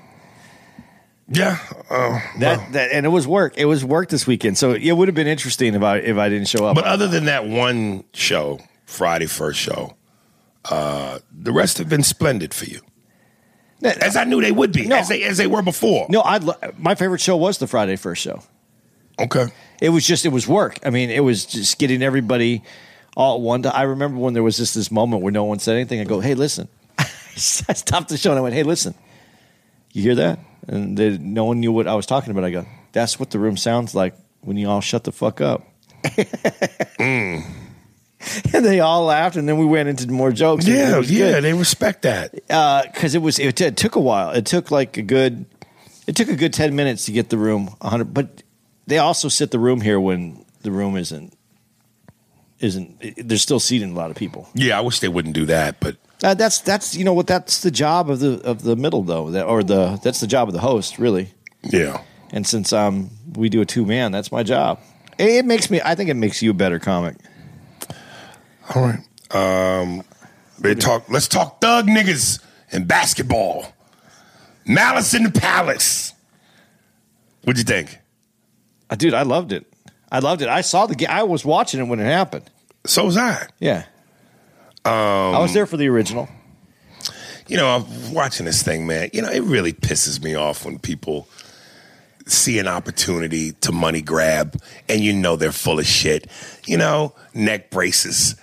Yeah. 1.28 1.58
Uh, 1.92 2.20
that, 2.40 2.72
that 2.74 2.92
and 2.92 3.06
it 3.06 3.10
was 3.10 3.28
work 3.28 3.54
it 3.58 3.66
was 3.66 3.86
work 3.86 4.10
this 4.10 4.26
weekend 4.28 4.58
so 4.58 4.72
it 4.74 4.92
would 4.92 5.08
have 5.08 5.16
been 5.16 5.28
interesting 5.28 5.76
if 5.76 5.84
i 5.84 5.98
if 5.98 6.18
i 6.18 6.28
didn't 6.28 6.48
show 6.48 6.66
up 6.66 6.76
But 6.76 6.86
other 6.86 7.08
than 7.08 7.26
that 7.26 7.46
one 7.48 8.04
show, 8.14 8.60
Friday 8.86 9.28
first 9.28 9.60
show, 9.60 9.96
uh, 10.70 11.20
the 11.32 11.52
rest 11.52 11.78
have 11.80 11.90
been 11.90 12.04
splendid 12.04 12.54
for 12.54 12.66
you. 12.66 12.82
As 13.84 14.16
I 14.18 14.24
knew 14.26 14.42
they 14.42 14.52
would 14.52 14.72
be, 14.74 14.86
No. 14.88 14.98
as 14.98 15.08
they 15.08 15.24
as 15.24 15.38
they 15.38 15.48
were 15.48 15.62
before. 15.62 16.06
no 16.10 16.22
i 16.22 16.40
my 16.78 16.96
favorite 16.96 17.22
show 17.22 17.38
was 17.38 17.60
the 17.60 17.68
friday 17.68 17.96
first 17.96 18.22
show 18.22 18.42
Okay. 19.20 19.48
It 19.82 19.90
was 19.90 20.06
just 20.08 20.26
it 20.26 20.30
was 20.30 20.48
work. 20.48 20.80
I 20.86 20.90
mean, 20.92 21.10
it 21.10 21.20
was 21.22 21.46
just 21.46 21.78
getting 21.78 22.02
everybody 22.02 22.64
all 23.18 23.36
at 23.36 23.42
one. 23.42 23.66
I 23.66 23.82
remember 23.84 24.18
when 24.18 24.34
there 24.34 24.44
was 24.44 24.56
just 24.56 24.76
this 24.76 24.90
moment 24.92 25.22
where 25.24 25.32
no 25.34 25.44
one 25.44 25.60
said 25.60 25.76
anything. 25.76 26.00
I 26.00 26.06
go, 26.06 26.22
"Hey, 26.22 26.36
listen." 26.36 26.70
I 27.00 27.04
stopped 27.74 28.08
the 28.08 28.16
show 28.18 28.30
and 28.32 28.40
I 28.40 28.42
went, 28.42 28.56
"Hey, 28.56 28.64
listen. 28.64 28.94
You 29.92 30.04
hear 30.04 30.16
that?" 30.16 30.40
And 30.70 30.98
they, 30.98 31.18
no 31.18 31.44
one 31.44 31.60
knew 31.60 31.74
what 31.74 31.86
I 31.86 31.96
was 31.96 32.06
talking 32.06 32.32
about. 32.32 32.46
I 32.46 32.52
go, 32.52 32.66
"That's 32.94 33.20
what 33.20 33.30
the 33.32 33.40
room 33.40 33.58
sounds 33.58 33.94
like 33.94 34.14
when 34.40 34.56
you 34.56 34.70
all 34.70 34.80
shut 34.82 35.04
the 35.04 35.12
fuck 35.12 35.42
up." 35.42 35.68
Mm. 37.00 37.44
And 38.54 38.66
they 38.66 38.80
all 38.82 39.06
laughed, 39.06 39.36
and 39.38 39.48
then 39.48 39.58
we 39.58 39.66
went 39.66 39.88
into 39.90 40.08
more 40.12 40.32
jokes. 40.32 40.68
Yeah, 40.68 41.00
yeah, 41.00 41.32
good 41.34 41.44
they 41.46 41.54
respect 41.54 42.02
that. 42.02 42.34
because 42.94 43.16
it 43.16 43.22
was 43.22 43.40
it, 43.40 43.62
it 43.62 43.78
took 43.78 43.96
a 43.96 44.00
while. 44.02 44.32
It 44.32 44.46
took 44.46 44.72
like 44.72 44.98
a 44.98 45.02
good 45.02 45.46
it 46.08 46.16
took 46.16 46.28
a 46.28 46.36
good 46.36 46.54
ten 46.54 46.76
minutes 46.76 47.06
to 47.06 47.12
get 47.14 47.30
the 47.30 47.38
room 47.38 47.70
hundred. 47.82 48.14
But 48.14 48.44
they 48.88 48.98
also 48.98 49.30
sit 49.30 49.52
the 49.52 49.60
room 49.60 49.82
here 49.82 50.00
when 50.00 50.44
the 50.64 50.72
room 50.72 50.98
isn't 50.98 51.34
isn't. 52.60 52.98
It, 53.02 53.28
there's 53.28 53.42
still 53.42 53.60
seating 53.60 53.92
a 53.92 53.96
lot 53.96 54.12
of 54.12 54.18
people. 54.18 54.50
Yeah, 54.54 54.78
I 54.78 54.82
wish 54.82 55.00
they 55.00 55.08
wouldn't 55.08 55.36
do 55.36 55.46
that, 55.46 55.80
but 55.80 55.96
Uh, 56.24 56.34
that's 56.34 56.60
that's 56.60 56.96
you 56.96 57.06
know 57.06 57.14
what 57.14 57.28
that's 57.28 57.62
the 57.62 57.72
job 57.72 58.10
of 58.10 58.20
the 58.20 58.42
of 58.44 58.64
the 58.64 58.76
middle 58.76 59.04
though, 59.04 59.32
that, 59.32 59.46
or 59.46 59.64
the 59.64 60.00
that's 60.04 60.20
the 60.20 60.28
job 60.28 60.48
of 60.50 60.54
the 60.54 60.62
host 60.62 61.00
really. 61.00 61.34
yeah. 61.64 62.02
And 62.32 62.46
since 62.46 62.74
um 62.74 63.10
we 63.36 63.50
do 63.50 63.62
a 63.62 63.66
two 63.66 63.86
man, 63.86 64.12
that's 64.12 64.32
my 64.32 64.44
job. 64.44 64.80
It, 65.18 65.30
it 65.30 65.46
makes 65.46 65.70
me. 65.72 65.80
I 65.84 65.96
think 65.96 66.10
it 66.10 66.16
makes 66.16 66.42
you 66.44 66.52
a 66.52 66.54
better 66.54 66.78
comic. 66.80 67.16
All 68.74 68.84
right. 68.84 69.00
Um, 69.32 70.04
they 70.60 70.76
talk. 70.76 71.10
Let's 71.10 71.28
talk 71.28 71.62
thug 71.62 71.88
niggas 71.88 72.42
and 72.72 72.88
basketball. 72.88 73.74
Malice 74.66 75.14
in 75.14 75.24
the 75.24 75.32
Palace. 75.32 76.14
What'd 77.44 77.58
you 77.58 77.64
think? 77.64 77.98
Uh, 78.90 78.96
dude, 78.96 79.14
I 79.14 79.24
loved 79.24 79.52
it. 79.52 79.66
I 80.12 80.20
loved 80.20 80.42
it. 80.42 80.50
I 80.50 80.62
saw 80.62 80.86
the 80.86 80.96
game. 80.96 81.10
I 81.10 81.24
was 81.24 81.46
watching 81.46 81.80
it 81.80 81.84
when 81.84 82.00
it 82.00 82.06
happened. 82.06 82.50
So 82.86 83.06
was 83.06 83.18
I. 83.18 83.48
Yeah. 83.60 83.86
I 84.86 85.40
was 85.40 85.54
there 85.54 85.66
for 85.66 85.78
the 85.78 85.88
original. 85.88 86.28
You 87.48 87.58
know, 87.58 87.68
I'm 87.68 88.14
watching 88.14 88.46
this 88.46 88.64
thing, 88.64 88.88
man. 88.88 89.10
You 89.14 89.22
know, 89.22 89.30
it 89.30 89.44
really 89.44 89.74
pisses 89.74 90.24
me 90.24 90.36
off 90.36 90.66
when 90.66 90.80
people 90.80 91.28
see 92.32 92.60
an 92.60 92.68
opportunity 92.68 93.54
to 93.54 93.72
money 93.72 94.02
grab 94.02 94.62
and 94.88 95.02
you 95.02 95.14
know 95.14 95.36
they're 95.36 95.52
full 95.52 95.80
of 95.80 95.86
shit. 95.86 96.28
You 96.66 96.78
know, 96.78 97.14
neck 97.34 97.72
braces, 97.72 98.36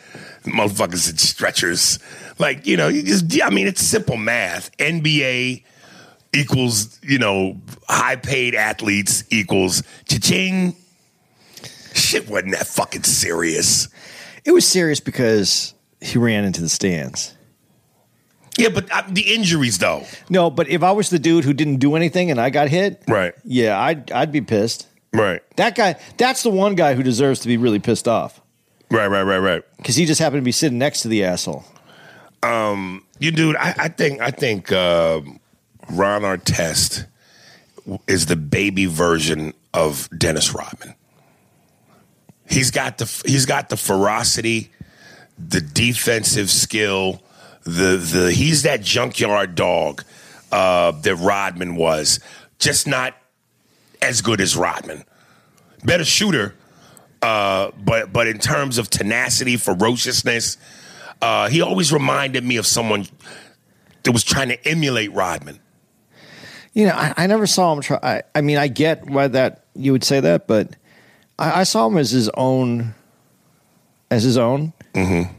motherfuckers 0.44 1.10
in 1.10 1.18
stretchers. 1.18 1.98
Like, 2.38 2.66
you 2.66 2.76
know, 2.76 2.88
you 2.88 3.02
just, 3.02 3.24
I 3.42 3.50
mean, 3.50 3.66
it's 3.66 3.82
simple 3.82 4.16
math. 4.16 4.76
NBA 4.78 5.64
equals, 6.34 6.98
you 7.02 7.18
know, 7.18 7.60
high 7.88 8.16
paid 8.16 8.54
athletes 8.54 9.24
equals 9.30 9.82
cha-ching. 10.08 10.76
Shit 11.94 12.28
wasn't 12.28 12.52
that 12.52 12.66
fucking 12.66 13.04
serious. 13.04 13.88
It 14.44 14.52
was 14.52 14.66
serious 14.66 15.00
because 15.00 15.74
he 16.00 16.18
ran 16.18 16.44
into 16.44 16.60
the 16.60 16.68
stands. 16.68 17.35
Yeah, 18.58 18.68
but 18.70 18.90
uh, 18.90 19.02
the 19.08 19.34
injuries, 19.34 19.78
though. 19.78 20.04
No, 20.30 20.48
but 20.50 20.68
if 20.68 20.82
I 20.82 20.92
was 20.92 21.10
the 21.10 21.18
dude 21.18 21.44
who 21.44 21.52
didn't 21.52 21.76
do 21.76 21.94
anything 21.94 22.30
and 22.30 22.40
I 22.40 22.50
got 22.50 22.68
hit, 22.68 23.02
Right. 23.06 23.34
yeah, 23.44 23.78
I'd 23.78 24.10
I'd 24.12 24.32
be 24.32 24.40
pissed. 24.40 24.86
Right. 25.12 25.42
That 25.56 25.74
guy, 25.74 25.96
that's 26.16 26.42
the 26.42 26.50
one 26.50 26.74
guy 26.74 26.94
who 26.94 27.02
deserves 27.02 27.40
to 27.40 27.48
be 27.48 27.56
really 27.56 27.78
pissed 27.78 28.06
off 28.08 28.40
Right, 28.90 29.06
right, 29.06 29.22
right, 29.22 29.38
right. 29.38 29.62
because 29.78 29.96
he 29.96 30.04
just 30.06 30.20
happened 30.20 30.40
to 30.42 30.44
be 30.44 30.52
sitting 30.52 30.78
next 30.78 31.00
to 31.02 31.08
the 31.08 31.24
asshole. 31.24 31.64
You 33.18 33.30
dude, 33.30 33.56
I, 33.56 33.74
I 33.78 33.88
think 33.88 34.20
I 34.20 34.30
think 34.30 34.70
uh, 34.70 35.20
Ron 35.90 36.22
Artest 36.22 37.06
is 38.06 38.26
the 38.26 38.36
baby 38.36 38.86
version 38.86 39.52
of 39.74 40.08
Dennis 40.16 40.54
Rodman. 40.54 40.94
He's 42.48 42.70
got 42.70 42.98
the 42.98 43.22
he's 43.26 43.46
got 43.46 43.68
the 43.70 43.76
ferocity, 43.76 44.70
the 45.38 45.60
defensive 45.60 46.50
skill, 46.50 47.22
the 47.66 47.96
the 47.96 48.32
he's 48.32 48.62
that 48.62 48.80
junkyard 48.80 49.56
dog 49.56 50.04
uh, 50.52 50.92
that 50.92 51.16
Rodman 51.16 51.74
was, 51.74 52.20
just 52.58 52.86
not 52.86 53.14
as 54.00 54.22
good 54.22 54.40
as 54.40 54.56
Rodman. 54.56 55.04
Better 55.84 56.04
shooter, 56.04 56.54
uh, 57.20 57.72
but 57.84 58.12
but 58.12 58.28
in 58.28 58.38
terms 58.38 58.78
of 58.78 58.88
tenacity, 58.88 59.56
ferociousness, 59.56 60.58
uh, 61.20 61.48
he 61.48 61.60
always 61.60 61.92
reminded 61.92 62.44
me 62.44 62.56
of 62.56 62.66
someone 62.66 63.06
that 64.04 64.12
was 64.12 64.22
trying 64.22 64.48
to 64.48 64.68
emulate 64.68 65.12
Rodman. 65.12 65.58
You 66.72 66.86
know, 66.86 66.94
I, 66.94 67.14
I 67.16 67.26
never 67.26 67.46
saw 67.46 67.72
him 67.72 67.80
try. 67.80 67.98
I, 68.02 68.22
I 68.34 68.40
mean, 68.42 68.58
I 68.58 68.68
get 68.68 69.06
why 69.06 69.26
that 69.28 69.64
you 69.74 69.90
would 69.90 70.04
say 70.04 70.20
that, 70.20 70.46
but 70.46 70.76
I, 71.36 71.60
I 71.60 71.62
saw 71.64 71.88
him 71.88 71.98
as 71.98 72.12
his 72.12 72.28
own, 72.34 72.94
as 74.10 74.22
his 74.22 74.38
own. 74.38 74.72
Mm-hmm. 74.94 75.32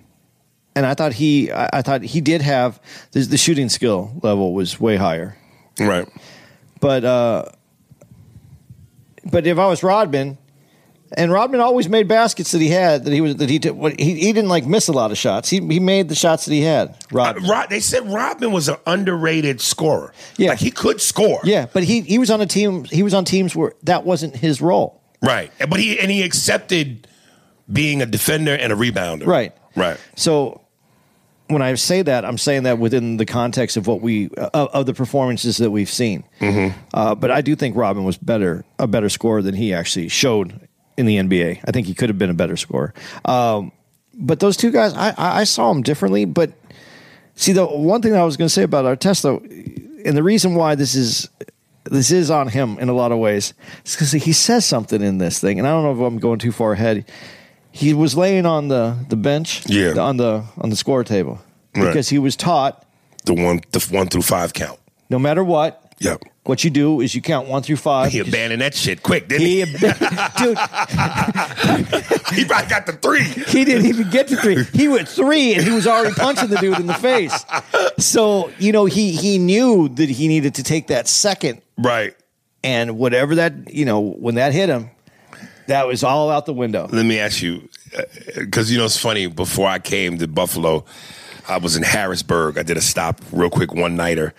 And 0.77 0.85
I 0.85 0.93
thought 0.93 1.13
he, 1.13 1.51
I, 1.51 1.69
I 1.73 1.81
thought 1.81 2.03
he 2.03 2.21
did 2.21 2.43
have 2.43 2.79
the, 3.11 3.21
the 3.21 3.37
shooting 3.37 3.67
skill 3.67 4.11
level 4.21 4.53
was 4.53 4.79
way 4.79 4.95
higher. 4.95 5.35
Right. 5.79 6.07
But 6.79 7.03
uh, 7.03 7.45
but 9.31 9.47
if 9.47 9.57
I 9.57 9.65
was 9.67 9.81
Rodman, 9.81 10.37
and 11.15 11.31
Rodman 11.31 11.61
always 11.61 11.87
made 11.89 12.07
baskets 12.07 12.51
that 12.51 12.59
he 12.61 12.67
had 12.69 13.05
that 13.05 13.13
he 13.13 13.21
was 13.21 13.37
that 13.37 13.49
he 13.49 13.59
did, 13.59 13.71
what- 13.71 13.99
he 13.99 14.13
he 14.15 14.33
didn't 14.33 14.49
like 14.49 14.65
miss 14.65 14.87
a 14.87 14.91
lot 14.91 15.09
of 15.11 15.17
shots. 15.17 15.49
He 15.49 15.59
he 15.65 15.79
made 15.79 16.09
the 16.09 16.15
shots 16.15 16.45
that 16.45 16.53
he 16.53 16.61
had. 16.61 16.89
Uh, 17.13 17.33
Rod, 17.49 17.69
they 17.69 17.79
said 17.79 18.05
Rodman 18.05 18.51
was 18.51 18.67
an 18.69 18.75
underrated 18.85 19.59
scorer. 19.61 20.13
Yeah. 20.37 20.49
Like 20.49 20.59
he 20.59 20.69
could 20.71 21.01
score. 21.01 21.39
yeah, 21.43 21.65
but 21.73 21.83
he 21.83 22.01
he 22.01 22.19
was 22.19 22.29
on 22.29 22.41
a 22.41 22.45
team. 22.45 22.83
He 22.85 23.01
was 23.03 23.13
on 23.13 23.25
teams 23.25 23.55
where 23.55 23.73
that 23.83 24.05
wasn't 24.05 24.35
his 24.35 24.61
role. 24.61 25.01
Right. 25.21 25.51
But 25.67 25.79
he 25.79 25.99
and 25.99 26.11
he 26.11 26.21
accepted 26.23 27.07
being 27.71 28.01
a 28.01 28.05
defender 28.05 28.53
and 28.55 28.71
a 28.71 28.75
rebounder. 28.75 29.25
Right. 29.25 29.53
Right. 29.75 29.97
So 30.15 30.61
when 31.47 31.61
I 31.61 31.75
say 31.75 32.01
that, 32.01 32.25
I'm 32.25 32.37
saying 32.37 32.63
that 32.63 32.79
within 32.79 33.17
the 33.17 33.25
context 33.25 33.77
of 33.77 33.87
what 33.87 34.01
we 34.01 34.29
uh, 34.37 34.49
of 34.73 34.85
the 34.85 34.93
performances 34.93 35.57
that 35.57 35.71
we've 35.71 35.89
seen. 35.89 36.23
Mm-hmm. 36.39 36.77
Uh, 36.93 37.15
but 37.15 37.31
I 37.31 37.41
do 37.41 37.55
think 37.55 37.75
Rodman 37.75 38.05
was 38.05 38.17
better 38.17 38.65
a 38.79 38.87
better 38.87 39.09
scorer 39.09 39.41
than 39.41 39.55
he 39.55 39.73
actually 39.73 40.09
showed 40.09 40.67
in 40.97 41.05
the 41.05 41.17
NBA. 41.17 41.61
I 41.65 41.71
think 41.71 41.87
he 41.87 41.93
could 41.93 42.09
have 42.09 42.17
been 42.17 42.29
a 42.29 42.35
better 42.35 42.57
scorer. 42.57 42.93
Um, 43.25 43.71
but 44.13 44.39
those 44.39 44.57
two 44.57 44.71
guys, 44.71 44.93
I, 44.93 45.13
I 45.17 45.43
saw 45.43 45.71
them 45.71 45.83
differently. 45.83 46.25
But 46.25 46.51
see, 47.35 47.53
the 47.53 47.65
one 47.65 48.01
thing 48.01 48.11
that 48.11 48.21
I 48.21 48.25
was 48.25 48.35
going 48.35 48.47
to 48.47 48.53
say 48.53 48.63
about 48.63 48.99
though, 48.99 49.37
and 49.39 50.17
the 50.17 50.23
reason 50.23 50.55
why 50.55 50.75
this 50.75 50.95
is 50.95 51.29
this 51.85 52.11
is 52.11 52.29
on 52.29 52.49
him 52.49 52.77
in 52.79 52.89
a 52.89 52.93
lot 52.93 53.11
of 53.11 53.19
ways, 53.19 53.53
is 53.85 53.95
because 53.95 54.11
he 54.11 54.33
says 54.33 54.65
something 54.65 55.01
in 55.01 55.19
this 55.19 55.39
thing, 55.39 55.59
and 55.59 55.67
I 55.67 55.71
don't 55.71 55.83
know 55.83 56.05
if 56.05 56.11
I'm 56.11 56.19
going 56.19 56.39
too 56.39 56.51
far 56.51 56.73
ahead. 56.73 57.05
He 57.77 57.93
was 57.93 58.15
laying 58.17 58.45
on 58.45 58.67
the 58.69 58.95
the 59.09 59.15
bench, 59.15 59.61
Yeah. 59.67 59.93
on 59.99 60.17
the 60.17 60.43
on 60.57 60.69
the 60.69 60.75
score 60.75 61.03
table, 61.03 61.39
Right. 61.75 61.85
because 61.87 62.09
he 62.09 62.17
was 62.19 62.35
taught 62.35 62.83
The 63.25 63.33
one 63.35 63.61
the 63.71 63.79
one 63.91 64.07
through 64.07 64.23
five 64.23 64.53
count. 64.53 64.79
no 65.09 65.19
matter 65.19 65.43
what, 65.43 65.83
Yep. 65.99 66.23
what 66.43 66.63
you 66.63 66.69
do 66.71 67.01
is 67.01 67.13
you 67.15 67.21
count 67.21 67.47
one 67.47 67.61
through 67.63 67.75
five. 67.77 68.11
He 68.11 68.19
abandoned 68.19 68.61
that 68.61 68.73
shit 68.75 69.03
quick, 69.03 69.27
didn't 69.27 69.45
he? 69.47 69.65
He, 69.65 69.65
dude, 69.65 70.57
He 72.33 72.45
probably 72.45 72.69
got 72.69 72.85
the 72.85 72.97
three. 73.01 73.23
he 73.23 73.63
didn't 73.65 73.85
even 73.87 74.09
get 74.09 74.27
to 74.29 74.35
three. 74.37 74.63
He 74.73 74.87
went 74.87 75.07
three, 75.07 75.53
and 75.53 75.63
he 75.63 75.71
was 75.71 75.87
already 75.87 76.13
punching 76.15 76.49
the 76.49 76.57
dude 76.57 76.79
in 76.79 76.87
the 76.87 76.93
face. 76.95 77.45
So 77.99 78.51
you 78.59 78.71
know 78.71 78.85
he 78.85 79.11
he 79.11 79.37
knew 79.37 79.89
that 79.89 80.09
he 80.09 80.27
needed 80.27 80.55
to 80.55 80.63
take 80.63 80.87
that 80.87 81.07
second, 81.07 81.61
Right. 81.77 82.15
and 82.63 82.97
whatever 82.97 83.35
that 83.35 83.73
you 83.73 83.85
know 83.85 83.99
when 83.99 84.35
that 84.35 84.51
hit 84.53 84.69
him, 84.69 84.89
that 85.67 85.87
was 85.87 86.03
all 86.03 86.29
out 86.29 86.45
the 86.45 86.53
window. 86.53 86.87
Let 86.91 87.05
me 87.05 87.19
ask 87.19 87.41
you, 87.41 87.69
because 88.35 88.71
you 88.71 88.77
know 88.77 88.85
it's 88.85 88.97
funny. 88.97 89.27
Before 89.27 89.67
I 89.67 89.79
came 89.79 90.17
to 90.17 90.27
Buffalo, 90.27 90.85
I 91.47 91.57
was 91.57 91.75
in 91.75 91.83
Harrisburg. 91.83 92.57
I 92.57 92.63
did 92.63 92.77
a 92.77 92.81
stop, 92.81 93.21
real 93.31 93.49
quick, 93.49 93.73
one 93.73 93.95
nighter, 93.95 94.33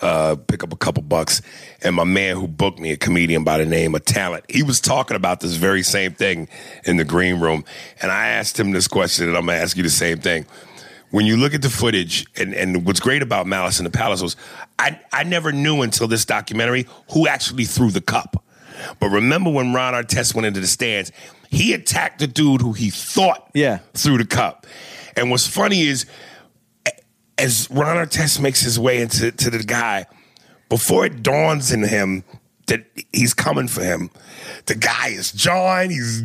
uh, 0.00 0.36
pick 0.46 0.62
up 0.62 0.72
a 0.72 0.76
couple 0.76 1.02
bucks, 1.02 1.42
and 1.82 1.94
my 1.94 2.04
man 2.04 2.36
who 2.36 2.46
booked 2.46 2.78
me, 2.78 2.92
a 2.92 2.96
comedian 2.96 3.44
by 3.44 3.58
the 3.58 3.66
name 3.66 3.94
of 3.94 4.04
Talent, 4.04 4.44
he 4.48 4.62
was 4.62 4.80
talking 4.80 5.16
about 5.16 5.40
this 5.40 5.56
very 5.56 5.82
same 5.82 6.12
thing 6.12 6.48
in 6.84 6.96
the 6.96 7.04
green 7.04 7.40
room, 7.40 7.64
and 8.02 8.10
I 8.10 8.28
asked 8.28 8.58
him 8.58 8.72
this 8.72 8.88
question, 8.88 9.28
and 9.28 9.36
I'm 9.36 9.46
gonna 9.46 9.58
ask 9.58 9.76
you 9.76 9.82
the 9.82 9.90
same 9.90 10.18
thing. 10.18 10.46
When 11.10 11.26
you 11.26 11.36
look 11.36 11.54
at 11.54 11.62
the 11.62 11.70
footage, 11.70 12.26
and, 12.36 12.52
and 12.54 12.84
what's 12.84 12.98
great 13.00 13.22
about 13.22 13.46
Malice 13.46 13.78
in 13.78 13.84
the 13.84 13.90
Palace 13.90 14.20
was, 14.20 14.36
I 14.78 14.98
I 15.12 15.22
never 15.22 15.52
knew 15.52 15.82
until 15.82 16.08
this 16.08 16.24
documentary 16.24 16.86
who 17.12 17.28
actually 17.28 17.64
threw 17.64 17.90
the 17.90 18.00
cup. 18.00 18.43
But 19.00 19.08
remember 19.10 19.50
when 19.50 19.72
Ron 19.72 19.94
Artest 19.94 20.34
went 20.34 20.46
into 20.46 20.60
the 20.60 20.66
stands, 20.66 21.12
he 21.50 21.72
attacked 21.72 22.18
the 22.18 22.26
dude 22.26 22.60
who 22.60 22.72
he 22.72 22.90
thought 22.90 23.50
Yeah. 23.54 23.78
threw 23.94 24.18
the 24.18 24.24
cup. 24.24 24.66
And 25.16 25.30
what's 25.30 25.46
funny 25.46 25.82
is, 25.82 26.06
as 27.38 27.68
Ron 27.70 27.96
Artest 27.96 28.40
makes 28.40 28.60
his 28.62 28.78
way 28.78 29.00
into 29.00 29.30
to 29.32 29.50
the 29.50 29.62
guy, 29.62 30.06
before 30.68 31.04
it 31.06 31.22
dawns 31.22 31.72
in 31.72 31.82
him 31.84 32.24
that 32.66 32.84
he's 33.12 33.34
coming 33.34 33.68
for 33.68 33.82
him. 33.82 34.10
The 34.66 34.74
guy 34.74 35.08
is 35.08 35.32
John. 35.32 35.90
He's 35.90 36.22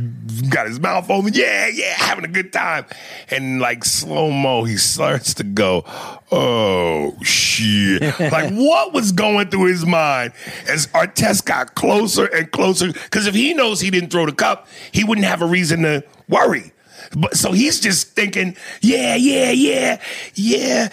got 0.50 0.68
his 0.68 0.80
mouth 0.80 1.10
open. 1.10 1.34
Yeah, 1.34 1.68
yeah, 1.68 1.94
having 1.96 2.26
a 2.26 2.30
good 2.30 2.54
time. 2.54 2.86
And 3.30 3.60
like 3.60 3.84
slow 3.84 4.32
mo, 4.32 4.64
he 4.64 4.78
starts 4.78 5.34
to 5.36 5.44
go, 5.44 5.84
"Oh 6.32 7.18
shit!" 7.22 8.02
like 8.20 8.54
what 8.54 8.94
was 8.94 9.12
going 9.12 9.50
through 9.50 9.66
his 9.66 9.86
mind 9.86 10.34
as 10.68 10.88
Artest 10.88 11.46
got 11.46 11.76
closer 11.76 12.26
and 12.26 12.52
closer? 12.52 12.92
Because 12.92 13.28
if 13.28 13.36
he 13.36 13.54
knows 13.54 13.82
he 13.82 13.90
didn't 13.90 14.10
throw 14.12 14.26
the 14.26 14.32
cup, 14.32 14.68
he 14.92 15.04
wouldn't 15.04 15.28
have 15.28 15.42
a 15.42 15.48
reason 15.48 15.82
to 15.84 16.04
worry. 16.28 16.72
But 17.16 17.36
so 17.38 17.52
he's 17.52 17.80
just 17.80 18.10
thinking, 18.10 18.56
yeah, 18.82 19.16
yeah, 19.16 19.52
yeah, 19.52 20.02
yeah. 20.36 20.90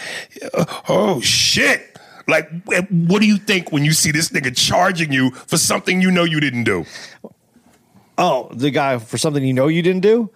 Oh 0.89 1.21
shit. 1.21 1.96
Like, 2.29 2.51
eh, 2.73 2.83
what 2.91 3.21
do 3.21 3.27
you 3.27 3.37
think 3.37 3.73
when 3.73 3.85
you 3.85 3.93
see 3.93 4.11
this 4.11 4.31
nigga 4.31 4.57
charging 4.57 5.13
you 5.13 5.31
for 5.31 5.57
something 5.57 6.01
you 6.01 6.11
know 6.11 6.25
you 6.25 6.41
didn't 6.41 6.65
do? 6.65 6.85
Oh, 8.19 8.49
the 8.53 8.71
guy 8.71 8.99
for 8.99 9.19
something 9.19 9.45
you 9.45 9.53
know 9.53 9.69
you 9.69 9.83
didn't 9.83 10.03
do? 10.03 10.31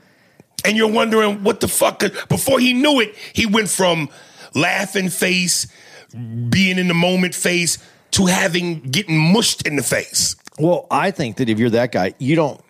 And 0.64 0.76
you're 0.76 0.92
wondering 0.92 1.42
what 1.42 1.60
the 1.60 1.68
fuck. 1.68 2.02
Before 2.28 2.60
he 2.60 2.74
knew 2.74 3.00
it, 3.00 3.14
he 3.32 3.46
went 3.46 3.70
from 3.70 4.08
laughing 4.54 5.08
face, 5.08 5.66
being 6.12 6.78
in 6.78 6.88
the 6.88 6.94
moment 6.94 7.34
face, 7.34 7.78
to 8.12 8.26
having 8.26 8.80
getting 8.82 9.18
mushed 9.18 9.66
in 9.66 9.76
the 9.76 9.82
face. 9.82 10.36
Well, 10.58 10.86
I 10.90 11.10
think 11.10 11.36
that 11.36 11.48
if 11.48 11.58
you're 11.58 11.70
that 11.70 11.92
guy, 11.92 12.14
you 12.18 12.36
don't. 12.36 12.60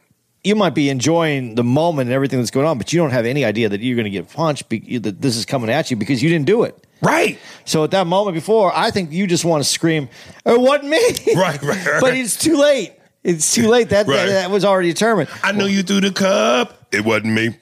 You 0.43 0.55
might 0.55 0.75
be 0.75 0.89
enjoying 0.89 1.55
the 1.55 1.65
moment 1.65 2.07
and 2.07 2.15
everything 2.15 2.39
that's 2.39 2.51
going 2.51 2.67
on, 2.67 2.79
but 2.79 2.95
you 2.95 2.99
don't 2.99 3.11
have 3.11 3.27
any 3.27 3.45
idea 3.45 3.69
that 3.69 3.83
you're 3.83 3.97
going 3.97 4.05
to 4.05 4.11
get 4.11 4.33
punched. 4.33 4.71
Be, 4.71 4.97
that 4.97 5.21
this 5.21 5.37
is 5.37 5.45
coming 5.45 5.69
at 5.69 5.91
you 5.91 5.99
because 5.99 6.23
you 6.23 6.31
didn't 6.31 6.47
do 6.47 6.63
it. 6.63 6.87
Right. 7.03 7.39
So 7.65 7.85
at 7.85 7.91
that 7.93 8.07
moment 8.07 8.35
before, 8.35 8.73
I 8.75 8.91
think 8.91 9.13
you 9.13 9.27
just 9.27 9.45
want 9.45 9.63
to 9.63 9.69
scream, 9.69 10.09
"It 10.45 10.61
wasn't 10.61 10.89
me!" 10.91 10.99
Right, 11.37 11.61
right, 11.63 11.87
right. 11.87 12.01
but 12.01 12.15
it's 12.15 12.37
too 12.37 12.57
late. 12.57 12.93
It's 13.23 13.55
too 13.55 13.69
late. 13.69 13.91
That, 13.91 14.07
Right. 14.07 14.17
that 14.27 14.33
that 14.33 14.51
was 14.51 14.65
already 14.65 14.89
determined. 14.93 15.29
I 15.43 15.53
know 15.53 15.67
you 15.67 15.83
threw 15.83 16.01
the 16.01 16.11
cup. 16.13 16.87
It 16.93 17.05
wasn't 17.05 17.35
me. 17.35 17.57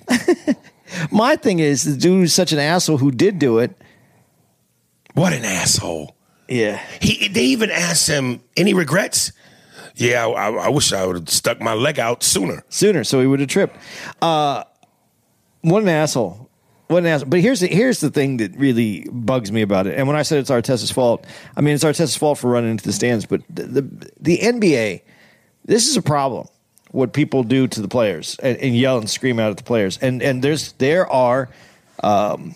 My 1.11 1.36
thing 1.36 1.59
is, 1.59 1.84
the 1.84 1.97
dude 1.97 2.24
is 2.24 2.32
such 2.34 2.53
an 2.53 2.59
asshole 2.59 2.97
who 2.99 3.11
did 3.11 3.39
do 3.39 3.59
it. 3.59 3.76
What 5.14 5.32
an 5.32 5.45
asshole. 5.45 6.14
Yeah, 6.49 6.80
He 7.03 7.28
they 7.28 7.43
even 7.45 7.70
asked 7.70 8.09
him 8.09 8.41
any 8.57 8.72
regrets. 8.72 9.32
Yeah, 9.97 10.26
I, 10.28 10.51
I 10.51 10.68
wish 10.68 10.93
I 10.93 11.05
would 11.05 11.16
have 11.16 11.28
stuck 11.28 11.61
my 11.61 11.74
leg 11.74 11.99
out 11.99 12.22
sooner. 12.22 12.64
sooner, 12.68 13.05
so 13.05 13.20
he 13.20 13.26
would 13.26 13.41
have 13.41 13.49
tripped. 13.49 13.76
Uh, 14.22 14.62
what 15.62 15.82
an 15.82 15.89
asshole! 15.89 16.47
What 16.89 16.99
an 16.99 17.07
asshole! 17.07 17.28
But 17.28 17.41
here's 17.41 17.61
the 17.61 17.68
here's 17.68 18.01
the 18.01 18.11
thing 18.11 18.39
that 18.39 18.57
really 18.57 19.07
bugs 19.11 19.53
me 19.53 19.62
about 19.62 19.86
it. 19.86 19.97
And 19.97 20.07
when 20.07 20.16
I 20.16 20.22
said 20.22 20.39
it's 20.39 20.51
Artest's 20.51 20.91
fault, 20.91 21.26
I 21.57 21.61
mean 21.61 21.74
it's 21.74 21.84
Artest's 21.84 22.16
fault 22.16 22.39
for 22.39 22.51
running 22.51 22.70
into 22.70 22.84
the 22.84 22.93
stands. 22.93 23.26
But 23.26 23.43
the 23.49 23.64
the, 23.64 24.11
the 24.20 24.39
NBA, 24.39 25.03
this 25.64 25.86
is 25.86 25.97
a 25.97 26.03
problem. 26.03 26.49
What 26.91 27.12
people 27.12 27.43
do 27.43 27.68
to 27.68 27.82
the 27.82 27.89
players 27.89 28.36
and, 28.43 28.57
and 28.59 28.74
yell 28.74 28.97
and 28.97 29.09
scream 29.09 29.39
out 29.39 29.51
at 29.51 29.59
the 29.59 29.64
players. 29.64 29.99
And 29.99 30.22
and 30.22 30.43
there's 30.43 30.72
there 30.72 31.07
are. 31.11 31.49
Um, 32.03 32.55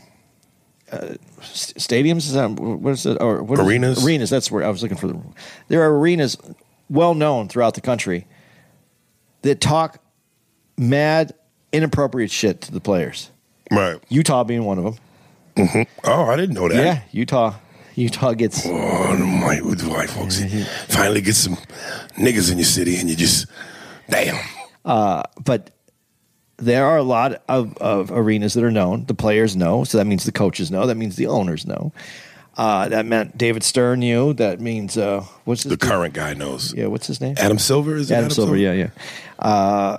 uh, 0.92 1.14
st- 1.40 1.78
stadiums 1.78 2.18
is 2.18 2.34
that 2.34 2.50
what 2.50 2.90
is 2.90 3.06
it 3.06 3.16
or 3.20 3.42
what 3.42 3.58
is 3.58 3.64
it? 3.64 3.68
Arenas? 3.68 4.04
arenas 4.04 4.28
that's 4.28 4.50
where 4.50 4.62
I 4.62 4.68
was 4.68 4.82
looking 4.82 4.98
for 4.98 5.08
the 5.08 5.18
there 5.68 5.82
are 5.82 5.98
arenas 5.98 6.36
well 6.90 7.14
known 7.14 7.48
throughout 7.48 7.72
the 7.72 7.80
country 7.80 8.26
that 9.40 9.60
talk 9.60 10.02
mad, 10.76 11.34
inappropriate 11.72 12.30
shit 12.30 12.60
to 12.62 12.72
the 12.72 12.80
players. 12.80 13.30
Right. 13.72 13.98
Utah 14.08 14.44
being 14.44 14.64
one 14.64 14.78
of 14.78 14.84
them. 15.56 15.86
Oh, 16.04 16.24
I 16.24 16.36
didn't 16.36 16.54
know 16.54 16.68
that. 16.68 16.76
Yeah, 16.76 17.02
Utah. 17.10 17.54
Utah 17.94 18.32
gets 18.32 18.64
Oh, 18.66 19.16
the 19.16 19.24
white, 19.44 19.64
with 19.64 19.80
the 19.80 19.90
white 19.90 20.08
folks. 20.08 20.42
Finally 20.88 21.20
get 21.20 21.34
some 21.34 21.56
niggas 22.16 22.50
in 22.50 22.58
your 22.58 22.64
city 22.64 22.96
and 22.96 23.08
you 23.10 23.16
just, 23.16 23.46
damn. 24.08 24.36
but 24.84 25.70
there 26.56 26.86
are 26.86 26.96
a 26.96 27.02
lot 27.02 27.42
of, 27.48 27.76
of 27.78 28.10
arenas 28.10 28.54
that 28.54 28.64
are 28.64 28.70
known. 28.70 29.04
The 29.06 29.14
players 29.14 29.56
know, 29.56 29.84
so 29.84 29.98
that 29.98 30.06
means 30.06 30.24
the 30.24 30.32
coaches 30.32 30.70
know. 30.70 30.86
That 30.86 30.96
means 30.96 31.16
the 31.16 31.26
owners 31.26 31.66
know. 31.66 31.92
Uh, 32.56 32.88
that 32.88 33.06
meant 33.06 33.36
David 33.36 33.62
Stern 33.62 34.00
knew. 34.00 34.32
That 34.34 34.60
means 34.60 34.96
uh, 34.96 35.24
what's 35.44 35.62
his 35.64 35.70
The 35.70 35.76
current 35.78 36.14
guy 36.14 36.34
knows. 36.34 36.74
Yeah, 36.74 36.86
what's 36.86 37.06
his 37.06 37.20
name? 37.20 37.34
Adam 37.38 37.58
Silver 37.58 37.96
is 37.96 38.10
it 38.10 38.14
Adam, 38.14 38.30
Silver. 38.30 38.56
Yeah, 38.56 38.72
yeah. 38.72 38.90
Uh, 39.38 39.98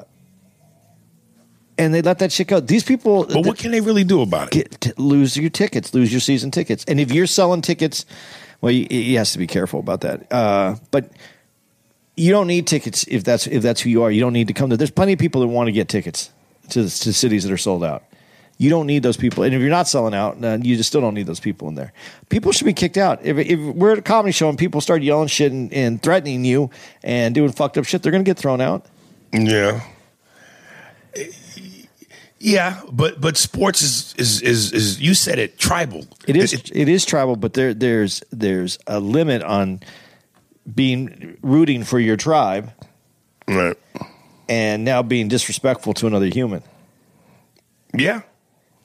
and 1.78 1.94
they 1.94 2.02
let 2.02 2.20
that 2.20 2.32
shit 2.32 2.48
go. 2.48 2.60
These 2.60 2.84
people, 2.84 3.26
But 3.26 3.46
what 3.46 3.58
can 3.58 3.72
they 3.72 3.82
really 3.82 4.04
do 4.04 4.22
about 4.22 4.48
it? 4.48 4.52
get 4.54 4.82
t- 4.82 4.92
lose 4.98 5.36
your 5.38 5.50
tickets, 5.50 5.94
lose 5.94 6.12
your 6.12 6.22
season 6.22 6.52
tickets. 6.52 6.86
And 6.88 7.00
if 7.00 7.12
you're 7.12 7.28
selling 7.28 7.62
tickets, 7.62 8.06
well, 8.62 8.72
you, 8.72 8.86
you 8.90 9.18
has 9.18 9.32
to 9.34 9.38
be 9.38 9.48
careful 9.48 9.80
about 9.80 10.02
that. 10.02 10.32
Uh, 10.32 10.76
but 10.92 11.12
you 12.16 12.32
don't 12.32 12.48
need 12.48 12.68
tickets 12.68 13.06
if 13.08 13.24
that's 13.24 13.48
if 13.48 13.64
that's 13.64 13.82
who 13.82 13.90
you 13.90 14.04
are. 14.04 14.12
You 14.12 14.22
don't 14.22 14.34
need 14.34 14.48
to 14.48 14.54
come 14.54 14.70
to. 14.70 14.78
There's 14.78 14.92
plenty 14.92 15.14
of 15.14 15.20
people 15.20 15.42
that 15.42 15.48
want 15.48 15.68
to 15.68 15.72
get 15.72 15.90
tickets 15.90 16.30
to 16.70 16.84
to 16.84 17.14
cities 17.14 17.44
that 17.44 17.52
are 17.52 17.58
sold 17.58 17.84
out. 17.84 18.04
You 18.60 18.70
don't 18.70 18.86
need 18.86 19.02
those 19.02 19.18
people, 19.18 19.44
and 19.44 19.54
if 19.54 19.60
you're 19.60 19.72
not 19.72 19.88
selling 19.88 20.14
out, 20.14 20.40
then 20.40 20.64
you 20.64 20.78
just 20.78 20.88
still 20.88 21.02
don't 21.02 21.16
need 21.16 21.26
those 21.26 21.40
people 21.40 21.68
in 21.70 21.76
there. 21.76 21.92
People 22.30 22.52
should 22.52 22.66
be 22.66 22.74
kicked 22.74 22.98
out. 22.98 23.26
If, 23.26 23.38
if 23.40 23.60
we're 23.60 23.94
at 23.94 23.98
a 23.98 24.02
comedy 24.04 24.32
show 24.32 24.48
and 24.48 24.60
people 24.60 24.80
start 24.80 25.02
yelling 25.02 25.28
shit 25.28 25.52
and, 25.52 25.74
and 25.74 26.02
threatening 26.02 26.46
you 26.46 26.70
and 27.04 27.34
doing 27.34 27.52
fucked 27.52 27.80
up 27.80 27.86
shit, 27.86 28.04
they're 28.04 28.12
going 28.12 28.24
to 28.24 28.30
get 28.30 28.38
thrown 28.38 28.62
out. 28.62 28.86
Yeah. 29.34 29.82
Yeah, 32.46 32.82
but 32.92 33.22
but 33.22 33.38
sports 33.38 33.82
is 33.82 34.14
is 34.18 34.42
is, 34.42 34.74
is 34.74 35.02
you 35.02 35.14
said 35.14 35.40
it 35.40 35.58
tribal. 35.58 36.06
It 36.28 36.36
is 36.36 36.52
it 36.54 36.90
is 36.90 37.06
tribal, 37.06 37.38
but 37.38 37.54
there 37.54 37.74
there's 37.74 38.22
there's 38.32 38.78
a 38.86 39.00
limit 39.00 39.42
on 39.44 39.80
being 40.76 41.38
rooting 41.42 41.86
for 41.86 42.00
your 42.00 42.18
tribe 42.18 42.72
right. 43.48 43.78
and 44.50 44.84
now 44.84 45.02
being 45.02 45.30
disrespectful 45.30 45.94
to 45.94 46.08
another 46.08 46.26
human. 46.26 46.64
Yeah. 47.98 48.24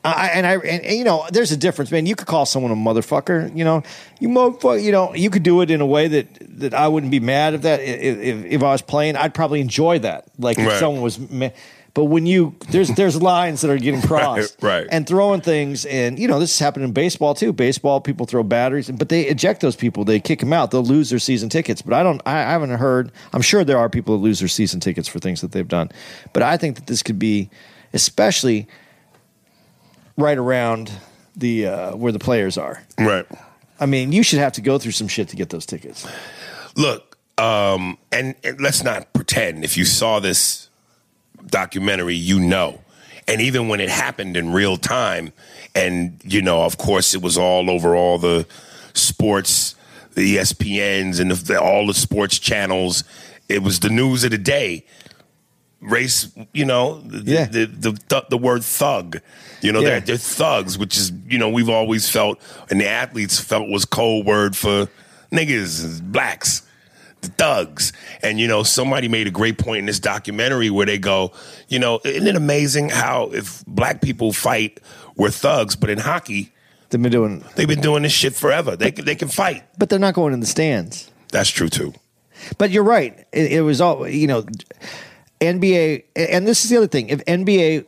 I, 0.04 0.28
and 0.28 0.46
I 0.46 0.54
and, 0.54 0.84
and, 0.84 0.96
you 0.96 1.02
know 1.02 1.26
there's 1.32 1.50
a 1.50 1.56
difference, 1.56 1.90
man. 1.90 2.06
You 2.06 2.14
could 2.14 2.28
call 2.28 2.46
someone 2.46 2.70
a 2.70 2.76
motherfucker, 2.76 3.54
you 3.56 3.64
know, 3.64 3.82
you 4.20 4.28
motherfucker, 4.28 4.80
you 4.80 4.92
know, 4.92 5.12
you 5.16 5.30
could 5.30 5.42
do 5.42 5.62
it 5.62 5.70
in 5.72 5.80
a 5.80 5.86
way 5.86 6.06
that 6.06 6.28
that 6.60 6.74
I 6.74 6.86
wouldn't 6.86 7.10
be 7.10 7.18
mad 7.18 7.54
if 7.54 7.62
that 7.62 7.80
if, 7.80 8.18
if, 8.18 8.44
if 8.44 8.62
I 8.62 8.70
was 8.70 8.82
playing, 8.82 9.16
I'd 9.16 9.34
probably 9.34 9.60
enjoy 9.60 9.98
that. 9.98 10.26
Like 10.38 10.60
if 10.60 10.68
Right. 10.68 10.78
someone 10.78 11.02
was. 11.02 11.18
Ma- 11.18 11.50
but 11.94 12.04
when 12.04 12.26
you 12.26 12.54
there's 12.70 12.88
there's 12.90 13.20
lines 13.20 13.60
that 13.62 13.70
are 13.70 13.78
getting 13.78 14.02
crossed, 14.08 14.62
right. 14.62 14.86
and 14.90 15.06
throwing 15.06 15.40
things, 15.40 15.84
and 15.86 16.18
you 16.18 16.28
know 16.28 16.38
this 16.38 16.56
has 16.56 16.64
happened 16.64 16.84
in 16.84 16.92
baseball 16.92 17.34
too. 17.34 17.52
Baseball 17.52 18.00
people 18.00 18.26
throw 18.26 18.42
batteries, 18.42 18.90
but 18.90 19.08
they 19.08 19.26
eject 19.26 19.60
those 19.60 19.76
people. 19.76 20.04
They 20.04 20.20
kick 20.20 20.40
them 20.40 20.52
out. 20.52 20.70
They'll 20.70 20.82
lose 20.82 21.10
their 21.10 21.18
season 21.18 21.48
tickets. 21.48 21.82
But 21.82 21.94
I 21.94 22.02
don't. 22.02 22.20
I, 22.26 22.38
I 22.38 22.50
haven't 22.50 22.70
heard. 22.70 23.12
I'm 23.32 23.42
sure 23.42 23.64
there 23.64 23.78
are 23.78 23.88
people 23.88 24.16
that 24.16 24.22
lose 24.22 24.38
their 24.38 24.48
season 24.48 24.80
tickets 24.80 25.08
for 25.08 25.18
things 25.18 25.40
that 25.40 25.52
they've 25.52 25.66
done. 25.66 25.90
But 26.32 26.42
I 26.42 26.56
think 26.56 26.76
that 26.76 26.86
this 26.86 27.02
could 27.02 27.18
be, 27.18 27.50
especially 27.92 28.68
right 30.16 30.38
around 30.38 30.92
the 31.36 31.66
uh, 31.66 31.96
where 31.96 32.12
the 32.12 32.18
players 32.18 32.58
are. 32.58 32.82
Right. 32.98 33.26
I 33.80 33.86
mean, 33.86 34.12
you 34.12 34.22
should 34.22 34.40
have 34.40 34.52
to 34.54 34.60
go 34.60 34.78
through 34.78 34.92
some 34.92 35.08
shit 35.08 35.28
to 35.28 35.36
get 35.36 35.50
those 35.50 35.64
tickets. 35.64 36.06
Look, 36.76 37.16
um, 37.38 37.96
and, 38.10 38.34
and 38.42 38.60
let's 38.60 38.82
not 38.82 39.12
pretend. 39.12 39.64
If 39.64 39.76
you 39.76 39.84
saw 39.84 40.18
this 40.18 40.67
documentary, 41.46 42.14
you 42.14 42.40
know. 42.40 42.80
And 43.26 43.40
even 43.40 43.68
when 43.68 43.80
it 43.80 43.90
happened 43.90 44.36
in 44.36 44.52
real 44.52 44.76
time, 44.76 45.32
and 45.74 46.18
you 46.24 46.40
know, 46.42 46.62
of 46.62 46.78
course, 46.78 47.14
it 47.14 47.22
was 47.22 47.36
all 47.36 47.70
over 47.70 47.94
all 47.94 48.18
the 48.18 48.46
sports, 48.94 49.74
the 50.14 50.36
ESPNs, 50.36 51.20
and 51.20 51.30
the, 51.30 51.60
all 51.60 51.86
the 51.86 51.94
sports 51.94 52.38
channels. 52.38 53.04
It 53.48 53.62
was 53.62 53.80
the 53.80 53.90
news 53.90 54.24
of 54.24 54.30
the 54.30 54.38
day. 54.38 54.84
Race, 55.80 56.28
you 56.52 56.64
know, 56.64 57.00
the 57.02 57.30
Yeah. 57.30 57.44
the, 57.44 57.66
the, 57.66 57.92
the, 58.08 58.24
the 58.30 58.38
word 58.38 58.64
thug. 58.64 59.20
You 59.60 59.72
know, 59.72 59.80
Yeah. 59.80 59.90
they're, 59.90 60.00
they're 60.00 60.16
thugs, 60.16 60.76
which 60.76 60.96
is 60.96 61.12
you 61.28 61.38
know 61.38 61.48
we've 61.50 61.68
always 61.68 62.08
felt, 62.08 62.40
and 62.70 62.80
the 62.80 62.88
athletes 62.88 63.38
felt 63.38 63.68
was 63.68 63.84
code 63.84 64.26
word 64.26 64.56
for 64.56 64.88
niggas, 65.30 66.00
blacks 66.02 66.62
the 67.20 67.28
thugs. 67.28 67.92
And, 68.22 68.38
you 68.38 68.46
know, 68.46 68.62
somebody 68.62 69.08
made 69.08 69.26
a 69.26 69.30
great 69.30 69.58
point 69.58 69.80
in 69.80 69.86
this 69.86 70.00
documentary 70.00 70.70
where 70.70 70.86
they 70.86 70.98
go, 70.98 71.32
you 71.68 71.78
know, 71.78 72.00
isn't 72.04 72.26
it 72.26 72.36
amazing 72.36 72.90
how 72.90 73.30
if 73.32 73.64
black 73.66 74.00
people 74.00 74.32
fight, 74.32 74.80
we're 75.16 75.30
thugs, 75.30 75.76
but 75.76 75.90
in 75.90 75.98
hockey, 75.98 76.52
They've 76.90 77.02
been 77.02 77.12
doing, 77.12 77.44
they've 77.54 77.68
been 77.68 77.82
doing 77.82 78.02
this 78.02 78.12
shit 78.12 78.34
forever. 78.34 78.74
They 78.74 78.90
can, 78.92 79.04
they 79.04 79.14
can 79.14 79.28
fight. 79.28 79.62
but 79.76 79.90
they're 79.90 79.98
not 79.98 80.14
going 80.14 80.32
in 80.32 80.40
the 80.40 80.46
stands. 80.46 81.10
That's 81.30 81.50
true 81.50 81.68
too. 81.68 81.92
But 82.56 82.70
you're 82.70 82.84
right. 82.84 83.26
It, 83.32 83.52
it 83.52 83.60
was 83.60 83.80
all 83.80 84.08
you 84.08 84.26
know. 84.26 84.44
NBA, 85.40 86.02
and 86.16 86.48
this 86.48 86.64
is 86.64 86.70
the 86.70 86.76
other 86.78 86.88
thing. 86.88 87.10
If 87.10 87.24
NBA 87.26 87.84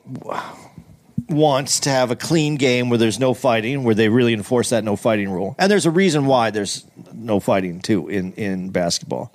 wants 1.28 1.80
to 1.80 1.90
have 1.90 2.10
a 2.10 2.16
clean 2.16 2.56
game 2.56 2.88
where 2.88 2.98
there's 2.98 3.18
no 3.18 3.34
fighting, 3.34 3.84
where 3.84 3.94
they 3.94 4.08
really 4.08 4.32
enforce 4.32 4.70
that 4.70 4.84
no 4.84 4.96
fighting 4.96 5.30
rule, 5.30 5.54
and 5.58 5.70
there's 5.70 5.86
a 5.86 5.90
reason 5.90 6.26
why 6.26 6.50
there's 6.50 6.86
no 7.12 7.40
fighting 7.40 7.80
too 7.80 8.08
in 8.08 8.32
in 8.34 8.70
basketball, 8.70 9.32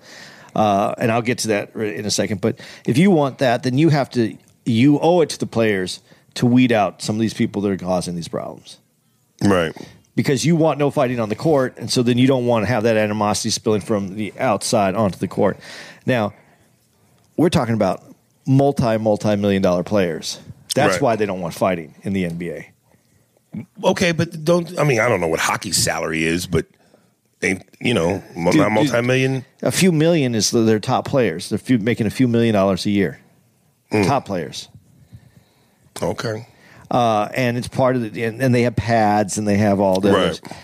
uh, 0.55 0.95
and 0.97 1.11
I'll 1.11 1.21
get 1.21 1.39
to 1.39 1.47
that 1.49 1.75
in 1.75 2.05
a 2.05 2.11
second. 2.11 2.41
But 2.41 2.59
if 2.85 2.97
you 2.97 3.11
want 3.11 3.39
that, 3.39 3.63
then 3.63 3.77
you 3.77 3.89
have 3.89 4.09
to 4.11 4.37
you 4.65 4.99
owe 4.99 5.21
it 5.21 5.29
to 5.29 5.39
the 5.39 5.45
players 5.47 5.99
to 6.35 6.45
weed 6.45 6.71
out 6.71 7.01
some 7.01 7.15
of 7.15 7.19
these 7.21 7.33
people 7.33 7.61
that 7.61 7.71
are 7.71 7.77
causing 7.77 8.15
these 8.15 8.27
problems. 8.27 8.79
Right. 9.43 9.75
because 10.15 10.45
you 10.45 10.55
want 10.55 10.79
no 10.79 10.89
fighting 10.91 11.19
on 11.19 11.29
the 11.29 11.35
court, 11.35 11.77
and 11.77 11.91
so 11.91 12.01
then 12.01 12.17
you 12.17 12.25
don't 12.25 12.45
want 12.45 12.63
to 12.63 12.67
have 12.67 12.83
that 12.83 12.97
animosity 12.97 13.49
spilling 13.49 13.81
from 13.81 14.15
the 14.15 14.33
outside 14.39 14.95
onto 14.95 15.17
the 15.19 15.27
court. 15.27 15.57
Now, 16.05 16.33
we're 17.37 17.49
talking 17.49 17.75
about 17.75 18.01
multi 18.47 18.97
multi 18.97 19.35
million 19.35 19.61
dollar 19.61 19.83
players. 19.83 20.39
That's 20.73 20.93
Right. 20.93 21.01
why 21.01 21.15
they 21.15 21.25
don't 21.25 21.41
want 21.41 21.53
fighting 21.53 21.95
in 22.03 22.13
the 22.13 22.23
NBA. 22.25 22.65
Okay, 23.83 24.11
but 24.11 24.43
don't. 24.43 24.77
I 24.77 24.83
mean, 24.83 24.99
I 24.99 25.07
don't 25.07 25.21
know 25.21 25.27
what 25.27 25.39
hockey's 25.39 25.77
salary 25.77 26.23
is, 26.25 26.47
but 26.47 26.65
ain't 27.41 27.63
you 27.79 27.93
know 27.93 28.21
Dude, 28.35 28.55
not 28.55 28.71
multi 28.71 29.01
million. 29.01 29.45
A 29.61 29.71
few 29.71 29.91
million 29.91 30.35
is 30.35 30.51
the, 30.51 30.59
their 30.61 30.79
top 30.79 31.05
players. 31.07 31.49
They're 31.49 31.57
few, 31.57 31.77
making 31.77 32.07
a 32.07 32.09
few 32.09 32.27
million 32.27 32.53
dollars 32.53 32.85
a 32.85 32.89
year. 32.89 33.19
Top 33.91 34.25
players. 34.25 34.67
Okay, 36.01 36.45
uh, 36.91 37.29
and 37.33 37.57
it's 37.57 37.69
part 37.69 37.95
of 37.95 38.01
the 38.13 38.23
and, 38.23 38.41
and 38.41 38.53
they 38.53 38.63
have 38.63 38.75
pads 38.75 39.37
and 39.37 39.47
they 39.47 39.55
have 39.55 39.79
all 39.79 40.01
this. 40.01 40.41
Right. 40.43 40.57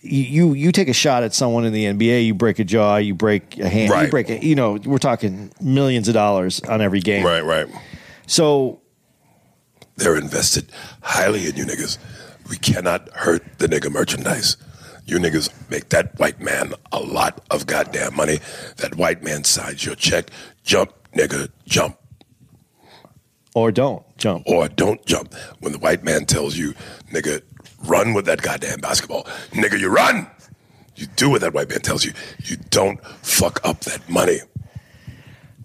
you 0.00 0.54
you 0.54 0.72
take 0.72 0.88
a 0.88 0.94
shot 0.94 1.22
at 1.22 1.34
someone 1.34 1.66
in 1.66 1.74
the 1.74 1.84
NBA, 1.84 2.24
you 2.24 2.32
break 2.32 2.58
a 2.58 2.64
jaw, 2.64 2.96
you 2.96 3.14
break 3.14 3.58
a 3.58 3.68
hand, 3.68 3.92
you 4.02 4.08
break 4.10 4.30
a, 4.30 4.42
you 4.42 4.54
know 4.54 4.78
we're 4.86 4.96
talking 4.96 5.52
millions 5.60 6.08
of 6.08 6.14
dollars 6.14 6.60
on 6.60 6.80
every 6.80 7.00
game. 7.00 7.26
right, 7.26 7.44
right. 7.44 7.66
So 8.26 8.80
They're 9.96 10.16
invested 10.16 10.70
highly 11.02 11.46
in 11.46 11.56
you 11.56 11.64
niggas. 11.64 11.98
We 12.48 12.56
cannot 12.58 13.08
hurt 13.14 13.42
the 13.58 13.66
nigga 13.66 13.90
merchandise. 13.90 14.56
You 15.06 15.18
niggas 15.18 15.50
make 15.70 15.88
that 15.90 16.18
white 16.18 16.40
man 16.40 16.74
a 16.92 17.00
lot 17.00 17.40
of 17.50 17.66
goddamn 17.66 18.14
money. 18.16 18.40
That 18.78 18.96
white 18.96 19.22
man 19.22 19.44
signs 19.44 19.84
your 19.84 19.94
check. 19.94 20.30
Jump, 20.64 20.92
nigga, 21.12 21.48
jump. 21.66 21.96
or 23.54 23.72
don't 23.72 24.04
jump. 24.18 24.42
or 24.46 24.68
don't 24.68 25.04
jump 25.06 25.32
when 25.60 25.72
the 25.72 25.78
white 25.78 26.04
man 26.04 26.26
tells 26.26 26.56
you, 26.56 26.74
nigga, 27.12 27.42
run 27.84 28.12
with 28.14 28.26
that 28.26 28.42
goddamn 28.42 28.80
basketball. 28.80 29.24
Nigga, 29.52 29.78
you 29.78 29.88
run. 29.88 30.26
You 30.96 31.06
do 31.16 31.30
what 31.30 31.40
that 31.42 31.54
white 31.54 31.68
man 31.68 31.80
tells 31.80 32.04
you. 32.04 32.12
You 32.44 32.56
don't 32.70 33.02
fuck 33.22 33.60
up 33.64 33.80
that 33.80 34.08
money. 34.08 34.40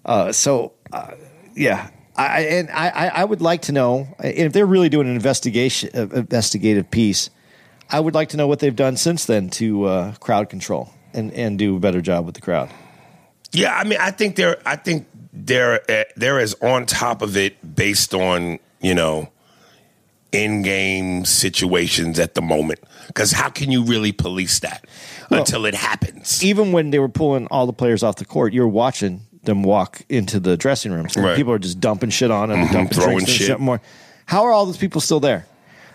Uh, 0.04 0.32
so 0.32 0.72
uh, 0.92 1.12
yeah. 1.54 1.90
I, 2.26 2.40
and 2.40 2.70
I, 2.70 3.08
I 3.08 3.24
would 3.24 3.40
like 3.40 3.62
to 3.62 3.72
know 3.72 4.08
and 4.18 4.34
if 4.34 4.52
they're 4.52 4.66
really 4.66 4.88
doing 4.88 5.08
an 5.08 5.14
investigation, 5.14 5.90
uh, 5.94 6.08
investigative 6.14 6.90
piece. 6.90 7.30
I 7.90 8.00
would 8.00 8.14
like 8.14 8.30
to 8.30 8.36
know 8.36 8.46
what 8.46 8.60
they've 8.60 8.74
done 8.74 8.96
since 8.96 9.26
then 9.26 9.50
to 9.50 9.84
uh, 9.84 10.14
crowd 10.14 10.48
control 10.48 10.90
and, 11.12 11.30
and 11.32 11.58
do 11.58 11.76
a 11.76 11.80
better 11.80 12.00
job 12.00 12.24
with 12.24 12.34
the 12.34 12.40
crowd. 12.40 12.70
Yeah, 13.52 13.76
I 13.76 13.84
mean, 13.84 13.98
I 14.00 14.10
think 14.10 14.36
they're, 14.36 14.56
I 14.64 14.76
think 14.76 15.06
they're, 15.32 15.82
uh, 15.90 16.04
they're 16.16 16.38
as 16.38 16.54
on 16.62 16.86
top 16.86 17.20
of 17.20 17.36
it 17.36 17.76
based 17.76 18.14
on 18.14 18.58
you 18.82 18.94
know, 18.94 19.30
in-game 20.32 21.24
situations 21.24 22.18
at 22.18 22.34
the 22.34 22.42
moment. 22.42 22.80
Because 23.06 23.32
how 23.32 23.48
can 23.48 23.70
you 23.70 23.84
really 23.84 24.12
police 24.12 24.58
that 24.60 24.84
until 25.30 25.64
it 25.64 25.74
happens? 25.74 26.42
even 26.42 26.72
when 26.72 26.90
they 26.90 26.98
were 26.98 27.08
pulling 27.08 27.46
all 27.46 27.66
the 27.66 27.72
players 27.72 28.02
off 28.02 28.16
the 28.16 28.24
court, 28.24 28.52
you're 28.52 28.68
watching 28.68 29.22
them 29.44 29.62
walk 29.62 30.02
into 30.08 30.40
the 30.40 30.56
dressing 30.56 30.92
rooms. 30.92 31.16
Right. 31.16 31.36
People 31.36 31.52
are 31.52 31.58
just 31.58 31.80
dumping 31.80 32.10
shit 32.10 32.30
on 32.30 32.48
them, 32.48 32.64
mm-hmm. 32.64 32.72
dumping 32.72 32.98
throwing 32.98 33.16
drinks 33.18 33.32
shit. 33.32 33.60
more. 33.60 33.80
How 34.26 34.44
are 34.44 34.52
all 34.52 34.66
those 34.66 34.76
people 34.76 35.00
still 35.00 35.20
there? 35.20 35.46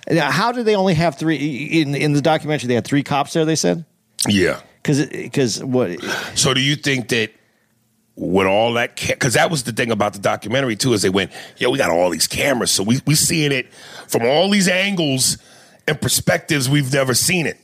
And 0.07 0.19
How 0.19 0.51
did 0.51 0.65
they 0.65 0.75
only 0.75 0.93
have 0.93 1.17
three 1.17 1.35
in 1.35 1.95
in 1.95 2.13
the 2.13 2.21
documentary? 2.21 2.67
They 2.67 2.75
had 2.75 2.85
three 2.85 3.03
cops 3.03 3.33
there. 3.33 3.45
They 3.45 3.55
said 3.55 3.85
Yeah. 4.27 4.61
because 4.81 5.05
because 5.07 5.63
what? 5.63 6.01
So 6.35 6.53
do 6.53 6.61
you 6.61 6.75
think 6.75 7.09
that 7.09 7.31
with 8.15 8.47
all 8.47 8.73
that, 8.73 8.95
because 8.95 9.35
that 9.35 9.51
was 9.51 9.63
the 9.63 9.71
thing 9.71 9.91
about 9.91 10.13
the 10.13 10.19
documentary 10.19 10.75
too, 10.75 10.93
is 10.93 11.03
they 11.03 11.09
went, 11.09 11.31
yeah, 11.57 11.67
we 11.67 11.77
got 11.77 11.91
all 11.91 12.09
these 12.09 12.27
cameras, 12.27 12.71
so 12.71 12.83
we 12.83 12.99
we 13.05 13.15
seeing 13.15 13.51
it 13.51 13.71
from 14.07 14.23
all 14.23 14.49
these 14.49 14.67
angles 14.67 15.37
and 15.87 16.01
perspectives 16.01 16.69
we've 16.69 16.91
never 16.91 17.13
seen 17.13 17.45
it. 17.45 17.57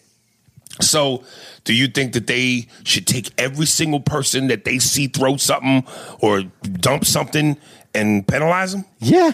So, 0.81 1.23
do 1.65 1.73
you 1.73 1.87
think 1.87 2.13
that 2.13 2.27
they 2.27 2.67
should 2.83 3.05
take 3.07 3.31
every 3.37 3.65
single 3.67 3.99
person 3.99 4.47
that 4.47 4.65
they 4.65 4.79
see 4.79 5.07
throw 5.07 5.37
something 5.37 5.83
or 6.19 6.43
dump 6.63 7.05
something 7.05 7.57
and 7.93 8.27
penalize 8.27 8.71
them? 8.73 8.85
Yeah. 8.99 9.31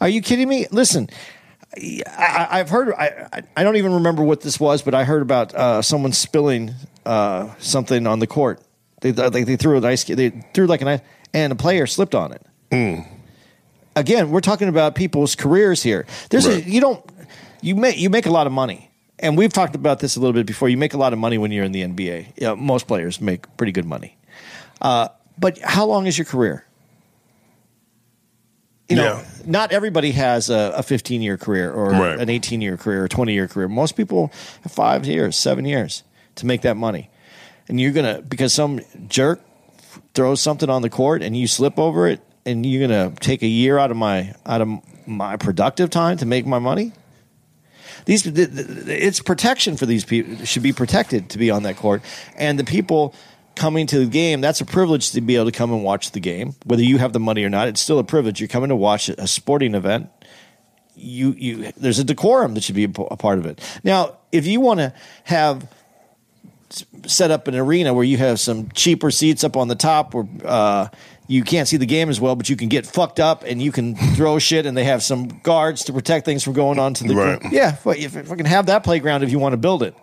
Are 0.00 0.08
you 0.08 0.22
kidding 0.22 0.48
me? 0.48 0.66
Listen, 0.70 1.08
I, 1.76 2.02
I- 2.16 2.60
I've 2.60 2.68
heard. 2.70 2.94
I, 2.94 3.42
I- 3.56 3.64
don't 3.64 3.74
even 3.76 3.94
remember 3.94 4.22
what 4.22 4.42
this 4.42 4.60
was, 4.60 4.82
but 4.82 4.94
I 4.94 5.02
heard 5.04 5.22
about 5.22 5.52
uh, 5.54 5.82
someone 5.82 6.12
spilling 6.12 6.72
uh, 7.04 7.52
something 7.58 8.06
on 8.06 8.20
the 8.20 8.28
court. 8.28 8.60
They 9.00 9.10
like 9.12 9.44
they 9.46 9.56
threw 9.56 9.76
an 9.76 9.84
ice. 9.84 10.04
They 10.04 10.30
threw 10.54 10.66
like 10.68 10.82
an 10.82 10.88
ice, 10.88 11.00
and 11.34 11.52
a 11.52 11.56
player 11.56 11.86
slipped 11.88 12.14
on 12.14 12.32
it. 12.32 13.04
Again, 13.96 14.30
we're 14.30 14.40
talking 14.40 14.68
about 14.68 14.94
people's 14.94 15.34
careers 15.36 15.82
here. 15.82 16.06
There's 16.30 16.46
Right. 16.48 16.64
a, 16.64 16.70
you 16.70 16.80
don't 16.80 17.04
you 17.60 17.74
make 17.76 17.98
you 17.98 18.10
make 18.10 18.26
a 18.26 18.30
lot 18.30 18.46
of 18.46 18.52
money, 18.52 18.90
and 19.24 19.36
we've 19.36 19.52
talked 19.52 19.74
about 19.74 19.98
this 19.98 20.16
a 20.16 20.20
little 20.20 20.32
bit 20.34 20.46
before. 20.46 20.68
You 20.68 20.76
make 20.76 20.94
a 20.94 20.98
lot 20.98 21.12
of 21.12 21.18
money 21.18 21.38
when 21.38 21.50
you're 21.50 21.64
in 21.64 21.72
the 21.72 21.82
NBA. 21.82 22.34
Yeah, 22.36 22.54
most 22.54 22.86
players 22.86 23.20
make 23.20 23.54
pretty 23.56 23.72
good 23.72 23.86
money. 23.86 24.16
Uh, 24.80 25.08
but 25.38 25.58
how 25.58 25.86
long 25.86 26.06
is 26.06 26.16
your 26.16 26.24
career? 26.26 26.64
you 28.88 28.96
know, 28.96 29.04
Yeah. 29.16 29.24
not 29.46 29.72
everybody 29.72 30.12
has 30.12 30.50
a, 30.50 30.74
a 30.76 30.82
15 30.82 31.22
year 31.22 31.38
career 31.38 31.72
or 31.72 31.90
Right. 31.90 32.20
an 32.20 32.28
18 32.28 32.60
year 32.60 32.76
career 32.76 33.02
or 33.04 33.08
20 33.08 33.32
year 33.32 33.48
career. 33.48 33.66
Most 33.66 33.92
people 33.96 34.30
have 34.62 34.72
five 34.72 35.06
years, 35.06 35.36
seven 35.36 35.64
years 35.64 36.02
to 36.36 36.44
make 36.46 36.60
that 36.62 36.76
money. 36.76 37.08
And 37.66 37.80
you're 37.80 37.92
going 37.92 38.16
to, 38.16 38.20
because 38.22 38.52
some 38.52 38.80
jerk 39.08 39.40
throws 40.12 40.40
something 40.42 40.68
on 40.68 40.82
the 40.82 40.90
court 40.90 41.22
and 41.22 41.34
you 41.34 41.46
slip 41.46 41.78
over 41.78 42.06
it 42.06 42.20
and 42.44 42.66
you're 42.66 42.86
going 42.86 43.10
to 43.10 43.18
take 43.20 43.42
a 43.42 43.46
year 43.46 43.78
out 43.78 43.90
of 43.90 43.96
my, 43.96 44.34
out 44.44 44.60
of 44.60 44.68
my 45.06 45.38
productive 45.38 45.88
time 45.88 46.18
to 46.18 46.26
make 46.26 46.44
my 46.46 46.58
money. 46.58 46.92
These, 48.04 48.22
th- 48.22 48.34
th- 48.34 48.68
it's 48.86 49.20
protection 49.20 49.76
for 49.76 49.86
these 49.86 50.04
people. 50.04 50.44
Should 50.44 50.62
be 50.62 50.72
protected 50.72 51.30
to 51.30 51.38
be 51.38 51.50
on 51.50 51.62
that 51.62 51.76
court, 51.76 52.02
and 52.36 52.58
the 52.58 52.64
people 52.64 53.14
coming 53.54 53.86
to 53.86 53.98
the 53.98 54.06
game. 54.06 54.40
That's 54.40 54.60
a 54.60 54.64
privilege 54.64 55.12
to 55.12 55.20
be 55.20 55.36
able 55.36 55.46
to 55.46 55.52
come 55.52 55.72
and 55.72 55.84
watch 55.84 56.10
the 56.10 56.20
game, 56.20 56.54
whether 56.64 56.82
you 56.82 56.98
have 56.98 57.12
the 57.12 57.20
money 57.20 57.44
or 57.44 57.50
not. 57.50 57.68
It's 57.68 57.80
still 57.80 57.98
a 57.98 58.04
privilege. 58.04 58.40
You're 58.40 58.48
coming 58.48 58.68
to 58.68 58.76
watch 58.76 59.08
a 59.08 59.26
sporting 59.26 59.74
event. 59.74 60.10
You, 60.96 61.34
you, 61.36 61.72
there's 61.76 61.98
a 61.98 62.04
decorum 62.04 62.54
that 62.54 62.62
should 62.62 62.76
be 62.76 62.84
a 62.84 62.88
part 62.88 63.38
of 63.38 63.46
it. 63.46 63.60
Now, 63.82 64.18
if 64.30 64.46
you 64.46 64.60
want 64.60 64.80
to 64.80 64.92
have 65.24 65.68
set 67.06 67.30
up 67.30 67.48
an 67.48 67.54
arena 67.54 67.94
where 67.94 68.04
you 68.04 68.16
have 68.16 68.40
some 68.40 68.70
cheaper 68.70 69.10
seats 69.10 69.44
up 69.44 69.56
on 69.56 69.68
the 69.68 69.74
top 69.74 70.14
where 70.14 70.26
uh, 70.44 70.88
you 71.26 71.42
can't 71.42 71.66
see 71.66 71.76
the 71.78 71.86
game 71.86 72.10
as 72.10 72.20
well, 72.20 72.36
but 72.36 72.48
you 72.48 72.56
can 72.56 72.68
get 72.68 72.86
fucked 72.86 73.18
up 73.18 73.44
and 73.44 73.62
you 73.62 73.72
can 73.72 73.94
throw 74.14 74.38
shit, 74.50 74.66
and 74.66 74.76
they 74.76 74.84
have 74.84 75.02
some 75.02 75.28
guards 75.42 75.84
to 75.84 75.92
protect 75.92 76.24
things 76.26 76.42
from 76.42 76.52
going 76.52 76.78
on 76.78 76.94
to 76.94 77.04
the 77.04 77.14
Right. 77.14 77.40
yeah. 77.50 77.76
But 77.84 77.98
if 77.98 78.16
if 78.16 78.26
fucking 78.28 78.46
have 78.46 78.66
that 78.66 78.84
playground 78.84 79.22
if 79.22 79.30
you 79.30 79.38
want 79.38 79.52
to 79.54 79.56
build 79.58 79.82
it, 79.82 79.94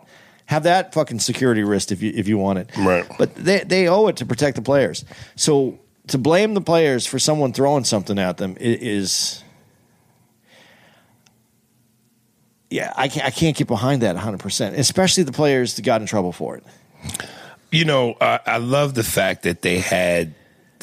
have 0.46 0.64
that 0.64 0.94
fucking 0.94 1.20
security 1.20 1.64
wrist 1.64 1.92
if 1.92 2.02
you 2.02 2.12
if 2.16 2.28
you 2.28 2.38
want 2.38 2.60
it. 2.60 2.70
Right. 2.78 3.06
But 3.18 3.36
they 3.36 3.60
they 3.60 3.88
owe 3.88 4.08
it 4.08 4.18
to 4.18 4.26
protect 4.26 4.56
the 4.56 4.62
players. 4.64 5.06
So 5.36 5.80
to 6.08 6.18
blame 6.18 6.56
the 6.56 6.62
players 6.62 7.06
for 7.06 7.20
someone 7.20 7.54
throwing 7.54 7.84
something 7.84 8.18
at 8.18 8.38
them 8.38 8.58
is. 8.60 9.44
Yeah, 12.70 12.94
I 12.96 13.10
can't, 13.10 13.26
I 13.26 13.32
can't 13.32 13.56
get 13.58 13.68
behind 13.68 14.02
that 14.02 14.16
100%, 14.16 14.78
especially 14.78 15.24
the 15.24 15.34
players 15.34 15.76
that 15.76 15.82
got 15.82 16.00
in 16.00 16.08
trouble 16.08 16.32
for 16.32 16.56
it. 16.56 16.64
You 17.70 17.84
know, 17.84 18.14
uh, 18.14 18.38
I 18.46 18.58
love 18.60 18.94
the 18.94 19.04
fact 19.04 19.44
that 19.44 19.62
they 19.62 19.80
had 19.80 20.34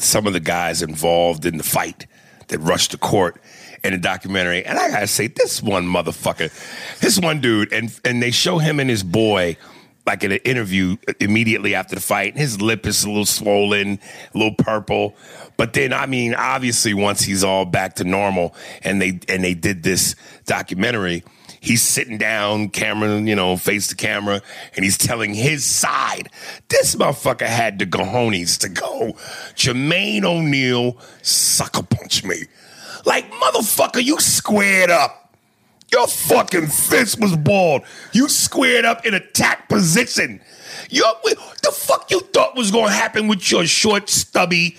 some 0.01 0.27
of 0.27 0.33
the 0.33 0.39
guys 0.39 0.81
involved 0.81 1.45
in 1.45 1.57
the 1.57 1.63
fight 1.63 2.07
that 2.47 2.59
rushed 2.59 2.91
the 2.91 2.97
court 2.97 3.41
in 3.83 3.93
the 3.93 3.99
documentary. 3.99 4.65
And 4.65 4.77
I 4.77 4.89
gotta 4.89 5.07
say, 5.07 5.27
this 5.27 5.61
one 5.61 5.85
motherfucker, 5.85 6.51
this 6.99 7.19
one 7.19 7.41
dude, 7.41 7.71
and 7.73 7.97
and 8.03 8.21
they 8.21 8.31
show 8.31 8.57
him 8.57 8.79
and 8.79 8.89
his 8.89 9.03
boy 9.03 9.57
like 10.05 10.23
in 10.23 10.31
an 10.31 10.39
interview 10.39 10.97
immediately 11.19 11.75
after 11.75 11.93
the 11.93 12.01
fight. 12.01 12.35
His 12.35 12.59
lip 12.59 12.87
is 12.87 13.03
a 13.03 13.07
little 13.07 13.25
swollen, 13.25 13.99
a 14.33 14.37
little 14.37 14.55
purple. 14.55 15.15
But 15.55 15.73
then, 15.73 15.93
I 15.93 16.07
mean, 16.07 16.33
obviously, 16.33 16.95
once 16.95 17.21
he's 17.21 17.43
all 17.43 17.63
back 17.65 17.95
to 17.95 18.03
normal, 18.03 18.55
and 18.81 18.99
they 18.99 19.19
and 19.27 19.43
they 19.43 19.53
did 19.53 19.83
this 19.83 20.15
documentary, 20.45 21.23
he's 21.59 21.83
sitting 21.83 22.17
down, 22.17 22.69
camera, 22.69 23.19
you 23.19 23.35
know, 23.35 23.57
face 23.57 23.87
to 23.87 23.95
camera, 23.95 24.41
and 24.75 24.83
he's 24.85 24.97
telling 24.97 25.33
his 25.33 25.65
side. 25.65 26.29
This 26.69 26.95
motherfucker 26.95 27.47
had 27.47 27.79
the 27.79 27.85
cojones 27.85 28.57
to 28.59 28.69
go. 28.69 29.13
Jermaine 29.55 30.23
O'Neal 30.23 30.97
sucker 31.21 31.83
punch 31.83 32.23
me. 32.23 32.43
Like, 33.05 33.31
motherfucker, 33.31 34.03
you 34.03 34.19
squared 34.19 34.89
up. 34.89 35.18
Your 35.91 36.07
fucking 36.07 36.67
fist 36.67 37.19
was 37.19 37.35
bald. 37.35 37.81
You 38.13 38.29
squared 38.29 38.85
up 38.85 39.05
in 39.05 39.13
attack 39.13 39.69
position. 39.69 40.41
You 40.89 41.03
the 41.63 41.71
fuck 41.71 42.09
you 42.09 42.19
thought 42.21 42.55
was 42.55 42.71
gonna 42.71 42.91
happen 42.91 43.27
with 43.27 43.51
your 43.51 43.65
short, 43.65 44.09
stubby, 44.09 44.77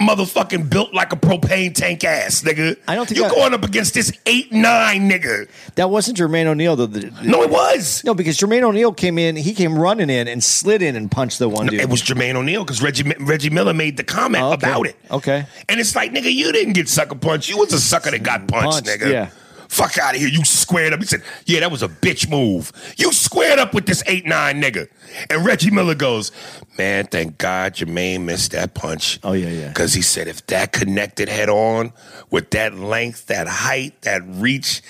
motherfucking 0.00 0.70
built 0.70 0.94
like 0.94 1.12
a 1.12 1.16
propane 1.16 1.74
tank 1.74 2.04
ass, 2.04 2.42
nigga? 2.42 2.76
I 2.88 2.94
don't 2.94 3.06
think 3.08 3.18
you 3.18 3.26
I- 3.26 3.28
going 3.30 3.54
up 3.54 3.62
against 3.64 3.94
this 3.94 4.12
eight 4.26 4.50
nine 4.52 5.08
nigga. 5.10 5.48
That 5.74 5.90
wasn't 5.90 6.18
Jermaine 6.18 6.46
O'Neal, 6.46 6.76
though. 6.76 6.86
The- 6.86 7.10
No, 7.22 7.42
it 7.42 7.50
was. 7.50 8.02
no, 8.04 8.14
because 8.14 8.38
Jermaine 8.38 8.62
O'Neal 8.62 8.92
came 8.92 9.18
in, 9.18 9.36
he 9.36 9.52
came 9.54 9.78
running 9.78 10.10
in 10.10 10.26
and 10.26 10.42
slid 10.42 10.82
in 10.82 10.96
and 10.96 11.10
punched 11.10 11.38
the 11.38 11.48
one 11.48 11.66
dude. 11.66 11.80
It 11.80 11.88
was 11.88 12.02
Jermaine 12.02 12.34
O'Neal 12.34 12.64
because 12.64 12.82
Reggie 12.82 13.12
Reggie 13.20 13.50
Miller 13.50 13.74
made 13.74 13.96
the 13.96 14.04
comment 14.04 14.42
Oh, 14.44 14.52
okay. 14.54 14.68
about 14.68 14.86
it. 14.86 14.96
Okay. 15.10 15.44
And 15.68 15.78
it's 15.80 15.94
like, 15.94 16.12
nigga, 16.12 16.32
you 16.32 16.50
didn't 16.52 16.72
get 16.72 16.88
sucker 16.88 17.14
punched. 17.14 17.48
You 17.50 17.58
was 17.58 17.72
a 17.72 17.80
sucker 17.80 18.10
that 18.10 18.22
got 18.22 18.46
punched, 18.48 18.84
Punched, 18.86 18.86
nigga. 19.02 19.10
yeah. 19.12 19.28
Fuck 19.72 19.96
out 19.96 20.14
of 20.14 20.20
here. 20.20 20.28
You 20.28 20.44
squared 20.44 20.92
up. 20.92 21.00
He 21.00 21.06
said, 21.06 21.22
Yeah, 21.46 21.60
that 21.60 21.70
was 21.70 21.82
a 21.82 21.88
bitch 21.88 22.28
move. 22.28 22.72
You 22.98 23.10
squared 23.10 23.58
up 23.58 23.72
with 23.72 23.86
this 23.86 24.02
8 24.06 24.26
9 24.26 24.60
nigga. 24.60 24.86
And 25.30 25.46
Reggie 25.46 25.70
Miller 25.70 25.94
goes, 25.94 26.30
Man, 26.76 27.06
thank 27.06 27.38
God 27.38 27.76
Jermaine 27.76 28.20
missed 28.24 28.52
that 28.52 28.74
punch. 28.74 29.18
Oh, 29.24 29.32
yeah, 29.32 29.48
yeah. 29.48 29.68
Because 29.68 29.94
he 29.94 30.02
said, 30.02 30.28
If 30.28 30.46
that 30.48 30.72
connected 30.74 31.30
head 31.30 31.48
on 31.48 31.94
with 32.30 32.50
that 32.50 32.74
length, 32.74 33.28
that 33.28 33.48
height, 33.48 34.02
that 34.02 34.20
reach, 34.26 34.82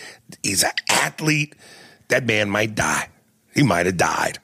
he's 0.42 0.64
an 0.64 0.72
athlete, 0.90 1.54
that 2.08 2.26
man 2.26 2.50
might 2.50 2.74
die. 2.74 3.08
He 3.54 3.62
might 3.62 3.86
have 3.86 3.96
died. 3.96 4.40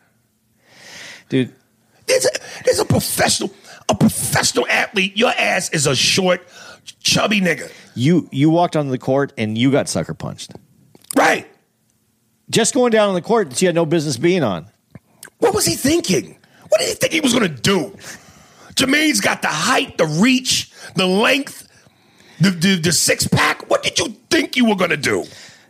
Dude, 1.30 1.52
There's 2.06 2.26
a, 2.26 2.30
there's 2.64 2.78
a 2.78 2.84
professional, 2.84 3.50
a 3.88 3.94
professional 3.96 4.68
athlete. 4.68 5.16
Your 5.16 5.30
ass 5.30 5.70
is 5.70 5.88
a 5.88 5.96
short, 5.96 6.46
chubby 7.00 7.40
nigga. 7.40 7.72
You 7.98 8.28
you 8.30 8.50
walked 8.50 8.76
onto 8.76 8.90
the 8.90 8.98
court 8.98 9.32
and 9.36 9.58
you 9.58 9.70
got 9.70 9.88
sucker 9.88 10.14
punched. 10.14 10.52
Right. 11.16 11.46
Just 12.50 12.74
going 12.74 12.90
down 12.90 13.08
on 13.08 13.14
the 13.14 13.22
court 13.22 13.50
that 13.50 13.60
you 13.60 13.68
had 13.68 13.74
no 13.74 13.84
business 13.84 14.16
being 14.16 14.42
on. 14.42 14.66
What 15.38 15.54
was 15.54 15.66
he 15.66 15.74
thinking? 15.74 16.38
What 16.68 16.80
did 16.80 16.88
he 16.88 16.94
think 16.94 17.12
he 17.12 17.20
was 17.20 17.32
going 17.32 17.54
to 17.54 17.62
do? 17.62 17.96
Jermaine's 18.74 19.20
got 19.20 19.42
the 19.42 19.48
height, 19.48 19.98
the 19.98 20.06
reach, 20.06 20.72
the 20.94 21.06
length, 21.06 21.68
the, 22.40 22.50
the, 22.50 22.76
the 22.76 22.92
six 22.92 23.26
pack. 23.26 23.68
What 23.68 23.82
did 23.82 23.98
you 23.98 24.16
think 24.30 24.56
you 24.56 24.66
were 24.66 24.76
going 24.76 24.90
to 24.90 24.96
do? 24.96 25.24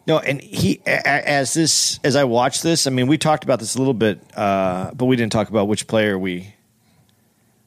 No, 0.07 0.19
and 0.19 0.41
he 0.41 0.81
as 0.87 1.53
this 1.53 2.01
as 2.03 2.17
I 2.17 2.25
watched 2.25 2.63
this, 2.63 2.87
I 2.87 2.91
mean, 2.91 3.07
we 3.09 3.19
talked 3.19 3.45
about 3.45 3.59
this 3.59 3.75
a 3.75 3.79
little 3.79 3.95
bit, 3.95 4.21
uh, 4.35 4.93
but 4.95 5.05
we 5.05 5.17
didn't 5.17 5.33
talk 5.33 5.51
about 5.51 5.69
which 5.69 5.87
player 5.87 6.19
we, 6.19 6.55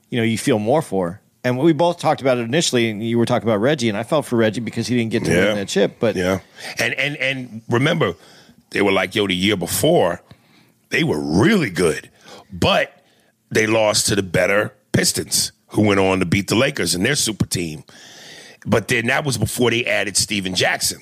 you 0.10 0.18
know, 0.18 0.24
you 0.24 0.40
feel 0.40 0.58
more 0.58 0.82
for. 0.82 1.21
And 1.44 1.58
we 1.58 1.74
both 1.74 1.98
talked 2.00 2.22
about 2.22 2.38
it 2.38 2.42
initially, 2.42 2.90
and 2.90 3.04
you 3.04 3.18
were 3.18 3.26
talking 3.26 3.48
about 3.50 3.60
Reggie, 3.62 3.90
and 3.90 3.98
I 3.98 4.04
felt 4.04 4.26
for 4.28 4.36
Reggie 4.36 4.62
because 4.62 4.88
he 4.88 4.96
didn't 4.96 5.12
get 5.12 5.26
to 5.26 5.32
Yeah. 5.32 5.46
win 5.48 5.56
that 5.58 5.68
chip. 5.68 5.98
But 6.00 6.16
Yeah. 6.16 6.40
And 6.78 6.94
and 6.94 7.18
and 7.18 7.62
remember, 7.68 8.14
they 8.70 8.82
were 8.82 8.92
like, 8.92 9.16
yo, 9.16 9.26
the 9.28 9.36
year 9.36 9.58
before, 9.58 10.22
they 10.90 11.04
were 11.04 11.20
really 11.20 11.70
good. 11.72 12.10
But 12.54 13.04
they 13.50 13.66
lost 13.66 14.08
to 14.08 14.16
the 14.16 14.24
better 14.24 14.74
Pistons, 14.92 15.52
who 15.70 15.82
went 15.84 16.00
on 16.00 16.20
to 16.20 16.26
beat 16.26 16.48
the 16.48 16.56
Lakers 16.56 16.94
and 16.94 17.06
their 17.06 17.16
super 17.16 17.46
team. 17.46 17.84
But 18.66 18.88
then 18.90 19.08
that 19.08 19.26
was 19.26 19.38
before 19.38 19.72
they 19.72 19.86
added 19.86 20.18
Stephen 20.18 20.54
Jackson. 20.54 21.02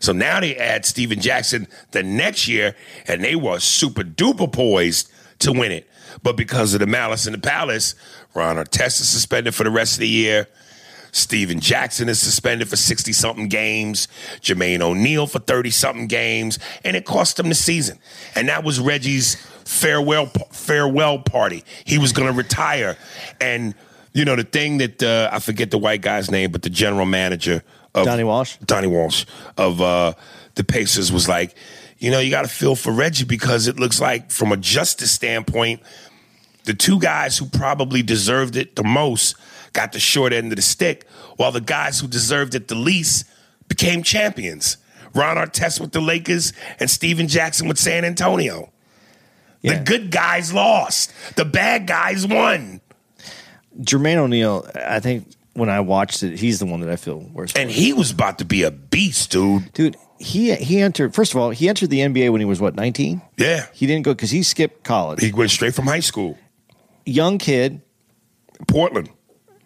So 0.00 0.12
now 0.12 0.38
they 0.40 0.54
add 0.56 0.84
Stephen 0.84 1.20
Jackson 1.20 1.66
the 1.92 2.02
next 2.02 2.46
year, 2.46 2.76
and 3.06 3.24
they 3.24 3.36
were 3.36 3.58
super 3.58 4.02
duper 4.02 4.52
poised 4.52 5.10
to 5.40 5.52
win 5.52 5.72
it. 5.72 5.88
But 6.22 6.36
because 6.36 6.74
of 6.74 6.80
the 6.80 6.86
malice 6.86 7.26
in 7.26 7.32
the 7.32 7.38
palace, 7.38 7.94
Ron 8.34 8.56
Artest 8.56 9.00
is 9.00 9.08
suspended 9.08 9.54
for 9.54 9.64
the 9.64 9.70
rest 9.70 9.94
of 9.94 10.00
the 10.00 10.08
year. 10.08 10.48
Stephen 11.12 11.58
Jackson 11.60 12.08
is 12.08 12.20
suspended 12.20 12.68
for 12.68 12.76
60 12.76 13.12
something 13.12 13.48
games, 13.48 14.08
Jermaine 14.40 14.80
O'Neal 14.80 15.26
for 15.26 15.38
30 15.38 15.70
something 15.70 16.06
games, 16.06 16.58
and 16.84 16.96
it 16.96 17.04
cost 17.04 17.38
him 17.38 17.48
the 17.48 17.54
season. 17.54 17.98
And 18.34 18.48
that 18.48 18.62
was 18.62 18.78
Reggie's 18.78 19.36
farewell 19.64 20.26
farewell 20.50 21.18
party. 21.18 21.64
He 21.84 21.98
was 21.98 22.12
going 22.12 22.30
to 22.30 22.36
retire. 22.36 22.96
And 23.40 23.74
you 24.12 24.24
know 24.24 24.36
the 24.36 24.44
thing 24.44 24.78
that 24.78 25.02
uh, 25.02 25.30
I 25.32 25.38
forget 25.38 25.70
the 25.70 25.78
white 25.78 26.02
guy's 26.02 26.30
name, 26.30 26.50
but 26.52 26.62
the 26.62 26.70
general 26.70 27.06
manager 27.06 27.62
of 27.94 28.06
Donnie 28.06 28.24
Walsh? 28.24 28.56
Donnie 28.64 28.88
Walsh 28.88 29.24
of 29.56 29.80
uh, 29.80 30.12
the 30.54 30.64
Pacers 30.64 31.12
was 31.12 31.28
like, 31.28 31.54
you 31.98 32.10
know, 32.10 32.20
you 32.20 32.30
got 32.30 32.42
to 32.42 32.48
feel 32.48 32.76
for 32.76 32.92
Reggie 32.92 33.24
because 33.24 33.66
it 33.66 33.78
looks 33.78 34.00
like 34.00 34.30
from 34.30 34.52
a 34.52 34.56
justice 34.56 35.10
standpoint, 35.10 35.82
the 36.64 36.74
two 36.74 36.98
guys 37.00 37.38
who 37.38 37.46
probably 37.46 38.02
deserved 38.02 38.56
it 38.56 38.76
the 38.76 38.84
most 38.84 39.36
got 39.72 39.92
the 39.92 40.00
short 40.00 40.32
end 40.32 40.52
of 40.52 40.56
the 40.56 40.62
stick, 40.62 41.06
while 41.36 41.52
the 41.52 41.60
guys 41.60 42.00
who 42.00 42.06
deserved 42.06 42.54
it 42.54 42.68
the 42.68 42.74
least 42.74 43.26
became 43.68 44.02
champions. 44.02 44.76
Ron 45.14 45.36
Artest 45.36 45.80
with 45.80 45.92
the 45.92 46.00
Lakers 46.00 46.52
and 46.78 46.88
Stephen 46.90 47.28
Jackson 47.28 47.68
with 47.68 47.78
San 47.78 48.04
Antonio. 48.04 48.70
Yeah. 49.62 49.78
The 49.78 49.84
good 49.84 50.10
guys 50.10 50.52
lost. 50.52 51.12
The 51.36 51.44
bad 51.44 51.86
guys 51.86 52.26
won. 52.26 52.80
Jermaine 53.80 54.16
O'Neal, 54.16 54.68
I 54.74 55.00
think 55.00 55.28
when 55.54 55.68
I 55.68 55.80
watched 55.80 56.22
it, 56.22 56.38
he's 56.38 56.58
the 56.58 56.66
one 56.66 56.80
that 56.80 56.90
I 56.90 56.96
feel 56.96 57.18
worse. 57.18 57.52
for. 57.52 57.58
And 57.58 57.70
he 57.70 57.92
was 57.92 58.10
about 58.10 58.38
to 58.38 58.44
be 58.44 58.62
a 58.62 58.70
beast, 58.70 59.30
dude. 59.32 59.72
dude, 59.72 59.96
he 60.18 60.54
he 60.56 60.80
entered. 60.80 61.14
First 61.14 61.32
of 61.32 61.38
all, 61.40 61.50
he 61.50 61.68
entered 61.68 61.90
the 61.90 62.00
NBA 62.00 62.30
when 62.30 62.40
he 62.40 62.44
was 62.44 62.60
what 62.60 62.74
nineteen. 62.74 63.22
Yeah. 63.36 63.66
He 63.72 63.86
didn't 63.86 64.02
go 64.04 64.12
because 64.14 64.30
he 64.30 64.42
skipped 64.42 64.84
college. 64.84 65.20
He 65.20 65.32
went 65.32 65.50
straight 65.50 65.74
from 65.74 65.86
high 65.86 66.00
school. 66.00 66.36
Young 67.06 67.38
kid, 67.38 67.80
Portland. 68.66 69.08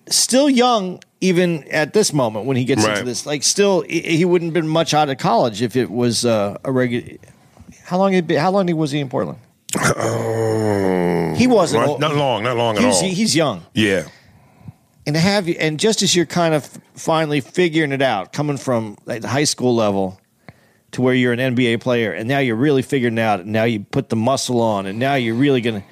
still 0.09 0.48
young 0.50 1.00
even 1.20 1.62
at 1.70 1.92
this 1.92 2.12
moment 2.12 2.44
when 2.46 2.57
he 2.57 2.64
gets 2.64 2.82
Right. 2.84 2.92
into 2.98 3.05
this 3.05 3.24
like 3.26 3.42
still 3.44 3.82
he 3.82 4.24
wouldn't 4.24 4.48
have 4.48 4.55
been 4.55 4.68
much 4.68 4.92
out 4.94 5.09
of 5.09 5.18
college 5.18 5.62
if 5.62 5.76
it 5.76 5.90
was 5.90 6.24
uh, 6.24 6.57
a 6.64 6.72
regular 6.72 7.16
how 7.84 7.98
long 7.98 8.12
had 8.12 8.26
been, 8.26 8.38
how 8.38 8.50
long 8.50 8.66
was 8.76 8.90
he 8.90 8.98
in 9.00 9.09
Portland 9.09 9.38
he 11.36 11.46
wasn't 11.46 11.86
Not, 11.86 12.00
not 12.00 12.14
long, 12.16 12.42
not 12.42 12.57
long 12.57 12.76
at 12.76 12.84
all. 12.84 13.03
he's 13.03 13.34
young 13.34 13.64
yeah. 13.74 14.05
and 15.07 15.16
have 15.16 15.48
you 15.48 15.55
and 15.59 15.78
just 15.80 16.03
as 16.03 16.14
you're 16.14 16.26
kind 16.26 16.55
of 16.55 16.66
finally 16.94 17.40
figuring 17.40 17.92
it 17.92 18.03
out 18.03 18.32
coming 18.32 18.57
from 18.59 18.96
like 19.07 19.22
the 19.22 19.28
high 19.28 19.44
school 19.44 19.74
level 19.74 20.20
to 20.93 21.03
where 21.03 21.14
you're 21.14 21.32
an 21.32 21.38
NBA 21.55 21.80
player 21.80 22.12
and 22.12 22.28
now 22.28 22.38
you're 22.38 22.57
really 22.57 22.82
figuring 22.82 23.18
out 23.18 23.40
and 23.40 23.53
now 23.53 23.64
you 23.64 23.80
put 23.80 24.09
the 24.09 24.16
muscle 24.16 24.61
on 24.61 24.86
and 24.86 24.99
now 24.99 25.14
you're 25.14 25.34
really 25.34 25.61
gonna 25.61 25.82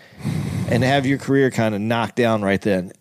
and 0.71 0.85
have 0.85 1.07
your 1.07 1.19
career 1.19 1.51
kind 1.51 1.75
of 1.75 1.81
knocked 1.81 2.17
down 2.17 2.43
right 2.43 2.61
then 2.61 2.93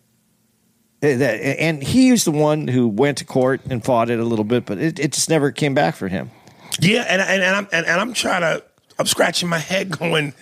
Eh, 1.02 1.56
and 1.58 1.82
he 1.82 2.10
was 2.10 2.24
the 2.24 2.30
one 2.30 2.68
who 2.68 2.86
went 2.86 3.16
to 3.16 3.24
court 3.24 3.62
and 3.70 3.82
fought 3.82 4.10
it 4.10 4.18
a 4.18 4.24
little 4.24 4.44
bit 4.44 4.66
but 4.66 4.76
it, 4.76 4.98
it 4.98 5.12
just 5.12 5.30
never 5.30 5.50
came 5.50 5.74
back 5.74 5.94
for 5.94 6.08
him 6.08 6.30
Yeah, 6.78 7.06
and 7.08 7.22
and, 7.22 7.42
and 7.42 7.56
I'm 7.56 7.68
and, 7.72 7.86
and 7.86 8.00
I'm 8.00 8.12
trying 8.12 8.42
to 8.42 8.62
I'm 8.98 9.06
scratching 9.06 9.48
my 9.48 9.58
head 9.58 9.90
going 9.98 10.34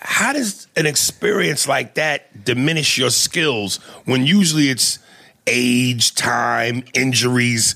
how 0.00 0.32
does 0.32 0.68
an 0.76 0.86
experience 0.86 1.66
like 1.66 1.94
that 1.94 2.44
diminish 2.44 2.98
your 2.98 3.10
skills 3.10 3.76
when 4.04 4.24
usually 4.24 4.70
it's 4.70 5.00
age, 5.46 6.14
time, 6.14 6.84
injuries? 6.94 7.74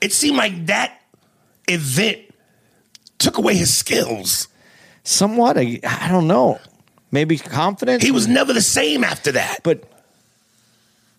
It 0.00 0.12
seemed 0.12 0.36
like 0.36 0.66
that 0.66 0.98
event 1.68 2.18
took 3.18 3.38
away 3.38 3.54
his 3.56 3.72
skills. 3.74 4.48
somewhat 5.02 5.56
I, 5.58 5.80
I 5.86 6.08
don't 6.10 6.26
know 6.26 6.58
maybe 7.10 7.38
confidence 7.38 8.02
He 8.02 8.10
was 8.10 8.26
never 8.26 8.52
the 8.52 8.60
same 8.62 9.04
after 9.04 9.32
that. 9.32 9.60
but 9.62 9.84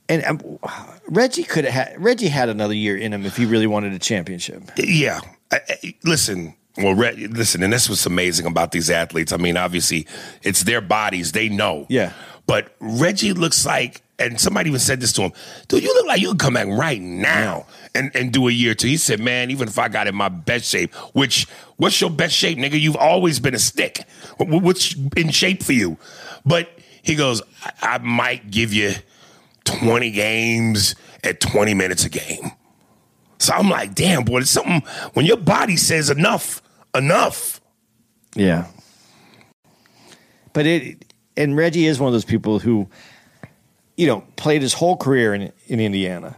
and 0.07 0.23
um, 0.25 0.59
Reggie 1.07 1.43
could 1.43 1.65
have 1.65 1.73
had 1.73 2.03
Reggie 2.03 2.27
had 2.27 2.49
another 2.49 2.75
year 2.75 2.95
in 2.95 3.11
him 3.13 3.25
if 3.25 3.37
he 3.37 3.45
really 3.45 3.65
wanted 3.67 3.93
a 3.93 3.99
championship. 3.99 4.61
Yeah. 4.77 5.19
I, 5.51 5.61
I- 5.67 5.95
listen, 6.03 6.53
well, 6.77 6.93
Re- 6.93 7.27
listen, 7.27 7.63
and 7.63 7.73
this 7.73 7.89
was 7.89 8.05
amazing 8.05 8.45
about 8.45 8.71
these 8.71 8.89
athletes. 8.91 9.31
I 9.33 9.37
mean, 9.37 9.57
obviously, 9.57 10.05
it's 10.43 10.63
their 10.63 10.81
bodies; 10.81 11.31
they 11.31 11.49
know. 11.49 11.85
Yeah. 11.89 12.11
But 12.45 12.75
Reggie 12.79 13.33
looks 13.33 13.65
like, 13.65 14.01
and 14.17 14.39
somebody 14.39 14.69
even 14.69 14.79
said 14.79 15.01
this 15.01 15.11
to 15.13 15.23
him, 15.23 15.33
dude, 15.67 15.83
you 15.83 15.93
look 15.93 16.07
like 16.07 16.21
you 16.21 16.29
could 16.29 16.39
come 16.39 16.53
back 16.53 16.67
right 16.67 17.01
now 17.01 17.65
and, 17.93 18.15
and 18.15 18.31
do 18.31 18.47
a 18.47 18.51
year 18.51 18.71
or 18.71 18.75
two. 18.75 18.87
He 18.87 18.97
said, 18.97 19.19
man, 19.19 19.51
even 19.51 19.67
if 19.67 19.77
I 19.77 19.89
got 19.89 20.07
in 20.07 20.15
my 20.15 20.29
best 20.29 20.65
shape, 20.65 20.93
which, 21.13 21.47
what's 21.77 21.99
your 21.99 22.09
best 22.09 22.33
shape, 22.33 22.57
nigga? 22.57 22.79
You've 22.79 22.95
always 22.95 23.39
been 23.39 23.53
a 23.53 23.59
stick. 23.59 24.05
What's 24.37 24.95
in 25.17 25.29
shape 25.29 25.63
for 25.63 25.73
you? 25.73 25.97
But 26.45 26.69
he 27.01 27.15
goes, 27.15 27.41
I, 27.63 27.95
I 27.95 27.97
might 27.97 28.49
give 28.51 28.73
you 28.73 28.93
20 29.65 30.11
games 30.11 30.95
at 31.23 31.39
20 31.41 31.73
minutes 31.73 32.05
a 32.05 32.09
game. 32.09 32.51
So 33.37 33.53
I'm 33.53 33.69
like, 33.69 33.93
damn, 33.95 34.23
boy, 34.23 34.39
it's 34.39 34.51
something 34.51 34.81
when 35.13 35.25
your 35.25 35.37
body 35.37 35.75
says 35.75 36.09
enough, 36.09 36.61
enough. 36.93 37.59
Yeah. 38.33 38.67
But 40.53 40.65
it 40.65 41.05
and 41.37 41.55
Reggie 41.55 41.85
is 41.85 41.99
one 41.99 42.07
of 42.07 42.13
those 42.13 42.25
people 42.25 42.59
who, 42.59 42.87
you 43.95 44.07
know, 44.07 44.23
played 44.35 44.61
his 44.61 44.73
whole 44.73 44.97
career 44.97 45.33
in 45.33 45.51
in 45.67 45.79
Indiana. 45.79 46.35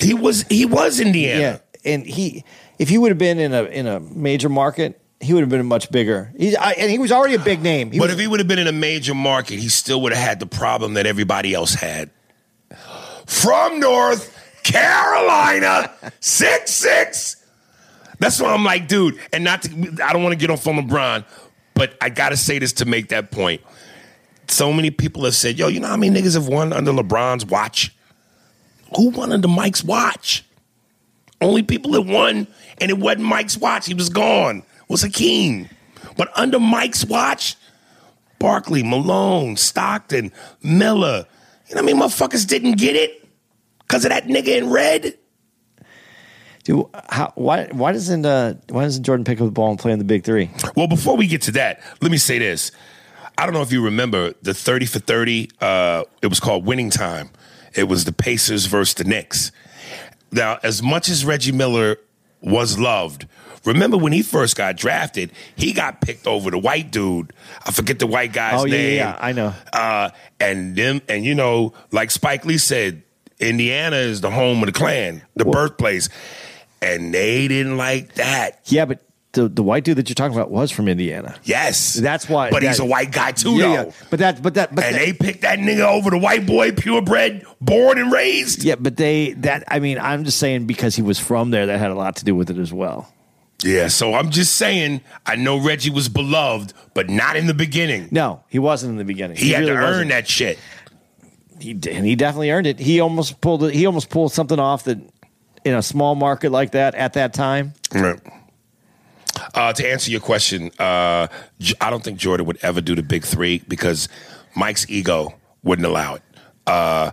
He 0.00 0.14
was 0.14 0.42
he 0.44 0.66
was 0.66 1.00
Indiana. 1.00 1.40
Yeah, 1.84 1.92
and 1.92 2.06
he 2.06 2.44
if 2.78 2.88
he 2.88 2.98
would 2.98 3.10
have 3.10 3.18
been 3.18 3.38
in 3.38 3.52
a 3.52 3.64
in 3.64 3.86
a 3.86 4.00
major 4.00 4.48
market, 4.48 5.00
he 5.20 5.32
would 5.32 5.40
have 5.40 5.48
been 5.48 5.64
much 5.66 5.90
bigger. 5.90 6.32
He's 6.36 6.54
I, 6.56 6.72
and 6.72 6.90
he 6.90 6.98
was 6.98 7.10
already 7.12 7.34
a 7.34 7.38
big 7.38 7.62
name. 7.62 7.90
He 7.90 7.98
But 7.98 8.06
was, 8.06 8.14
if 8.14 8.20
he 8.20 8.26
would 8.26 8.40
have 8.40 8.48
been 8.48 8.58
in 8.58 8.66
a 8.66 8.72
major 8.72 9.14
market, 9.14 9.58
he 9.58 9.68
still 9.68 10.00
would 10.02 10.12
have 10.12 10.22
had 10.22 10.40
the 10.40 10.46
problem 10.46 10.94
that 10.94 11.06
everybody 11.06 11.54
else 11.54 11.74
had. 11.74 12.10
From 13.26 13.80
North 13.80 14.32
Carolina, 14.62 15.92
six 16.20 16.70
six. 16.72 17.36
That's 18.18 18.40
what 18.40 18.50
I'm 18.50 18.64
like, 18.64 18.88
dude. 18.88 19.18
And 19.32 19.44
not 19.44 19.62
to, 19.62 19.98
I 20.02 20.12
don't 20.12 20.22
want 20.22 20.32
to 20.32 20.38
get 20.38 20.50
off 20.50 20.66
on 20.66 20.76
LeBron, 20.76 21.24
but 21.74 21.96
I 22.00 22.08
gotta 22.08 22.36
say 22.36 22.58
this 22.58 22.72
to 22.74 22.84
make 22.84 23.08
that 23.08 23.30
point. 23.30 23.60
So 24.48 24.72
many 24.72 24.90
people 24.90 25.24
have 25.24 25.34
said, 25.34 25.58
"Yo, 25.58 25.68
you 25.68 25.80
know 25.80 25.88
how 25.88 25.96
many 25.96 26.20
niggas 26.20 26.34
have 26.34 26.48
won 26.48 26.72
under 26.72 26.92
LeBron's 26.92 27.44
watch? 27.46 27.94
Who 28.96 29.10
won 29.10 29.32
under 29.32 29.48
Mike's 29.48 29.82
watch? 29.82 30.44
Only 31.40 31.62
people 31.62 31.92
that 31.92 32.02
won, 32.02 32.46
and 32.80 32.90
it 32.90 32.98
wasn't 32.98 33.24
Mike's 33.24 33.56
watch. 33.56 33.86
He 33.86 33.94
was 33.94 34.08
gone. 34.08 34.62
Was 34.88 35.02
Hakeem. 35.02 35.68
But 36.16 36.30
under 36.36 36.58
Mike's 36.60 37.04
watch, 37.04 37.56
Barkley, 38.38 38.82
Malone, 38.82 39.56
Stockton, 39.56 40.32
Miller. 40.62 41.26
You 41.68 41.74
know 41.74 41.82
what 41.82 41.90
I 41.90 41.92
mean? 41.92 42.02
Motherfuckers 42.02 42.46
didn't 42.46 42.78
get 42.78 42.96
it 42.96 43.26
because 43.80 44.04
of 44.04 44.10
that 44.10 44.26
nigga 44.26 44.56
in 44.56 44.70
red. 44.70 45.18
Dude, 46.64 46.86
how, 47.08 47.32
why 47.36 47.66
why 47.70 47.92
doesn't 47.92 48.24
uh, 48.26 48.54
why 48.70 48.84
doesn't 48.84 49.04
Jordan 49.04 49.24
pick 49.24 49.40
up 49.40 49.46
the 49.46 49.52
ball 49.52 49.70
and 49.70 49.78
play 49.78 49.92
in 49.92 49.98
the 49.98 50.04
big 50.04 50.24
three? 50.24 50.50
Well, 50.74 50.88
before 50.88 51.16
we 51.16 51.26
get 51.26 51.42
to 51.42 51.52
that, 51.52 51.80
let 52.00 52.10
me 52.10 52.18
say 52.18 52.38
this. 52.38 52.72
I 53.38 53.44
don't 53.44 53.54
know 53.54 53.62
if 53.62 53.72
you 53.72 53.84
remember 53.84 54.32
the 54.42 54.54
30 54.54 54.86
for 54.86 54.98
30. 54.98 55.50
Uh, 55.60 56.04
it 56.22 56.28
was 56.28 56.40
called 56.40 56.64
Winning 56.64 56.90
Time. 56.90 57.30
It 57.74 57.84
was 57.84 58.04
the 58.04 58.12
Pacers 58.12 58.66
versus 58.66 58.94
the 58.94 59.04
Knicks. 59.04 59.52
Now, 60.32 60.58
as 60.62 60.82
much 60.82 61.08
as 61.08 61.24
Reggie 61.24 61.52
Miller 61.52 61.98
was 62.40 62.78
loved, 62.78 63.26
remember 63.64 63.96
when 63.98 64.12
he 64.12 64.22
first 64.22 64.56
got 64.56 64.76
drafted, 64.76 65.32
he 65.54 65.72
got 65.72 66.00
picked 66.00 66.26
over 66.26 66.50
the 66.50 66.58
white 66.58 66.90
dude. 66.90 67.32
I 67.66 67.72
forget 67.72 67.98
the 67.98 68.06
white 68.06 68.32
guy's 68.32 68.64
name. 68.64 68.72
Oh, 68.72 68.76
yeah, 68.76 68.82
name. 68.82 68.96
yeah, 68.96 69.18
I 69.20 69.32
know. 69.32 69.54
Uh, 69.72 70.10
and 70.40 70.74
them, 70.74 71.02
and 71.08 71.24
you 71.24 71.34
know, 71.34 71.74
like 71.92 72.10
Spike 72.10 72.44
Lee 72.46 72.58
said, 72.58 73.02
Indiana 73.38 73.96
is 73.96 74.22
the 74.22 74.30
home 74.30 74.62
of 74.62 74.66
the 74.66 74.72
Klan, 74.72 75.22
the 75.34 75.44
birthplace, 75.44 76.08
and 76.80 77.12
they 77.12 77.48
didn't 77.48 77.76
like 77.76 78.14
that. 78.14 78.60
Yeah, 78.64 78.86
but 78.86 79.05
the 79.36 79.48
the 79.48 79.62
white 79.62 79.84
dude 79.84 79.96
that 79.98 80.08
you're 80.08 80.14
talking 80.16 80.36
about 80.36 80.50
was 80.50 80.72
from 80.72 80.88
Indiana. 80.88 81.36
Yes, 81.44 81.94
That's 81.94 82.28
why- 82.28 82.50
But 82.50 82.64
he's 82.64 82.80
a 82.80 82.84
white 82.84 83.12
guy 83.12 83.30
too, 83.30 83.52
yeah, 83.52 83.62
though. 83.62 83.72
yeah. 83.84 83.90
But 84.10 84.18
that 84.18 84.42
but 84.42 84.54
that 84.54 84.74
but 84.74 84.84
and 84.84 84.94
that- 84.96 84.98
they 84.98 85.12
picked 85.12 85.42
that 85.42 85.60
nigga 85.60 85.86
over 85.86 86.10
the 86.10 86.18
white 86.18 86.44
boy, 86.46 86.72
purebred, 86.72 87.46
born 87.60 87.98
and 87.98 88.10
raised. 88.10 88.64
yeah, 88.64 88.74
but 88.74 88.96
they 88.96 89.32
that 89.34 89.62
I 89.68 89.78
mean 89.78 89.98
I'm 90.00 90.24
just 90.24 90.38
saying 90.38 90.66
because 90.66 90.96
he 90.96 91.02
was 91.02 91.18
from 91.20 91.50
there 91.52 91.66
that 91.66 91.78
had 91.78 91.92
a 91.92 91.94
lot 91.94 92.16
to 92.16 92.24
do 92.24 92.34
with 92.34 92.50
it 92.50 92.58
as 92.58 92.72
well. 92.72 93.12
Yeah, 93.64 93.88
so 93.88 94.12
I'm 94.14 94.30
just 94.30 94.56
saying, 94.56 95.00
I 95.24 95.36
know 95.36 95.56
Reggie 95.56 95.88
was 95.90 96.10
beloved, 96.10 96.74
but 96.92 97.08
not 97.08 97.36
in 97.36 97.46
the 97.46 97.54
beginning. 97.54 98.08
No, 98.10 98.42
he 98.48 98.58
wasn't 98.58 98.90
in 98.92 98.98
the 98.98 99.04
beginning. 99.04 99.38
He, 99.38 99.50
had 99.50 99.60
really 99.60 99.72
to 99.72 99.78
earn 99.78 99.82
wasn't. 99.92 100.08
that 100.10 100.28
shit. 100.28 100.58
He 101.58 101.72
did, 101.72 101.96
and 101.96 102.04
he 102.04 102.16
definitely 102.16 102.50
earned 102.50 102.66
it. 102.66 102.78
He 102.78 103.00
almost 103.00 103.40
pulled 103.40 103.64
it. 103.64 103.74
He 103.74 103.86
almost 103.86 104.10
pulled 104.10 104.30
something 104.32 104.58
off 104.58 104.84
that 104.84 104.98
in 105.64 105.74
a 105.74 105.82
small 105.82 106.14
market 106.14 106.52
like 106.52 106.72
that 106.72 106.94
at 106.94 107.14
that 107.14 107.32
time. 107.32 107.72
Right. 107.94 108.20
Uh, 109.54 109.72
to 109.72 109.88
answer 109.88 110.10
your 110.10 110.20
question, 110.20 110.70
uh, 110.78 111.26
I 111.80 111.90
don't 111.90 112.02
think 112.04 112.18
Jordan 112.18 112.46
would 112.46 112.58
ever 112.62 112.80
do 112.80 112.94
the 112.94 113.02
big 113.02 113.24
three 113.24 113.62
because 113.68 114.08
Mike's 114.54 114.88
ego 114.90 115.34
wouldn't 115.62 115.86
allow 115.86 116.14
it. 116.16 116.22
Uh, 116.66 117.10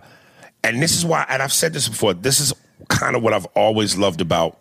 and 0.62 0.82
this 0.82 0.96
is 0.96 1.04
why, 1.04 1.24
and 1.28 1.42
I've 1.42 1.52
said 1.52 1.72
this 1.72 1.88
before, 1.88 2.14
this 2.14 2.40
is 2.40 2.52
kind 2.88 3.16
of 3.16 3.22
what 3.22 3.32
I've 3.32 3.46
always 3.54 3.96
loved 3.96 4.20
about 4.20 4.58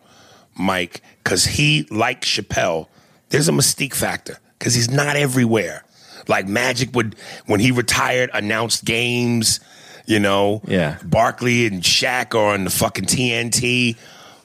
Mike 0.55 1.01
because 1.23 1.45
he, 1.45 1.87
like 1.89 2.21
Chappelle, 2.21 2.87
there's 3.29 3.47
a 3.49 3.51
mystique 3.51 3.95
factor 3.95 4.37
because 4.59 4.75
he's 4.75 4.89
not 4.91 5.15
everywhere. 5.15 5.83
Like 6.27 6.47
Magic 6.47 6.93
would, 6.95 7.15
when 7.47 7.59
he 7.59 7.71
retired, 7.71 8.29
announced 8.33 8.85
games, 8.85 9.59
you 10.05 10.19
know, 10.19 10.61
Yeah. 10.67 10.97
Barkley 11.03 11.65
and 11.65 11.81
Shaq 11.81 12.35
are 12.35 12.53
on 12.53 12.65
the 12.65 12.69
fucking 12.69 13.05
TNT. 13.05 13.97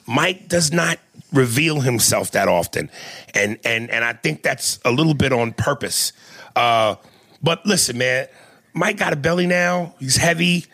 Mike 0.07 0.47
does 0.47 0.71
not 0.73 0.97
reveal 1.31 1.81
himself 1.81 2.31
that 2.31 2.47
often, 2.47 2.89
and 3.33 3.59
and 3.63 3.89
and 3.89 4.03
I 4.03 4.13
think 4.13 4.43
that's 4.43 4.79
a 4.85 4.91
little 4.91 5.13
bit 5.13 5.31
on 5.31 5.53
purpose. 5.53 6.13
Uh, 6.55 6.95
but 7.41 7.65
listen, 7.65 7.97
man, 7.97 8.27
Mike 8.73 8.97
got 8.97 9.13
a 9.13 9.15
belly 9.15 9.47
now. 9.47 9.95
He's 9.99 10.17
heavy. 10.17 10.65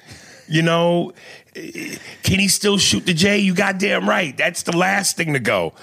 You 0.47 0.61
know, 0.61 1.13
can 1.53 2.39
he 2.39 2.47
still 2.47 2.77
shoot 2.77 3.05
the 3.05 3.13
J? 3.13 3.39
You 3.39 3.55
goddamn 3.55 4.07
right. 4.07 4.35
That's 4.35 4.63
the 4.63 4.75
last 4.75 5.17
thing 5.17 5.33
to 5.33 5.39
go. 5.39 5.73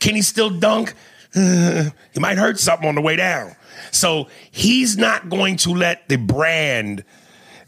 Can 0.00 0.14
he 0.14 0.22
still 0.22 0.50
dunk? 0.50 0.94
he 1.34 1.90
might 2.18 2.38
hurt 2.38 2.58
something 2.58 2.88
on 2.88 2.94
the 2.94 3.02
way 3.02 3.16
down. 3.16 3.54
So 3.90 4.28
he's 4.50 4.96
not 4.96 5.28
going 5.28 5.56
to 5.58 5.70
let 5.70 6.08
the 6.08 6.16
brand 6.16 7.04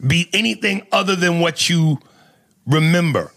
be 0.05 0.29
anything 0.33 0.87
other 0.91 1.15
than 1.15 1.39
what 1.39 1.69
you 1.69 1.99
remember. 2.65 3.31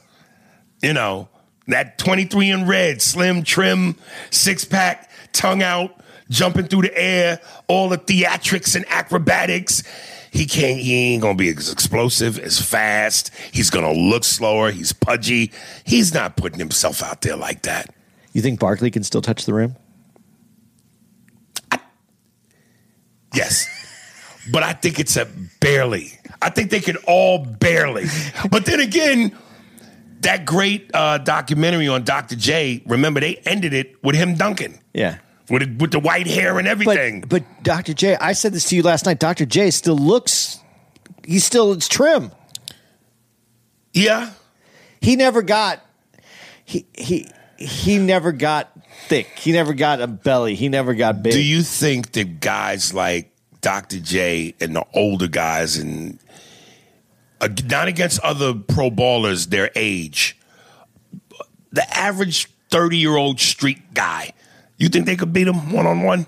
You 0.83 0.93
know, 0.93 1.29
that 1.69 1.99
23 1.99 2.51
in 2.51 2.67
red, 2.67 3.01
slim, 3.01 3.43
trim, 3.43 3.97
six 4.31 4.65
pack, 4.65 5.11
tongue 5.33 5.63
out, 5.63 6.01
jumping 6.31 6.67
through 6.67 6.83
the 6.83 6.99
air, 6.99 7.41
all 7.69 7.89
the 7.89 7.99
theatrics 7.99 8.75
and 8.77 8.85
acrobatics. 8.89 9.83
He 10.31 10.47
can't, 10.47 10.81
he 10.81 11.13
ain't 11.13 11.23
gonna 11.23 11.37
be 11.37 11.49
as 11.49 11.71
explosive, 11.71 12.39
as 12.39 12.61
fast. 12.61 13.31
He's 13.53 13.71
gonna 13.71 13.93
look 13.93 14.25
slower. 14.25 14.73
He's 14.73 14.93
pudgy. 14.93 15.53
He's 15.85 16.13
not 16.13 16.37
putting 16.37 16.59
himself 16.59 17.03
out 17.03 17.21
there 17.21 17.37
like 17.37 17.63
that. 17.63 17.95
You 18.33 18.43
think 18.43 18.59
Barkley 18.59 18.91
can 18.91 19.05
still 19.05 19.23
touch 19.23 19.47
the 19.47 19.55
rim? 19.55 19.77
Yes. 23.33 23.69
But 24.53 24.63
I 24.63 24.73
think 24.73 24.99
it's 24.99 25.17
a 25.17 25.27
barely. 25.61 26.19
I 26.43 26.51
think 26.51 26.71
they 26.71 26.81
could 26.81 26.99
all 27.07 27.45
barely. 27.45 28.07
But 28.51 28.67
then 28.67 28.81
again, 28.81 29.37
that 30.25 30.45
great 30.45 30.91
uh, 30.95 31.19
documentary 31.19 31.89
on 31.89 32.05
Dr. 32.05 32.37
J, 32.37 32.83
remember 32.87 33.21
they 33.21 33.37
ended 33.47 33.73
it 33.73 34.03
with 34.05 34.15
him 34.17 34.35
dunking. 34.35 34.79
Yeah. 34.93 35.19
With, 35.49 35.79
with 35.81 35.93
the 35.93 36.01
white 36.01 36.27
hair 36.27 36.59
and 36.59 36.67
everything. 36.69 37.21
But 37.21 37.29
but 37.31 37.63
Dr. 37.63 37.95
J, 37.95 38.17
I 38.17 38.33
said 38.33 38.53
this 38.53 38.65
to 38.71 38.77
you 38.77 38.83
last 38.83 39.07
night. 39.07 39.19
Dr. 39.19 39.45
J 39.47 39.71
still 39.71 39.97
looks. 39.97 40.59
He's 41.27 41.45
still 41.45 41.73
it's 41.73 41.89
trim. 41.89 42.33
yeah. 43.93 44.33
He 45.01 45.17
never 45.17 45.43
got. 45.43 45.85
He 46.65 46.87
he 46.95 47.29
he 47.59 47.99
never 47.99 48.33
got 48.33 48.71
thick. 49.07 49.27
He 49.37 49.53
never 49.53 49.75
got 49.75 50.01
a 50.01 50.07
belly. 50.07 50.55
He 50.55 50.71
never 50.71 50.95
got 50.95 51.23
big. 51.23 51.33
Do 51.35 51.43
you 51.43 51.63
think 51.63 52.13
that 52.13 52.41
guys 52.41 52.95
like 52.95 53.31
Dr. 53.61 54.01
J 54.01 54.55
and 54.61 54.75
the 54.75 54.85
older 54.95 55.29
guys 55.29 55.77
and 55.77 56.19
not 57.49 57.89
against 57.89 58.21
other 58.21 58.55
pro 58.55 58.91
ballers 58.91 59.49
their 59.49 59.71
age, 59.75 60.39
the 61.73 61.97
average 61.97 62.49
30 62.71 62.97
year 62.97 63.17
old 63.17 63.41
street 63.41 63.95
guy, 63.95 64.33
you 64.79 64.89
think 64.89 65.07
they 65.07 65.17
could 65.17 65.33
beat 65.33 65.47
him 65.49 65.73
one 65.73 65.87
on 65.87 66.03
one? 66.03 66.27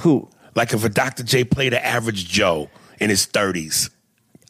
who 0.00 0.28
Like 0.54 0.72
if 0.72 0.84
a 0.84 0.88
Dr. 0.88 1.22
J 1.22 1.44
played 1.44 1.72
an 1.72 1.82
average 1.82 2.28
Joe 2.28 2.70
in 3.00 3.10
his 3.10 3.26
30s. 3.26 3.90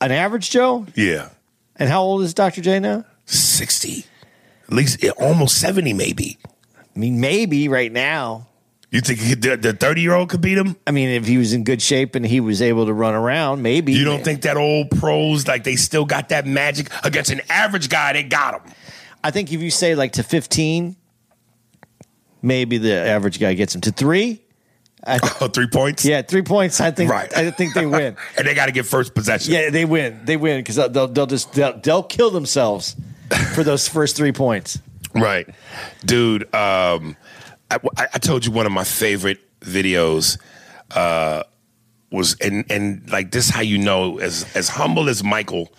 an 0.01 0.13
average 0.13 0.51
Joe? 0.51 0.87
Yeah. 0.95 1.31
And 1.77 1.89
how 1.89 2.03
old 2.03 2.23
is 2.23 2.35
Dr. 2.35 2.61
J 2.61 2.81
now? 2.81 3.05
60. 3.27 4.05
At 4.65 4.75
least 4.75 5.03
eh, 5.05 5.11
almost 5.19 5.61
70 5.61 5.93
maybe. 5.93 6.39
I 6.77 6.99
mean, 6.99 7.21
maybe 7.21 7.69
right 7.69 7.93
now. 7.93 8.48
You 8.91 9.03
think 9.03 9.21
the 9.43 9.77
30 9.79 10.01
year 10.01 10.15
old 10.15 10.31
could 10.31 10.41
beat 10.41 10.57
him? 10.57 10.75
I 10.87 10.93
mean, 10.93 11.11
if 11.11 11.27
he 11.27 11.37
was 11.37 11.53
in 11.53 11.63
good 11.63 11.83
shape 11.83 12.15
and 12.15 12.25
he 12.25 12.41
was 12.41 12.63
able 12.63 12.87
to 12.87 12.93
run 12.93 13.15
around, 13.15 13.63
maybe. 13.63 13.93
You 13.93 14.05
don't 14.05 14.25
think 14.25 14.43
that 14.43 14.57
old 14.57 14.91
pros 14.91 15.47
like 15.47 15.65
they 15.65 15.77
still 15.77 16.07
got 16.07 16.31
that 16.31 16.47
magic 16.47 16.89
against 17.05 17.31
an 17.31 17.43
average 17.51 17.91
guy? 17.91 18.15
They 18.15 18.23
got 18.23 18.55
him. 18.63 18.73
I 19.23 19.31
think 19.31 19.53
if 19.53 19.61
you 19.61 19.71
say 19.71 19.95
like 19.95 20.13
to 20.13 20.23
15, 20.23 20.97
maybe 22.41 22.79
the 22.79 22.95
average 22.95 23.39
guy 23.39 23.53
gets 23.55 23.75
him 23.75 23.83
to 23.83 23.91
three. 23.93 24.43
I, 25.07 25.19
Oh, 25.41 25.49
three 25.49 25.69
points. 25.69 26.05
yeah, 26.05 26.23
three 26.23 26.43
points. 26.43 26.81
I 26.81 26.91
think. 26.91 27.11
Right. 27.11 27.35
I 27.37 27.51
think 27.51 27.75
they 27.75 27.85
win. 27.87 28.17
and 28.39 28.47
they 28.47 28.55
got 28.55 28.67
to 28.67 28.73
get 28.73 28.87
first 28.87 29.15
possession. 29.15 29.53
Yeah, 29.53 29.69
they 29.71 29.85
win. 29.85 30.21
They 30.25 30.37
win 30.39 30.61
because 30.61 30.77
they'll, 30.77 31.09
they'll 31.09 31.27
just 31.27 31.53
they'll, 31.53 31.79
they'll 31.79 32.03
kill 32.03 32.31
themselves 32.31 32.97
for 33.55 33.63
those 33.63 33.87
first 33.87 34.17
three 34.17 34.33
points. 34.33 34.79
Right, 35.15 35.49
dude. 36.05 36.53
Um, 36.55 37.17
I, 37.71 37.79
I- 38.15 38.19
told 38.19 38.47
you 38.47 38.53
one 38.53 38.67
of 38.67 38.73
my 38.73 38.85
favorite 38.85 39.41
videos 39.61 40.39
uh, 40.91 41.43
was, 42.11 42.37
and 42.41 42.65
and 42.71 43.11
like 43.11 43.31
this, 43.31 43.47
is 43.49 43.51
how 43.55 43.61
you 43.61 43.79
know 43.79 44.19
as 44.19 44.47
as 44.57 44.69
humble 44.69 45.09
as 45.09 45.23
Michael 45.23 45.73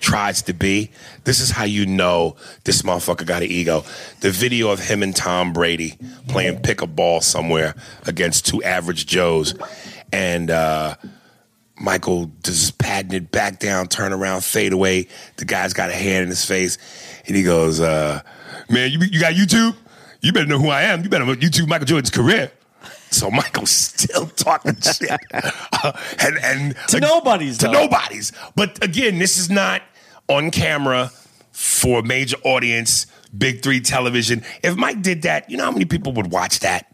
tries 0.00 0.42
to 0.42 0.52
be. 0.52 0.90
This 1.24 1.40
is 1.40 1.50
how 1.50 1.64
you 1.64 1.86
know 1.86 2.36
this 2.64 2.82
motherfucker 2.82 3.26
got 3.26 3.42
an 3.42 3.50
ego. 3.50 3.84
The 4.20 4.30
video 4.30 4.70
of 4.70 4.80
him 4.80 5.02
and 5.02 5.14
Tom 5.14 5.52
Brady 5.52 5.96
playing 6.28 6.60
pick 6.60 6.82
a 6.82 6.86
ball 6.86 7.20
somewhere 7.20 7.74
against 8.06 8.46
two 8.46 8.62
average 8.62 9.06
Joes, 9.06 9.54
and. 10.12 10.50
uh 10.50 10.96
Michael 11.78 12.30
just 12.42 12.78
patting 12.78 13.12
it 13.12 13.30
back 13.30 13.58
down, 13.58 13.88
turn 13.88 14.14
around, 14.14 14.42
fade 14.42 14.72
away. 14.72 15.08
The 15.36 15.44
guy's 15.44 15.74
got 15.74 15.90
a 15.90 15.92
hand 15.92 16.22
in 16.22 16.28
his 16.30 16.42
face, 16.42 16.78
and 17.26 17.36
he 17.36 17.42
goes, 17.42 17.80
uh, 17.80 18.22
"Man, 18.70 18.90
you 18.90 18.98
you 19.00 19.20
got 19.20 19.34
YouTube? 19.34 19.76
You 20.26 20.32
better 20.32 20.46
know 20.46 20.58
who 20.58 20.70
I 20.70 20.82
am. 20.82 21.04
You 21.04 21.08
better 21.08 21.24
YouTube 21.24 21.68
Michael 21.68 21.86
Jordan's 21.86 22.10
career." 22.10 22.50
So 23.10 23.30
Michael's 23.30 23.70
still 23.70 24.26
talking 24.26 24.76
shit, 24.80 25.10
Uh, 25.32 25.92
and 26.18 26.38
and 26.42 26.76
To 26.88 26.98
nobodies, 27.00 27.58
to 27.58 27.66
though. 27.66 27.72
nobodies. 27.72 28.32
But 28.56 28.82
again, 28.84 29.18
this 29.20 29.38
is 29.38 29.48
not 29.48 29.82
on 30.28 30.50
camera 30.50 31.12
for 31.52 32.00
a 32.00 32.02
major 32.02 32.36
audience, 32.42 33.06
big 33.36 33.62
three 33.62 33.80
television. 33.80 34.42
If 34.64 34.76
Mike 34.76 35.02
did 35.02 35.22
that, 35.22 35.48
you 35.48 35.56
know 35.56 35.64
how 35.64 35.70
many 35.70 35.84
people 35.84 36.12
would 36.14 36.32
watch 36.32 36.58
that? 36.60 36.92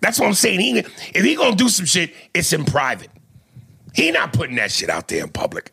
That's 0.00 0.20
what 0.20 0.26
I'm 0.28 0.34
saying. 0.34 0.60
He, 0.60 0.78
if 0.78 1.24
he 1.24 1.34
gonna 1.34 1.56
do 1.56 1.68
some 1.68 1.86
shit, 1.86 2.14
it's 2.32 2.52
in 2.52 2.64
private. 2.64 3.10
He 3.94 4.12
not 4.12 4.32
putting 4.32 4.56
that 4.56 4.70
shit 4.70 4.88
out 4.88 5.08
there 5.08 5.24
in 5.24 5.30
public. 5.30 5.72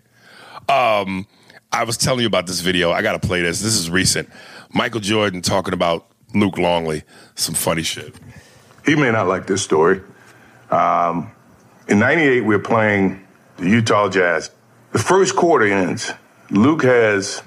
Um, 0.68 1.28
I 1.72 1.84
was 1.84 1.98
telling 1.98 2.22
you 2.22 2.28
about 2.28 2.48
this 2.48 2.62
video. 2.62 2.92
I 2.92 3.04
gotta 3.04 3.20
play 3.20 3.44
this. 3.44 3.62
This 3.62 3.76
is 3.76 3.90
recent. 3.92 4.28
Michael 4.74 5.00
Jordan 5.02 5.42
talking 5.44 5.74
about 5.76 6.08
Luke 6.34 6.58
Longley. 6.58 7.04
Some 7.36 7.56
funny 7.56 7.84
shit. 7.84 8.16
He 8.86 8.96
may 8.96 9.12
not 9.12 9.28
like 9.28 9.48
this 9.48 9.62
story. 9.62 10.02
Um, 10.70 11.32
in 11.88 12.00
98, 12.00 12.42
we're 12.42 12.60
playing 12.60 13.26
the 13.58 13.70
Utah 13.70 14.10
Jazz. 14.10 14.52
The 14.92 15.00
first 15.00 15.36
quarter 15.36 15.66
ends. 15.66 16.12
Luke 16.50 16.84
has 16.84 17.44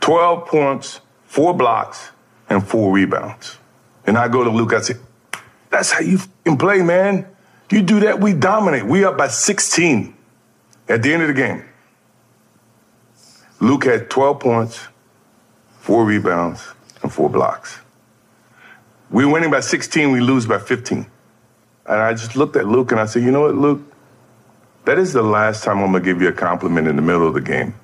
12 0.00 0.46
points, 0.46 1.00
four 1.24 1.54
blocks, 1.54 2.10
and 2.48 2.66
four 2.66 2.92
rebounds. 2.92 3.58
And 4.06 4.16
I 4.18 4.28
go 4.28 4.42
to 4.42 4.50
Luke, 4.50 4.72
I 4.72 4.80
say, 4.80 4.94
that's 5.70 5.92
how 5.92 6.00
you 6.00 6.18
play, 6.58 6.82
man. 6.82 7.26
You 7.70 7.82
do 7.82 8.00
that, 8.00 8.20
we 8.20 8.32
dominate. 8.32 8.84
We 8.84 9.04
up 9.04 9.16
by 9.16 9.28
16 9.28 10.16
at 10.88 11.02
the 11.02 11.12
end 11.12 11.22
of 11.22 11.28
the 11.28 11.34
game. 11.34 11.64
Luke 13.60 13.84
had 13.84 14.10
12 14.10 14.40
points, 14.40 14.88
four 15.78 16.04
rebounds, 16.04 16.66
and 17.02 17.12
four 17.12 17.28
blocks. 17.28 17.78
We're 19.10 19.28
winning 19.28 19.50
by 19.50 19.60
16, 19.60 20.12
we 20.12 20.20
lose 20.20 20.46
by 20.46 20.58
15. 20.58 20.98
And 21.86 22.00
I 22.00 22.12
just 22.12 22.36
looked 22.36 22.54
at 22.56 22.68
Luke 22.68 22.92
and 22.92 23.00
I 23.00 23.06
said, 23.06 23.24
you 23.24 23.32
know 23.32 23.40
what, 23.42 23.56
Luke? 23.56 23.82
That 24.84 24.98
is 24.98 25.12
the 25.12 25.22
last 25.22 25.64
time 25.64 25.78
I'm 25.78 25.92
gonna 25.92 26.04
give 26.04 26.22
you 26.22 26.28
a 26.28 26.32
compliment 26.32 26.86
in 26.86 26.96
the 26.96 27.02
middle 27.02 27.26
of 27.26 27.34
the 27.34 27.40
game. 27.40 27.74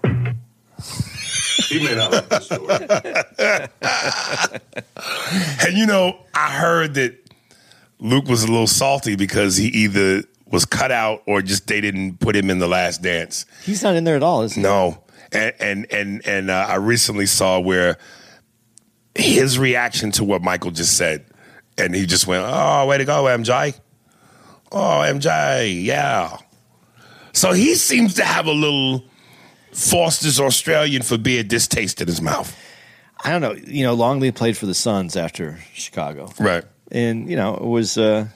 he 1.69 1.85
may 1.85 1.95
not 1.95 2.13
like 2.13 2.29
this 2.29 2.47
story. 2.47 2.87
And 5.67 5.77
you 5.77 5.87
know, 5.87 6.19
I 6.35 6.51
heard 6.51 6.95
that 6.95 7.17
Luke 7.99 8.27
was 8.29 8.45
a 8.45 8.47
little 8.47 8.67
salty 8.67 9.17
because 9.17 9.57
he 9.57 9.67
either 9.69 10.23
was 10.47 10.65
cut 10.65 10.93
out 10.93 11.23
or 11.27 11.43
just 11.43 11.67
they 11.67 11.81
didn't 11.81 12.21
put 12.21 12.37
him 12.37 12.51
in 12.51 12.61
the 12.61 12.69
last 12.69 13.03
dance. 13.03 13.47
He's 13.65 13.83
not 13.83 13.97
in 13.97 14.05
there 14.05 14.17
at 14.17 14.23
all, 14.23 14.43
is 14.43 14.55
he? 14.55 14.63
No, 14.63 15.03
and 15.33 15.55
and 15.59 15.87
and 15.93 16.27
and 16.27 16.51
uh, 16.51 16.67
I 16.69 16.77
recently 16.77 17.27
saw 17.27 17.59
where 17.59 17.99
his 19.19 19.59
reaction 19.59 20.11
to 20.13 20.25
what 20.25 20.43
Michael 20.43 20.71
just 20.71 20.97
said, 20.97 21.25
and 21.79 21.95
he 21.95 22.07
just 22.07 22.27
went, 22.27 22.45
"Oh, 22.47 22.87
way 22.87 22.99
to 22.99 23.05
go, 23.05 23.25
MJ! 23.25 23.79
Oh, 24.73 25.03
MJ, 25.05 25.83
yeah." 25.85 26.37
So 27.33 27.53
he 27.53 27.75
seems 27.75 28.15
to 28.15 28.25
have 28.25 28.47
a 28.47 28.53
little 28.53 29.05
Foster's 29.73 30.41
Australian 30.41 31.03
for 31.03 31.19
beer 31.19 31.43
distaste 31.43 32.01
in 32.01 32.07
his 32.09 32.21
mouth. 32.23 32.57
I 33.23 33.31
don't 33.31 33.41
know. 33.41 33.53
You 33.53 33.85
know, 33.85 33.95
Longley 33.95 34.31
played 34.33 34.57
for 34.57 34.67
the 34.67 34.75
Suns 34.75 35.17
after 35.17 35.59
Chicago, 35.75 36.33
Right. 36.39 36.65
and 36.91 37.29
you 37.29 37.37
know 37.37 37.55
it 37.55 37.65
was 37.65 37.99
uh, 37.99 38.27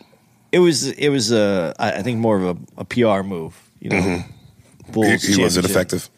it 0.52 0.58
was 0.58 0.88
it 0.90 1.08
was 1.08 1.32
uh, 1.32 1.72
I 1.78 2.02
think 2.02 2.18
more 2.18 2.36
of 2.36 2.44
a, 2.44 2.80
a 2.82 2.84
PR 2.84 3.22
move. 3.22 3.54
You 3.80 3.90
know, 3.90 3.96
Mm-hmm. 3.96 4.30
He, 4.92 5.34
he 5.34 5.40
wasn't 5.40 5.66
effective. 5.66 6.10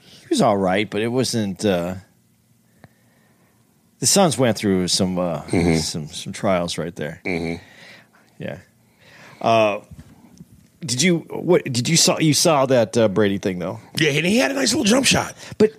He 0.00 0.26
was 0.30 0.42
all 0.42 0.56
right, 0.56 0.90
but 0.90 1.00
it 1.00 1.08
wasn't. 1.08 1.64
Uh, 1.64 1.94
the 4.00 4.06
Suns 4.06 4.38
went 4.38 4.56
through 4.56 4.88
some 4.88 5.18
uh, 5.18 5.42
Mm-hmm. 5.42 5.76
some 5.78 6.06
some 6.08 6.32
trials 6.32 6.78
right 6.78 6.94
there. 6.94 7.20
Mm-hmm. 7.24 7.62
Yeah. 8.38 8.58
Uh, 9.40 9.80
did 10.80 11.02
you 11.02 11.18
what 11.30 11.64
did 11.64 11.88
you 11.88 11.96
saw 11.96 12.18
you 12.18 12.34
saw 12.34 12.66
that 12.66 12.96
uh, 12.96 13.08
Brady 13.08 13.38
thing 13.38 13.58
though? 13.58 13.80
Yeah, 13.98 14.10
and 14.10 14.24
he 14.26 14.38
had 14.38 14.50
a 14.50 14.54
nice 14.54 14.72
little 14.72 14.84
jump 14.84 15.06
shot. 15.06 15.34
But 15.58 15.72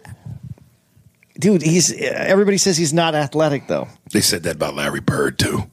dude, 1.39 1.61
he's 1.61 1.91
everybody 1.93 2.57
says 2.57 2.77
he's 2.77 2.93
not 2.93 3.15
athletic 3.15 3.67
though. 3.67 3.87
They 4.11 4.21
said 4.21 4.43
that 4.43 4.55
about 4.55 4.75
Larry 4.75 4.99
Bird 5.01 5.39
too. 5.39 5.69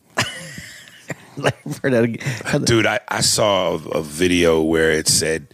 Like, 1.38 1.60
for 1.64 1.90
that- 1.90 2.62
Dude, 2.64 2.86
I, 2.86 2.98
I 3.08 3.20
saw 3.20 3.72
a, 3.72 3.98
a 3.98 4.02
video 4.02 4.62
where 4.62 4.90
it 4.92 5.06
said 5.06 5.48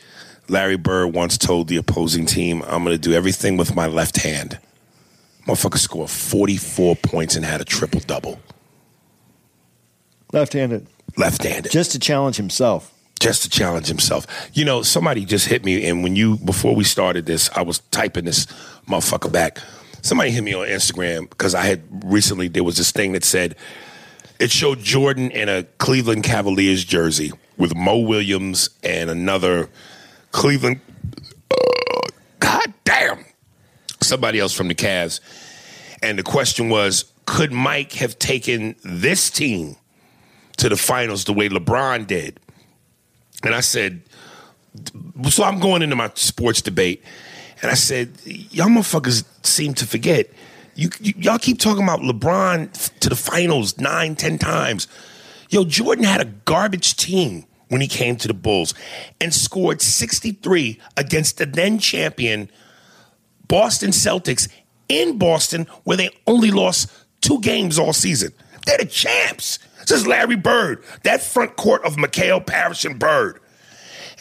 Larry 0.49 0.77
Bird 0.77 1.09
once 1.13 1.37
told 1.37 1.67
the 1.67 1.77
opposing 1.77 2.25
team, 2.25 2.63
I'm 2.69 2.85
going 2.85 2.95
to 2.97 2.99
do 2.99 3.13
everything 3.15 3.57
with 3.57 3.75
my 3.75 3.89
left 3.89 4.19
hand. 4.23 4.61
Motherfucker 5.47 5.79
scored 5.79 6.11
44 6.11 6.97
points 6.97 7.37
and 7.37 7.45
had 7.45 7.61
a 7.61 7.65
triple 7.65 8.01
double. 8.01 8.39
left-handed, 10.33 10.87
Left 11.17 11.43
handed. 11.43 11.65
Just, 11.65 11.75
just 11.75 11.93
to 11.93 11.99
challenge 11.99 12.37
himself. 12.37 12.93
just 13.21 13.43
to 13.43 13.49
challenge 13.51 13.87
himself. 13.87 14.27
You 14.55 14.65
know, 14.65 14.83
somebody 14.83 15.25
just 15.25 15.47
hit 15.49 15.65
me, 15.65 15.87
and 15.89 16.03
when 16.03 16.17
you, 16.17 16.39
before 16.39 16.75
we 16.75 16.85
started 16.85 17.27
this, 17.27 17.51
I 17.55 17.63
was 17.63 17.81
typing 17.91 18.25
this 18.25 18.47
motherfucker 18.89 19.31
back. 19.31 19.59
Somebody 20.01 20.31
hit 20.31 20.43
me 20.43 20.55
on 20.55 20.67
Instagram 20.67 21.29
because 21.31 21.55
I 21.55 21.63
had 21.65 21.83
recently, 22.05 22.49
there 22.49 22.65
was 22.65 22.77
this 22.77 22.91
thing 22.93 23.13
that 23.13 23.25
said, 23.25 23.57
it 24.41 24.51
showed 24.51 24.81
Jordan 24.81 25.31
in 25.31 25.49
a 25.49 25.63
Cleveland 25.79 26.25
Cavaliers 26.25 26.85
jersey 26.85 27.31
with 27.57 27.77
Mo 27.77 27.99
Williams 27.99 28.71
and 28.83 29.11
another 29.11 29.69
Cleveland. 30.33 30.81
Uh, 31.51 31.92
Somebody 34.03 34.39
else 34.39 34.53
from 34.53 34.69
the 34.69 34.75
Cavs. 34.75 35.21
And 36.03 36.19
the 36.19 36.23
question 36.23 36.69
was 36.69 37.13
could 37.27 37.53
Mike 37.53 37.93
have 37.95 38.19
taken 38.19 38.75
this 38.83 39.31
team 39.31 39.77
to 40.57 40.69
the 40.69 40.77
finals 40.77 41.25
the 41.25 41.33
way 41.33 41.49
LeBron 41.49 42.07
did? 42.07 42.41
And 43.45 43.55
I 43.55 43.61
said, 43.61 44.03
so 45.29 45.45
I'm 45.45 45.59
going 45.61 45.83
into 45.83 45.97
my 45.97 46.11
sports 46.15 46.63
debate, 46.63 47.03
and 47.61 47.71
I 47.71 47.75
said, 47.75 48.13
y'all 48.25 48.69
motherfuckers 48.69 49.25
seem 49.45 49.75
to 49.75 49.87
forget. 49.87 50.31
You, 50.75 50.91
you 51.01 51.13
y'all 51.19 51.39
keep 51.39 51.59
talking 51.59 51.83
about 51.83 52.01
LeBron 52.01 52.99
to 53.01 53.09
the 53.09 53.17
finals 53.17 53.79
nine, 53.79 54.17
ten 54.17 54.39
times. 54.39 54.89
Yo, 55.51 55.65
Jordan 55.65 56.05
had 56.05 56.21
a 56.21 56.25
garbage 56.25 56.97
team 56.97 57.45
when 57.69 57.81
he 57.81 57.89
came 57.89 58.17
to 58.17 58.29
the 58.29 58.35
Bulls 58.35 58.75
and 59.21 59.35
scored 59.35 59.83
63 59.83 60.81
against 60.97 61.39
the 61.39 61.47
then 61.47 61.79
champion 61.79 62.51
Boston 63.53 63.91
Celtics 63.91 64.49
in 64.89 65.19
Boston, 65.19 65.67
where 65.85 65.99
they 65.99 66.09
only 66.27 66.51
lost 66.51 66.91
two 67.21 67.39
games 67.43 67.79
all 67.79 67.93
season. 67.93 68.33
They're 68.65 68.79
the 68.79 68.87
champs. 68.87 69.59
This 69.81 69.91
is 69.91 70.07
Larry 70.07 70.37
Bird, 70.37 70.83
that 71.03 71.21
front 71.21 71.57
court 71.57 71.85
of 71.85 71.97
McHale, 71.97 72.45
Parrish, 72.47 72.87
and 72.87 72.99
Bird. 72.99 73.41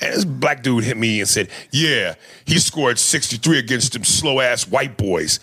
And 0.01 0.13
this 0.13 0.25
black 0.25 0.63
dude 0.63 0.83
hit 0.83 0.97
me 0.97 1.21
and 1.21 1.29
said, 1.29 1.47
Yeah, 1.71 2.15
he 2.43 2.59
scored 2.59 2.99
63 2.99 3.57
against 3.57 3.93
them 3.93 4.03
slow 4.03 4.41
ass 4.41 4.67
white 4.67 4.97
boys. 4.97 5.39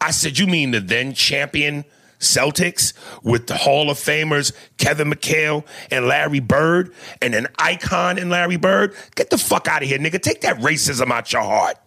I 0.00 0.12
said, 0.12 0.38
You 0.38 0.46
mean 0.46 0.70
the 0.70 0.78
then 0.78 1.12
champion 1.12 1.84
Celtics 2.20 2.92
with 3.24 3.48
the 3.48 3.56
Hall 3.56 3.90
of 3.90 3.98
Famers 3.98 4.52
Kevin 4.76 5.10
McHale 5.10 5.66
and 5.90 6.06
Larry 6.06 6.38
Bird 6.38 6.94
and 7.20 7.34
an 7.34 7.48
icon 7.58 8.16
in 8.16 8.30
Larry 8.30 8.58
Bird? 8.58 8.94
Get 9.16 9.30
the 9.30 9.38
fuck 9.38 9.66
out 9.66 9.82
of 9.82 9.88
here, 9.88 9.98
nigga. 9.98 10.22
Take 10.22 10.42
that 10.42 10.58
racism 10.58 11.10
out 11.10 11.32
your 11.32 11.42
heart. 11.42 11.78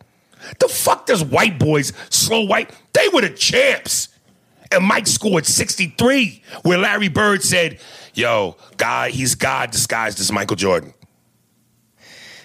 The 0.59 0.67
fuck 0.67 1.05
does 1.05 1.23
white 1.23 1.59
boys, 1.59 1.93
slow 2.09 2.45
white? 2.45 2.71
They 2.93 3.07
were 3.13 3.21
the 3.21 3.29
champs. 3.29 4.09
And 4.71 4.83
Mike 4.83 5.07
scored 5.07 5.45
63, 5.45 6.43
where 6.63 6.77
Larry 6.77 7.07
Bird 7.07 7.41
said, 7.43 7.79
Yo, 8.13 8.57
God, 8.77 9.11
he's 9.11 9.35
God 9.35 9.71
disguised 9.71 10.19
as 10.19 10.31
Michael 10.31 10.57
Jordan. 10.57 10.93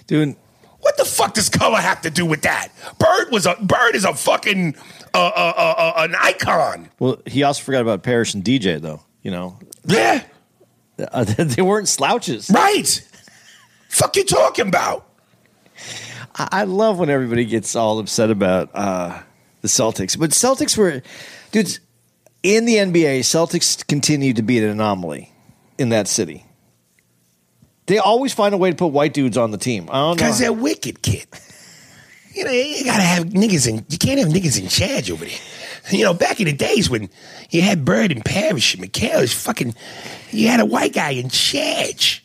Dude, 0.06 0.36
What 0.80 0.96
the 0.96 1.04
fuck 1.04 1.34
does 1.34 1.48
color 1.48 1.78
have 1.78 2.02
to 2.02 2.10
do 2.10 2.24
with 2.26 2.42
that? 2.42 2.68
Bird 2.98 3.30
was 3.32 3.46
a 3.46 3.56
Bird 3.60 3.94
is 3.94 4.04
a 4.04 4.14
fucking 4.14 4.74
uh, 5.14 5.18
uh, 5.18 5.52
uh, 5.56 5.74
uh, 5.76 5.92
an 6.04 6.14
icon. 6.18 6.90
well, 6.98 7.20
he 7.26 7.42
also 7.42 7.62
forgot 7.62 7.80
about 7.82 8.02
Parrish 8.02 8.34
and 8.34 8.44
DJ 8.44 8.80
though. 8.80 9.02
You 9.22 9.30
know, 9.30 9.58
Yeah, 9.84 10.22
they 11.36 11.62
weren't 11.62 11.88
slouches. 11.88 12.50
right. 12.50 13.08
fuck 13.88 14.16
you 14.16 14.24
talking 14.24 14.68
about? 14.68 15.08
I 16.34 16.48
I 16.52 16.64
love 16.64 16.98
when 16.98 17.10
everybody 17.10 17.44
gets 17.44 17.76
all 17.76 17.98
upset 17.98 18.30
about 18.30 18.70
uh, 18.74 19.20
the 19.60 19.68
Celtics, 19.68 20.18
but 20.18 20.30
Celtics 20.30 20.76
were, 20.76 21.02
dudes, 21.50 21.80
in 22.42 22.64
the 22.64 22.76
NBA. 22.76 23.20
Celtics 23.20 23.86
continue 23.86 24.32
to 24.34 24.42
be 24.42 24.58
an 24.58 24.64
anomaly 24.64 25.32
in 25.78 25.90
that 25.90 26.08
city. 26.08 26.44
They 27.86 27.98
always 27.98 28.32
find 28.32 28.54
a 28.54 28.58
way 28.58 28.70
to 28.70 28.76
put 28.76 28.88
white 28.88 29.12
dudes 29.12 29.36
on 29.36 29.50
the 29.50 29.58
team. 29.58 29.88
I 29.90 29.94
don't 29.94 30.10
know. 30.10 30.14
Because 30.14 30.38
they're 30.38 30.52
wicked, 30.52 31.02
kid. 31.02 31.26
You 32.34 32.44
know, 32.44 32.50
you 32.50 32.84
gotta 32.84 33.02
have 33.02 33.26
niggas 33.26 33.68
in. 33.68 33.84
You 33.88 33.98
can't 33.98 34.18
have 34.18 34.28
niggas 34.28 34.60
in 34.60 34.68
charge 34.68 35.10
over 35.10 35.24
there. 35.24 35.38
You 35.90 36.04
know, 36.04 36.14
back 36.14 36.40
in 36.40 36.46
the 36.46 36.52
days 36.52 36.88
when 36.88 37.10
you 37.50 37.60
had 37.60 37.84
Bird 37.84 38.12
and 38.12 38.24
Parrish 38.24 38.74
and 38.74 38.82
McHale, 38.82 39.32
fucking. 39.32 39.74
You 40.30 40.48
had 40.48 40.60
a 40.60 40.64
white 40.64 40.94
guy 40.94 41.10
in 41.10 41.28
charge. 41.28 42.24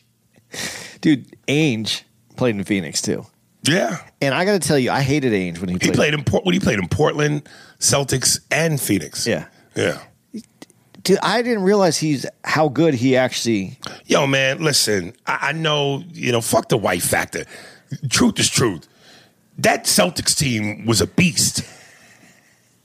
Dude, 1.01 1.35
Ainge 1.47 2.03
played 2.37 2.55
in 2.55 2.63
Phoenix 2.63 3.01
too. 3.01 3.25
Yeah, 3.67 3.97
And 4.21 4.33
I 4.33 4.45
got 4.45 4.61
to 4.61 4.67
tell 4.67 4.79
you, 4.79 4.91
I 4.91 5.01
hated 5.01 5.33
Ainge 5.33 5.59
when 5.59 5.69
he 5.69 5.77
played. 5.77 5.91
he 5.91 5.95
played. 5.95 6.13
in 6.13 6.23
Port. 6.23 6.45
When 6.45 6.53
he 6.53 6.59
played 6.59 6.79
in 6.79 6.87
Portland, 6.87 7.47
Celtics, 7.79 8.39
and 8.51 8.79
Phoenix. 8.79 9.27
Yeah. 9.27 9.45
yeah. 9.75 9.99
Dude, 11.03 11.19
I 11.21 11.41
didn't 11.41 11.63
realize 11.63 11.97
he's 11.97 12.25
how 12.43 12.67
good 12.69 12.93
he 12.93 13.15
actually. 13.15 13.79
Yo, 14.05 14.27
man, 14.27 14.61
listen. 14.63 15.13
I, 15.25 15.49
I 15.49 15.51
know 15.53 16.03
you 16.11 16.31
know. 16.31 16.41
Fuck 16.41 16.69
the 16.69 16.77
white 16.77 17.01
factor. 17.01 17.45
Truth 18.09 18.39
is 18.39 18.49
truth. 18.49 18.87
That 19.57 19.85
Celtics 19.85 20.37
team 20.37 20.85
was 20.85 21.01
a 21.01 21.07
beast. 21.07 21.63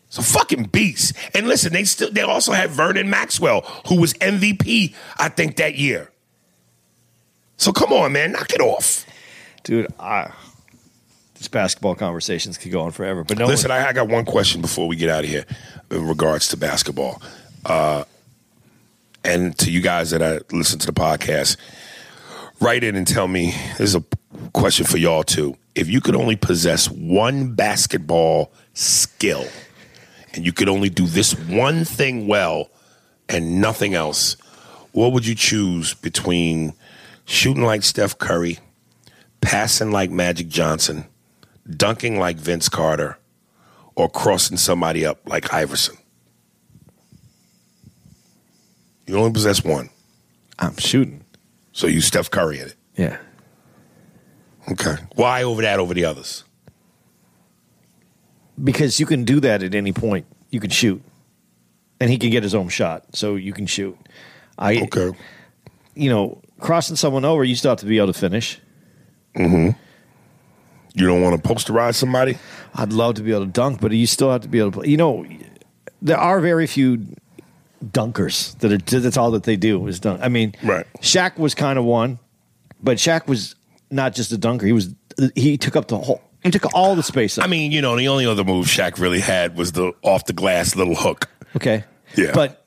It's 0.06 0.18
a 0.18 0.22
fucking 0.22 0.64
beast. 0.64 1.14
And 1.34 1.48
listen, 1.48 1.72
they 1.72 1.84
still 1.84 2.10
they 2.10 2.20
also 2.20 2.52
had 2.52 2.70
Vernon 2.70 3.08
Maxwell, 3.08 3.62
who 3.88 4.00
was 4.00 4.12
MVP, 4.14 4.94
I 5.18 5.28
think, 5.28 5.56
that 5.56 5.74
year. 5.76 6.12
So 7.56 7.72
come 7.72 7.92
on, 7.92 8.12
man, 8.12 8.32
knock 8.32 8.52
it 8.52 8.60
off. 8.60 9.06
Dude, 9.64 9.86
I, 9.98 10.30
these 11.42 11.48
basketball 11.48 11.96
conversations 11.96 12.56
could 12.56 12.70
go 12.70 12.82
on 12.82 12.92
forever. 12.92 13.24
But 13.24 13.36
no, 13.36 13.46
Listen, 13.46 13.72
I, 13.72 13.88
I 13.88 13.92
got 13.92 14.08
one 14.08 14.24
question 14.24 14.60
before 14.60 14.86
we 14.86 14.94
get 14.94 15.10
out 15.10 15.24
of 15.24 15.30
here 15.30 15.44
in 15.90 16.06
regards 16.06 16.46
to 16.48 16.56
basketball. 16.56 17.20
Uh, 17.66 18.04
and 19.24 19.58
to 19.58 19.70
you 19.70 19.80
guys 19.80 20.10
that 20.10 20.22
I 20.22 20.38
listen 20.54 20.78
to 20.78 20.86
the 20.86 20.92
podcast, 20.92 21.56
write 22.60 22.84
in 22.84 22.94
and 22.94 23.06
tell 23.06 23.26
me 23.26 23.54
this 23.76 23.80
is 23.80 23.94
a 23.96 24.04
question 24.52 24.86
for 24.86 24.98
y'all 24.98 25.24
too. 25.24 25.56
If 25.74 25.88
you 25.88 26.00
could 26.00 26.14
only 26.14 26.36
possess 26.36 26.88
one 26.88 27.54
basketball 27.54 28.52
skill 28.74 29.44
and 30.34 30.46
you 30.46 30.52
could 30.52 30.68
only 30.68 30.90
do 30.90 31.06
this 31.06 31.36
one 31.36 31.84
thing 31.84 32.28
well 32.28 32.70
and 33.28 33.60
nothing 33.60 33.94
else, 33.94 34.36
what 34.92 35.12
would 35.12 35.26
you 35.26 35.34
choose 35.34 35.92
between 35.94 36.74
shooting 37.24 37.64
like 37.64 37.82
Steph 37.82 38.16
Curry, 38.18 38.60
passing 39.40 39.90
like 39.90 40.10
Magic 40.10 40.48
Johnson, 40.48 41.06
dunking 41.68 42.18
like 42.18 42.36
Vince 42.36 42.68
Carter, 42.68 43.18
or 43.94 44.08
crossing 44.08 44.56
somebody 44.56 45.04
up 45.04 45.20
like 45.26 45.52
Iverson? 45.52 45.96
You 49.06 49.16
only 49.18 49.32
possess 49.32 49.64
one, 49.64 49.90
I'm 50.58 50.76
shooting. 50.76 51.24
so 51.72 51.86
you 51.86 52.00
Steph 52.00 52.30
Curry 52.30 52.60
at 52.60 52.68
it. 52.68 52.74
Yeah. 52.96 53.16
Okay. 54.70 54.94
Why 55.16 55.42
over 55.42 55.62
that 55.62 55.78
over 55.80 55.92
the 55.92 56.04
others? 56.04 56.44
Because 58.62 59.00
you 59.00 59.06
can 59.06 59.24
do 59.24 59.40
that 59.40 59.62
at 59.62 59.74
any 59.74 59.92
point. 59.92 60.26
You 60.50 60.60
can 60.60 60.70
shoot. 60.70 61.02
And 62.00 62.10
he 62.10 62.18
can 62.18 62.30
get 62.30 62.42
his 62.42 62.54
own 62.54 62.68
shot. 62.68 63.04
So 63.16 63.34
you 63.36 63.52
can 63.52 63.66
shoot. 63.66 63.96
I 64.58 64.82
Okay. 64.82 65.10
you 65.94 66.10
know, 66.10 66.40
crossing 66.60 66.96
someone 66.96 67.24
over, 67.24 67.42
you 67.42 67.56
still 67.56 67.70
have 67.72 67.78
to 67.80 67.86
be 67.86 67.96
able 67.98 68.12
to 68.12 68.18
finish. 68.18 68.60
Mm-hmm. 69.36 69.70
You 70.94 71.06
don't 71.06 71.22
want 71.22 71.42
to 71.42 71.48
posterize 71.48 71.94
somebody? 71.94 72.38
I'd 72.74 72.92
love 72.92 73.14
to 73.14 73.22
be 73.22 73.30
able 73.32 73.46
to 73.46 73.50
dunk, 73.50 73.80
but 73.80 73.92
you 73.92 74.06
still 74.06 74.30
have 74.30 74.42
to 74.42 74.48
be 74.48 74.58
able 74.58 74.72
to 74.72 74.78
play. 74.80 74.88
You 74.88 74.96
know, 74.98 75.26
there 76.02 76.18
are 76.18 76.40
very 76.40 76.66
few 76.66 77.06
dunkers 77.84 78.56
that 78.58 78.72
are 78.72 79.00
that's 79.00 79.16
all 79.16 79.30
that 79.32 79.44
they 79.44 79.56
do 79.56 79.86
is 79.86 80.00
dunk. 80.00 80.20
I 80.22 80.28
mean, 80.28 80.54
Right. 80.62 80.86
Shaq 81.00 81.38
was 81.38 81.54
kind 81.54 81.78
of 81.78 81.84
one, 81.84 82.18
but 82.82 82.98
Shaq 82.98 83.26
was 83.26 83.54
not 83.90 84.14
just 84.14 84.32
a 84.32 84.38
dunker. 84.38 84.66
He 84.66 84.72
was 84.72 84.94
he 85.34 85.56
took 85.56 85.76
up 85.76 85.88
the 85.88 85.98
whole 85.98 86.22
he 86.42 86.50
took 86.50 86.74
all 86.74 86.94
the 86.96 87.02
space 87.02 87.38
up. 87.38 87.44
I 87.44 87.48
mean, 87.48 87.72
you 87.72 87.80
know, 87.80 87.96
the 87.96 88.08
only 88.08 88.26
other 88.26 88.44
move 88.44 88.66
Shaq 88.66 88.98
really 88.98 89.20
had 89.20 89.56
was 89.56 89.72
the 89.72 89.92
off 90.02 90.26
the 90.26 90.32
glass 90.32 90.76
little 90.76 90.94
hook. 90.94 91.28
okay. 91.56 91.84
Yeah. 92.16 92.32
But 92.34 92.66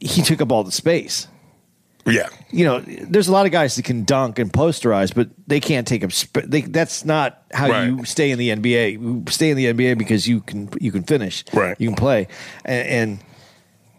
he 0.00 0.22
took 0.22 0.40
up 0.42 0.52
all 0.52 0.64
the 0.64 0.72
space. 0.72 1.28
Yeah. 2.06 2.28
You 2.50 2.64
know, 2.66 2.80
there's 2.80 3.28
a 3.28 3.32
lot 3.32 3.46
of 3.46 3.52
guys 3.52 3.76
that 3.76 3.84
can 3.84 4.04
dunk 4.04 4.38
and 4.38 4.52
posterize, 4.52 5.14
but 5.14 5.28
they 5.46 5.58
can't 5.60 5.86
take 5.88 6.04
up. 6.04 6.12
Sp- 6.12 6.44
they, 6.44 6.60
that's 6.60 7.04
not 7.04 7.42
how 7.52 7.68
Right. 7.70 7.86
you 7.86 8.04
stay 8.04 8.30
in 8.30 8.38
the 8.38 8.50
NBA. 8.50 8.92
You 9.00 9.24
stay 9.30 9.50
in 9.50 9.56
the 9.56 9.66
NBA 9.66 9.96
because 9.98 10.28
you 10.28 10.40
can 10.42 10.68
you 10.80 10.92
can 10.92 11.02
finish. 11.02 11.44
Right. 11.52 11.74
You 11.80 11.88
can 11.88 11.96
play, 11.96 12.28
and, 12.64 12.88
and 12.88 13.18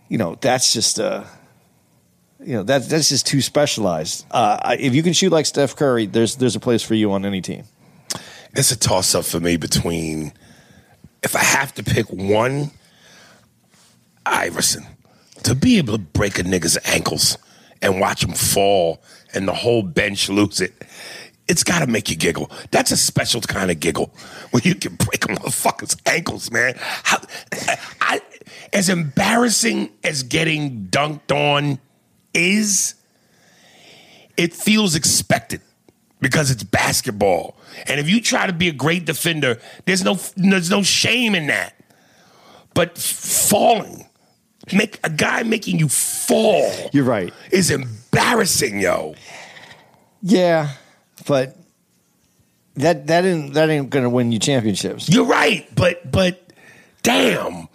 you 0.07 0.17
know 0.19 0.37
that's 0.39 0.71
just 0.71 0.99
uh, 0.99 1.23
you 2.39 2.53
know 2.53 2.63
that 2.63 2.87
that's 2.87 3.09
just 3.09 3.25
too 3.25 3.41
specialized. 3.41 4.25
Uh, 4.29 4.75
if 4.79 4.93
you 4.93 5.01
can 5.01 5.13
shoot 5.13 5.31
like 5.31 5.47
Steph 5.47 5.75
Curry, 5.75 6.05
there's 6.05 6.35
there's 6.35 6.55
a 6.55 6.59
place 6.59 6.83
for 6.83 6.93
you 6.93 7.11
on 7.11 7.25
any 7.25 7.41
team. 7.41 7.63
It's 8.53 8.71
a 8.71 8.77
toss 8.77 9.15
up 9.15 9.25
for 9.25 9.39
me 9.39 9.57
between 9.57 10.31
if 11.23 11.35
I 11.35 11.39
have 11.43 11.73
to 11.73 11.83
pick 11.83 12.05
one, 12.11 12.69
Iverson. 14.25 14.85
To 15.43 15.53
be 15.55 15.77
able 15.77 15.93
to 15.93 15.99
break 15.99 16.39
a 16.39 16.43
nigga's 16.43 16.77
ankles 16.85 17.37
and 17.85 17.99
watch 17.99 18.21
them 18.21 18.33
fall 18.33 19.01
and 19.33 19.47
the 19.47 19.53
whole 19.53 19.81
bench 19.81 20.29
lose 20.29 20.61
it, 20.61 20.73
it's 21.47 21.63
got 21.63 21.79
to 21.79 21.87
make 21.87 22.09
you 22.09 22.15
giggle. 22.15 22.49
That's 22.71 22.91
a 22.91 22.97
special 22.97 23.41
kind 23.41 23.69
of 23.69 23.79
giggle 23.79 24.11
when 24.51 24.63
you 24.63 24.75
can 24.75 24.95
break 24.95 25.25
a 25.25 25.27
motherfucker's 25.27 25.95
ankles, 26.05 26.51
man. 26.51 26.75
How, 26.77 27.19
I, 28.01 28.21
as 28.73 28.89
embarrassing 28.89 29.91
as 30.03 30.23
getting 30.23 30.87
dunked 30.87 31.31
on 31.31 31.79
is, 32.33 32.95
it 34.37 34.53
feels 34.53 34.95
expected 34.95 35.61
because 36.19 36.49
it's 36.49 36.63
basketball. 36.63 37.55
And 37.87 37.99
if 37.99 38.09
you 38.09 38.21
try 38.21 38.47
to 38.47 38.53
be 38.53 38.67
a 38.67 38.73
great 38.73 39.05
defender, 39.05 39.59
there's 39.85 40.03
no 40.03 40.15
there's 40.35 40.69
no 40.69 40.81
shame 40.81 41.35
in 41.35 41.47
that. 41.47 41.75
But 42.73 42.97
falling, 42.97 44.07
make 44.73 44.99
a 45.03 45.09
guy 45.09 45.43
making 45.43 45.79
you 45.79 45.87
fall 45.89 46.71
You're 46.93 47.03
right. 47.05 47.33
is 47.51 47.71
embarrassing, 47.71 48.79
yo. 48.79 49.15
Yeah, 50.21 50.69
but 51.27 51.55
that 52.75 53.07
that 53.07 53.25
ain't 53.25 53.53
that 53.53 53.69
ain't 53.69 53.89
gonna 53.89 54.09
win 54.09 54.31
you 54.31 54.39
championships. 54.39 55.07
You're 55.09 55.25
right, 55.25 55.67
but 55.75 56.11
but 56.11 56.51
damn. 57.03 57.67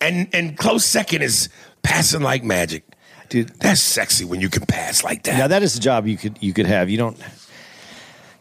And 0.00 0.28
and 0.34 0.56
close 0.56 0.84
second 0.84 1.22
is 1.22 1.48
passing 1.82 2.20
like 2.20 2.44
magic. 2.44 2.84
Dude, 3.30 3.48
That's 3.60 3.80
sexy 3.80 4.24
when 4.24 4.40
you 4.40 4.48
can 4.50 4.66
pass 4.66 5.02
like 5.02 5.22
that. 5.24 5.38
Now 5.38 5.48
that 5.48 5.62
is 5.62 5.76
a 5.76 5.80
job 5.80 6.06
you 6.06 6.16
could 6.16 6.38
you 6.42 6.52
could 6.52 6.66
have. 6.66 6.90
You 6.90 6.98
don't 6.98 7.16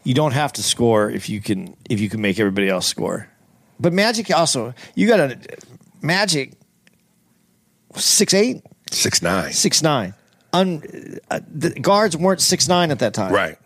you 0.04 0.14
don't 0.14 0.34
have 0.34 0.52
to 0.54 0.64
score 0.64 1.10
if 1.10 1.30
you 1.30 1.40
can 1.40 1.76
if 1.90 2.00
you 2.02 2.10
can 2.10 2.22
make 2.22 2.40
everybody 2.40 2.68
else 2.70 2.86
score. 2.86 3.30
But 3.80 3.94
Magic 3.94 4.30
also 4.32 4.74
you 4.96 5.08
got 5.08 5.20
a 5.20 5.40
Magic 6.02 6.54
six 7.96 8.34
eight 8.34 8.62
Six 8.92 9.22
nine. 9.22 9.52
six 9.54 9.82
nine. 9.82 10.14
Un, 10.54 10.84
uh, 11.32 11.40
the 11.52 11.72
guards 11.72 12.16
weren't 12.16 12.42
six 12.42 12.68
nine 12.68 12.92
at 12.92 13.00
that 13.00 13.14
time. 13.16 13.34
Right. 13.34 13.58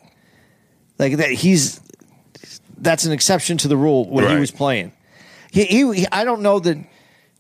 like 0.97 1.17
that. 1.17 1.31
He's 1.31 1.81
that's 2.77 3.05
an 3.05 3.11
exception 3.11 3.57
to 3.59 3.67
the 3.67 3.75
rule 3.77 4.07
when 4.09 4.29
he 4.29 4.35
was 4.39 4.51
playing. 4.51 4.91
He, 5.51 5.63
he, 5.65 5.93
he- 5.93 6.07
I 6.11 6.23
don't 6.23 6.41
know 6.41 6.59
that. 6.59 6.77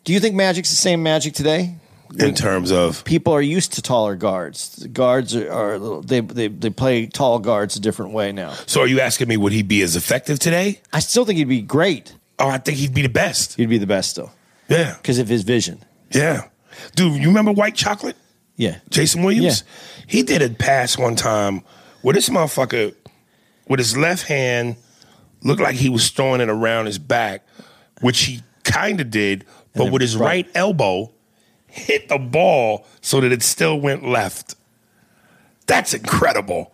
Do 0.03 0.13
you 0.13 0.19
think 0.19 0.35
Magic's 0.35 0.69
the 0.69 0.75
same 0.75 1.03
Magic 1.03 1.33
today? 1.33 1.75
In 2.17 2.33
terms 2.35 2.71
of 2.71 3.03
people 3.03 3.33
are 3.33 3.41
used 3.41 3.73
to 3.73 3.81
taller 3.81 4.15
guards. 4.15 4.77
The 4.77 4.87
guards 4.87 5.35
are, 5.35 5.51
are 5.51 5.77
little, 5.77 6.01
they, 6.01 6.21
they 6.21 6.47
they 6.47 6.69
play 6.69 7.05
tall 7.05 7.37
guards 7.39 7.75
a 7.75 7.81
different 7.81 8.13
way 8.13 8.31
now. 8.31 8.53
so 8.65 8.79
are 8.81 8.87
you 8.87 9.01
asking 9.01 9.27
me 9.27 9.35
would 9.35 9.51
he 9.51 9.61
be 9.61 9.81
as 9.81 9.97
effective 9.97 10.39
today? 10.39 10.79
I 10.93 10.99
still 10.99 11.25
think 11.25 11.37
he'd 11.37 11.49
be 11.49 11.61
great. 11.61 12.15
Oh, 12.39 12.47
I 12.47 12.59
think 12.59 12.77
he'd 12.77 12.93
be 12.93 13.01
the 13.01 13.09
best. 13.09 13.55
He'd 13.55 13.67
be 13.69 13.77
the 13.77 13.87
best 13.87 14.11
still 14.11 14.31
Yeah. 14.69 14.95
because 14.95 15.19
of 15.19 15.27
his 15.27 15.43
vision. 15.43 15.83
Yeah. 16.11 16.47
Dude, 16.95 17.21
you 17.21 17.27
remember 17.27 17.51
White 17.51 17.75
Chocolate? 17.75 18.15
Yeah, 18.55 18.79
Jason 18.89 19.23
Williams? 19.23 19.63
He 20.07 20.23
did 20.23 20.41
a 20.41 20.49
pass 20.49 20.97
one 20.97 21.15
time 21.15 21.61
where 22.01 22.13
this 22.13 22.29
motherfucker, 22.29 22.95
with 23.67 23.79
his 23.79 23.95
left 23.95 24.27
hand, 24.27 24.77
looked 25.43 25.61
like 25.61 25.75
he 25.75 25.89
was 25.89 26.09
throwing 26.09 26.41
it 26.41 26.49
around 26.49 26.85
his 26.85 26.97
back, 26.97 27.45
which 28.01 28.23
he 28.23 28.41
kind 28.63 28.99
of 28.99 29.11
did, 29.11 29.45
but 29.75 29.91
with 29.91 30.01
his 30.01 30.17
right. 30.17 30.45
right 30.45 30.55
elbow, 30.55 31.11
hit 31.67 32.09
the 32.09 32.17
ball 32.17 32.85
so 33.01 33.21
that 33.21 33.31
it 33.31 33.43
still 33.43 33.79
went 33.79 34.07
left. 34.07 34.55
That's 35.67 35.93
incredible. 35.93 36.73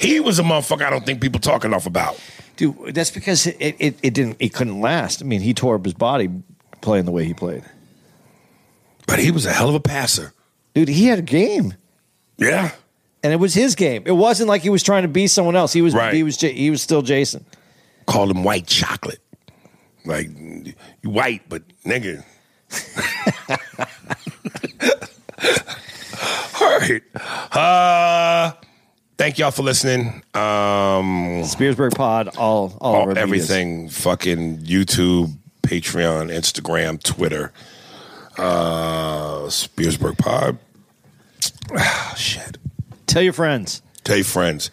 He 0.00 0.20
was 0.20 0.38
a 0.38 0.42
motherfucker 0.42 0.82
I 0.82 0.90
don't 0.90 1.04
think 1.04 1.20
people 1.20 1.40
talk 1.40 1.64
enough 1.64 1.86
about. 1.86 2.20
dude. 2.56 2.94
That's 2.94 3.10
because 3.10 3.46
it, 3.46 3.76
it, 3.78 3.98
it 4.02 4.14
didn't 4.14 4.36
it 4.38 4.54
couldn't 4.54 4.80
last. 4.80 5.22
I 5.22 5.24
mean, 5.24 5.40
he 5.40 5.54
tore 5.54 5.74
up 5.74 5.84
his 5.84 5.94
body 5.94 6.30
playing 6.80 7.04
the 7.04 7.12
way 7.12 7.24
he 7.24 7.34
played. 7.34 7.64
But 9.06 9.18
he 9.18 9.30
was 9.30 9.46
a 9.46 9.52
hell 9.52 9.68
of 9.68 9.74
a 9.74 9.80
passer. 9.80 10.32
Dude, 10.74 10.88
he 10.88 11.06
had 11.06 11.18
a 11.18 11.22
game, 11.22 11.74
Yeah. 12.38 12.70
and 13.22 13.32
it 13.32 13.36
was 13.36 13.54
his 13.54 13.74
game. 13.74 14.02
It 14.06 14.12
wasn't 14.12 14.48
like 14.48 14.62
he 14.62 14.70
was 14.70 14.82
trying 14.82 15.02
to 15.02 15.08
be 15.08 15.26
someone 15.26 15.56
else. 15.56 15.72
He 15.72 15.82
was 15.82 15.94
Right. 15.94 16.14
he 16.14 16.22
was 16.22 16.40
he 16.40 16.70
was 16.70 16.82
still 16.82 17.02
Jason. 17.02 17.44
Called 18.06 18.30
him 18.30 18.42
white 18.44 18.66
chocolate. 18.66 19.20
Like, 20.04 20.30
you 21.02 21.10
white, 21.10 21.42
but 21.48 21.62
nigga. 21.84 22.24
All 26.60 26.78
right. 26.78 27.02
Uh, 27.52 28.52
thank 29.18 29.38
y'all 29.38 29.50
for 29.50 29.62
listening. 29.62 30.22
Um, 30.34 31.42
Spearsburg 31.44 31.94
Pod, 31.94 32.28
all 32.36 32.76
all, 32.80 32.80
all, 32.80 33.10
of 33.10 33.18
our 33.18 33.26
medias. 33.26 33.50
everything 33.50 33.88
fucking 33.88 34.58
YouTube, 34.58 35.36
Patreon, 35.62 36.30
Instagram, 36.32 37.02
Twitter. 37.02 37.52
Uh, 38.38 39.42
Spearsburg 39.46 40.18
Pod. 40.18 40.58
Ah, 41.76 42.14
shit. 42.16 42.58
Tell 43.06 43.22
your 43.22 43.32
friends. 43.32 43.82
Tell 44.04 44.16
your 44.16 44.24
friends. 44.24 44.70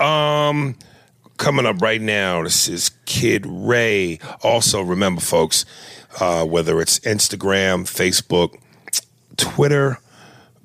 Um, 0.00 0.76
coming 1.36 1.66
up 1.66 1.80
right 1.80 2.00
now, 2.00 2.42
this 2.42 2.68
is 2.68 2.90
Kid 3.04 3.44
Ray. 3.46 4.18
Also, 4.42 4.82
remember, 4.82 5.20
folks, 5.20 5.64
uh, 6.20 6.44
whether 6.44 6.80
it's 6.80 6.98
Instagram, 7.00 7.84
Facebook, 7.84 8.58
Twitter, 9.36 9.98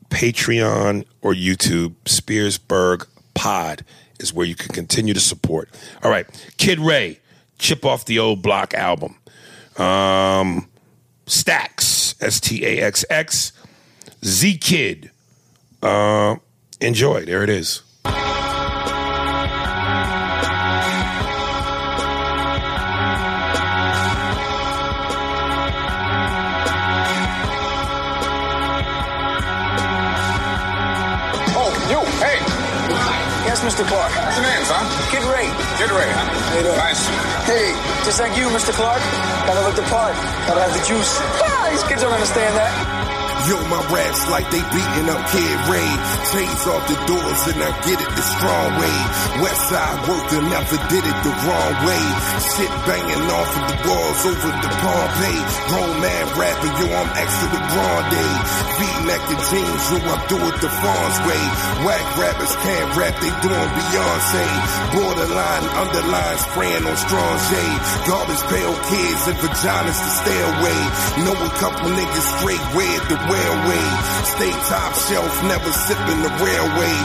Patreon, 0.10 1.06
or 1.22 1.34
YouTube, 1.34 1.96
Spearsburg 2.06 3.08
Pod 3.34 3.84
is 4.20 4.34
where 4.34 4.46
you 4.46 4.56
can 4.56 4.74
continue 4.74 5.14
to 5.14 5.20
support. 5.20 5.70
All 6.04 6.10
right, 6.12 6.28
Kid 6.58 6.80
Ray, 6.80 7.20
Chip 7.60 7.86
Off 7.86 8.06
the 8.06 8.20
Old 8.20 8.42
Block 8.42 8.74
album. 8.74 9.16
Um, 9.78 10.68
Stacks, 11.28 12.16
S 12.22 12.40
T 12.40 12.66
A 12.66 12.82
X 12.82 13.06
X, 13.10 13.52
Z 14.26 14.58
Kid. 14.58 15.12
Uh, 15.84 16.38
enjoy. 16.82 17.26
There 17.26 17.44
it 17.44 17.50
is. 17.50 17.84
Oh, 31.60 31.74
you, 31.90 32.00
hey. 32.22 32.40
Yes, 33.46 33.62
Mr. 33.64 33.86
Clark. 33.88 34.17
Nice. 35.88 37.08
Hey, 37.48 37.72
just 38.04 38.20
like 38.20 38.36
you, 38.38 38.48
Mr. 38.50 38.74
Clark. 38.74 39.00
Gotta 39.48 39.62
look 39.62 39.76
the 39.76 39.84
part. 39.84 40.16
Gotta 40.48 40.62
have 40.62 40.74
the 40.74 40.86
juice. 40.86 41.18
Ah, 41.22 41.68
these 41.72 41.84
kids 41.84 42.02
don't 42.02 42.12
understand 42.12 42.56
that. 42.58 42.97
Yo, 43.48 43.56
my 43.72 43.80
raps 43.96 44.28
like 44.28 44.44
they 44.52 44.60
beating 44.60 45.08
up 45.08 45.24
Kid 45.32 45.60
Ray. 45.72 45.92
Chains 46.36 46.68
off 46.68 46.84
the 46.84 47.00
doors 47.08 47.42
and 47.48 47.64
I 47.64 47.72
get 47.88 47.96
it 47.96 48.12
the 48.12 48.26
strong 48.36 48.70
way. 48.76 48.98
West 49.40 49.64
side 49.72 50.04
worker 50.04 50.44
never 50.52 50.76
did 50.92 51.04
it 51.08 51.20
the 51.24 51.32
wrong 51.48 51.74
way. 51.88 52.04
Shit 52.44 52.68
banging 52.84 53.24
off 53.32 53.52
of 53.56 53.64
the 53.72 53.78
walls 53.88 54.22
over 54.28 54.52
the 54.52 54.72
Pompeii. 54.84 55.40
Grown 55.72 55.96
man 56.04 56.26
rapping, 56.36 56.76
yo, 56.76 56.92
I'm 56.92 57.12
extra 57.16 57.48
the 57.56 57.62
grande. 57.72 58.28
V-neck 58.84 59.24
and 59.32 59.44
jeans, 59.48 59.84
yo, 59.96 59.98
I 60.12 60.18
do 60.28 60.38
it 60.44 60.58
the 60.60 60.68
Fonz 60.68 61.18
way. 61.24 61.44
Whack 61.88 62.04
rappers 62.20 62.52
can't 62.68 62.90
rap, 63.00 63.16
they 63.24 63.32
doing 63.48 63.72
Beyonce. 63.80 64.44
Borderline, 64.92 65.66
underline, 65.88 66.38
spraying 66.52 66.84
on 66.84 66.98
strong 67.00 67.36
shade. 67.48 67.80
Garbage 68.12 68.44
pail 68.52 68.76
kids 68.92 69.24
and 69.32 69.40
vaginas 69.40 70.00
to 70.04 70.12
stay 70.20 70.40
away. 70.52 70.80
Know 71.24 71.38
a 71.40 71.52
couple 71.64 71.96
niggas 71.96 72.28
straight 72.44 72.66
red 72.76 73.02
the 73.08 73.16
way 73.32 73.37
railway. 73.38 73.86
Stay 74.38 74.54
top 74.70 74.92
shelf, 75.08 75.34
never 75.46 75.72
sipping 75.86 76.22
the 76.26 76.34
railway. 76.42 76.96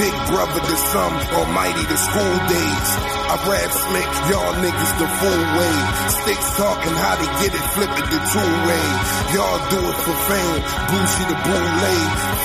Big 0.00 0.14
brother 0.32 0.60
to 0.60 0.76
some, 0.92 1.14
almighty 1.36 1.84
to 1.84 1.96
school 1.96 2.36
days. 2.48 2.88
I 3.28 3.34
rap 3.48 3.70
slick, 3.72 4.10
y'all 4.28 4.54
niggas 4.60 4.92
the 5.00 5.08
full 5.20 5.44
way. 5.56 5.76
Sticks 6.22 6.48
talking 6.56 6.96
how 6.96 7.16
to 7.16 7.26
get 7.40 7.52
it, 7.52 7.66
flip 7.76 7.92
it 7.92 8.06
the 8.08 8.20
two 8.32 8.52
way. 8.68 8.86
Y'all 9.36 9.60
do 9.72 9.80
it 9.80 9.98
for 10.04 10.16
fame, 10.28 10.62
Bougie 10.88 11.26
the 11.28 11.38
boule. 11.44 11.72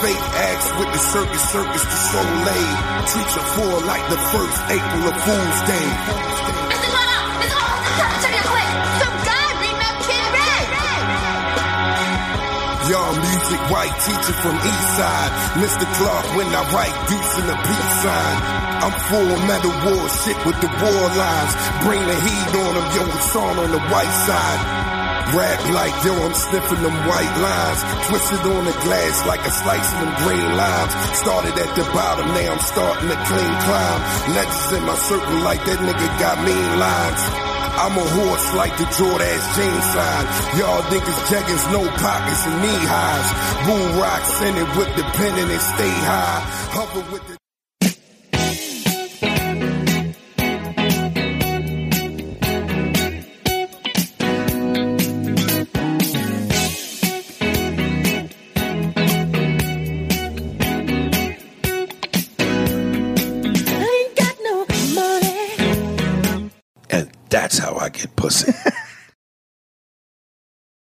Fake 0.01 0.25
acts 0.47 0.69
with 0.77 0.89
the 0.93 0.99
circus, 0.99 1.43
circus 1.51 1.83
the 1.83 1.99
soleil. 2.11 2.75
Treat 3.07 3.29
your 3.35 3.47
four 3.55 3.75
like 3.87 4.05
the 4.09 4.19
first 4.31 4.59
April 4.69 5.03
of 5.09 5.15
Fool's 5.23 5.61
Day. 5.67 6.66
Y'all 12.87 13.19
music 13.19 13.61
white 13.67 13.91
teacher 13.99 14.35
from 14.39 14.55
East 14.63 14.89
Side. 14.95 15.31
Mr. 15.59 15.83
Clark 15.99 16.25
when 16.39 16.47
I 16.55 16.63
write 16.71 16.95
deuce 17.11 17.33
in 17.35 17.45
the 17.51 17.57
peace 17.67 17.93
sign. 17.99 18.37
I'm 18.79 18.95
full 19.11 19.35
metal 19.43 19.75
war 19.83 20.07
shit 20.07 20.39
with 20.47 20.55
the 20.63 20.71
war 20.71 21.03
lines. 21.19 21.53
Bring 21.83 21.99
the 21.99 22.15
heat 22.15 22.47
on 22.63 22.71
them, 22.79 22.87
yo, 22.95 23.03
it's 23.11 23.35
on 23.35 23.55
on 23.59 23.71
the 23.75 23.83
white 23.91 24.15
side. 24.23 24.61
Rap 25.35 25.59
like 25.75 25.95
yo, 26.07 26.15
I'm 26.15 26.31
sniffing 26.31 26.79
them 26.79 26.95
white 27.11 27.35
lines. 27.43 27.81
Twisted 28.07 28.55
on 28.55 28.63
the 28.63 28.75
glass 28.79 29.15
like 29.27 29.43
a 29.43 29.51
slice 29.51 29.89
of 29.91 29.99
them 30.07 30.13
green 30.23 30.47
limes. 30.55 30.93
Started 31.19 31.59
at 31.59 31.71
the 31.75 31.83
bottom, 31.91 32.27
now 32.39 32.55
I'm 32.55 32.63
starting 32.71 33.09
to 33.11 33.19
clean 33.19 33.55
climb. 33.67 33.99
Legends 34.31 34.71
in 34.79 34.83
my 34.87 34.95
circle 34.95 35.39
like 35.43 35.59
that 35.67 35.79
nigga 35.83 36.07
got 36.23 36.39
mean 36.39 36.71
lines. 36.79 37.56
I'm 37.77 37.95
a 37.95 38.07
horse 38.17 38.53
like 38.55 38.75
the 38.77 38.85
Jordache 38.85 39.45
chain 39.55 39.77
sign. 39.93 40.25
Y'all 40.57 40.81
niggas 40.89 41.19
jeggings, 41.29 41.65
no 41.71 41.81
pockets 42.01 42.45
and 42.47 42.57
knee 42.61 42.83
highs. 42.89 43.29
Bull 43.65 44.01
rock 44.01 44.21
send 44.25 44.57
it 44.57 44.69
with 44.77 44.91
the 44.95 45.03
pen 45.03 45.33
and 45.37 45.51
it 45.51 45.61
stay 45.61 45.95
high. 46.09 46.41
Hover 46.73 47.11
with 47.11 47.27
the 47.27 47.46
that's 67.47 67.59
how 67.59 67.77
I 67.77 67.87
get 67.87 68.13
pussy. 68.17 68.51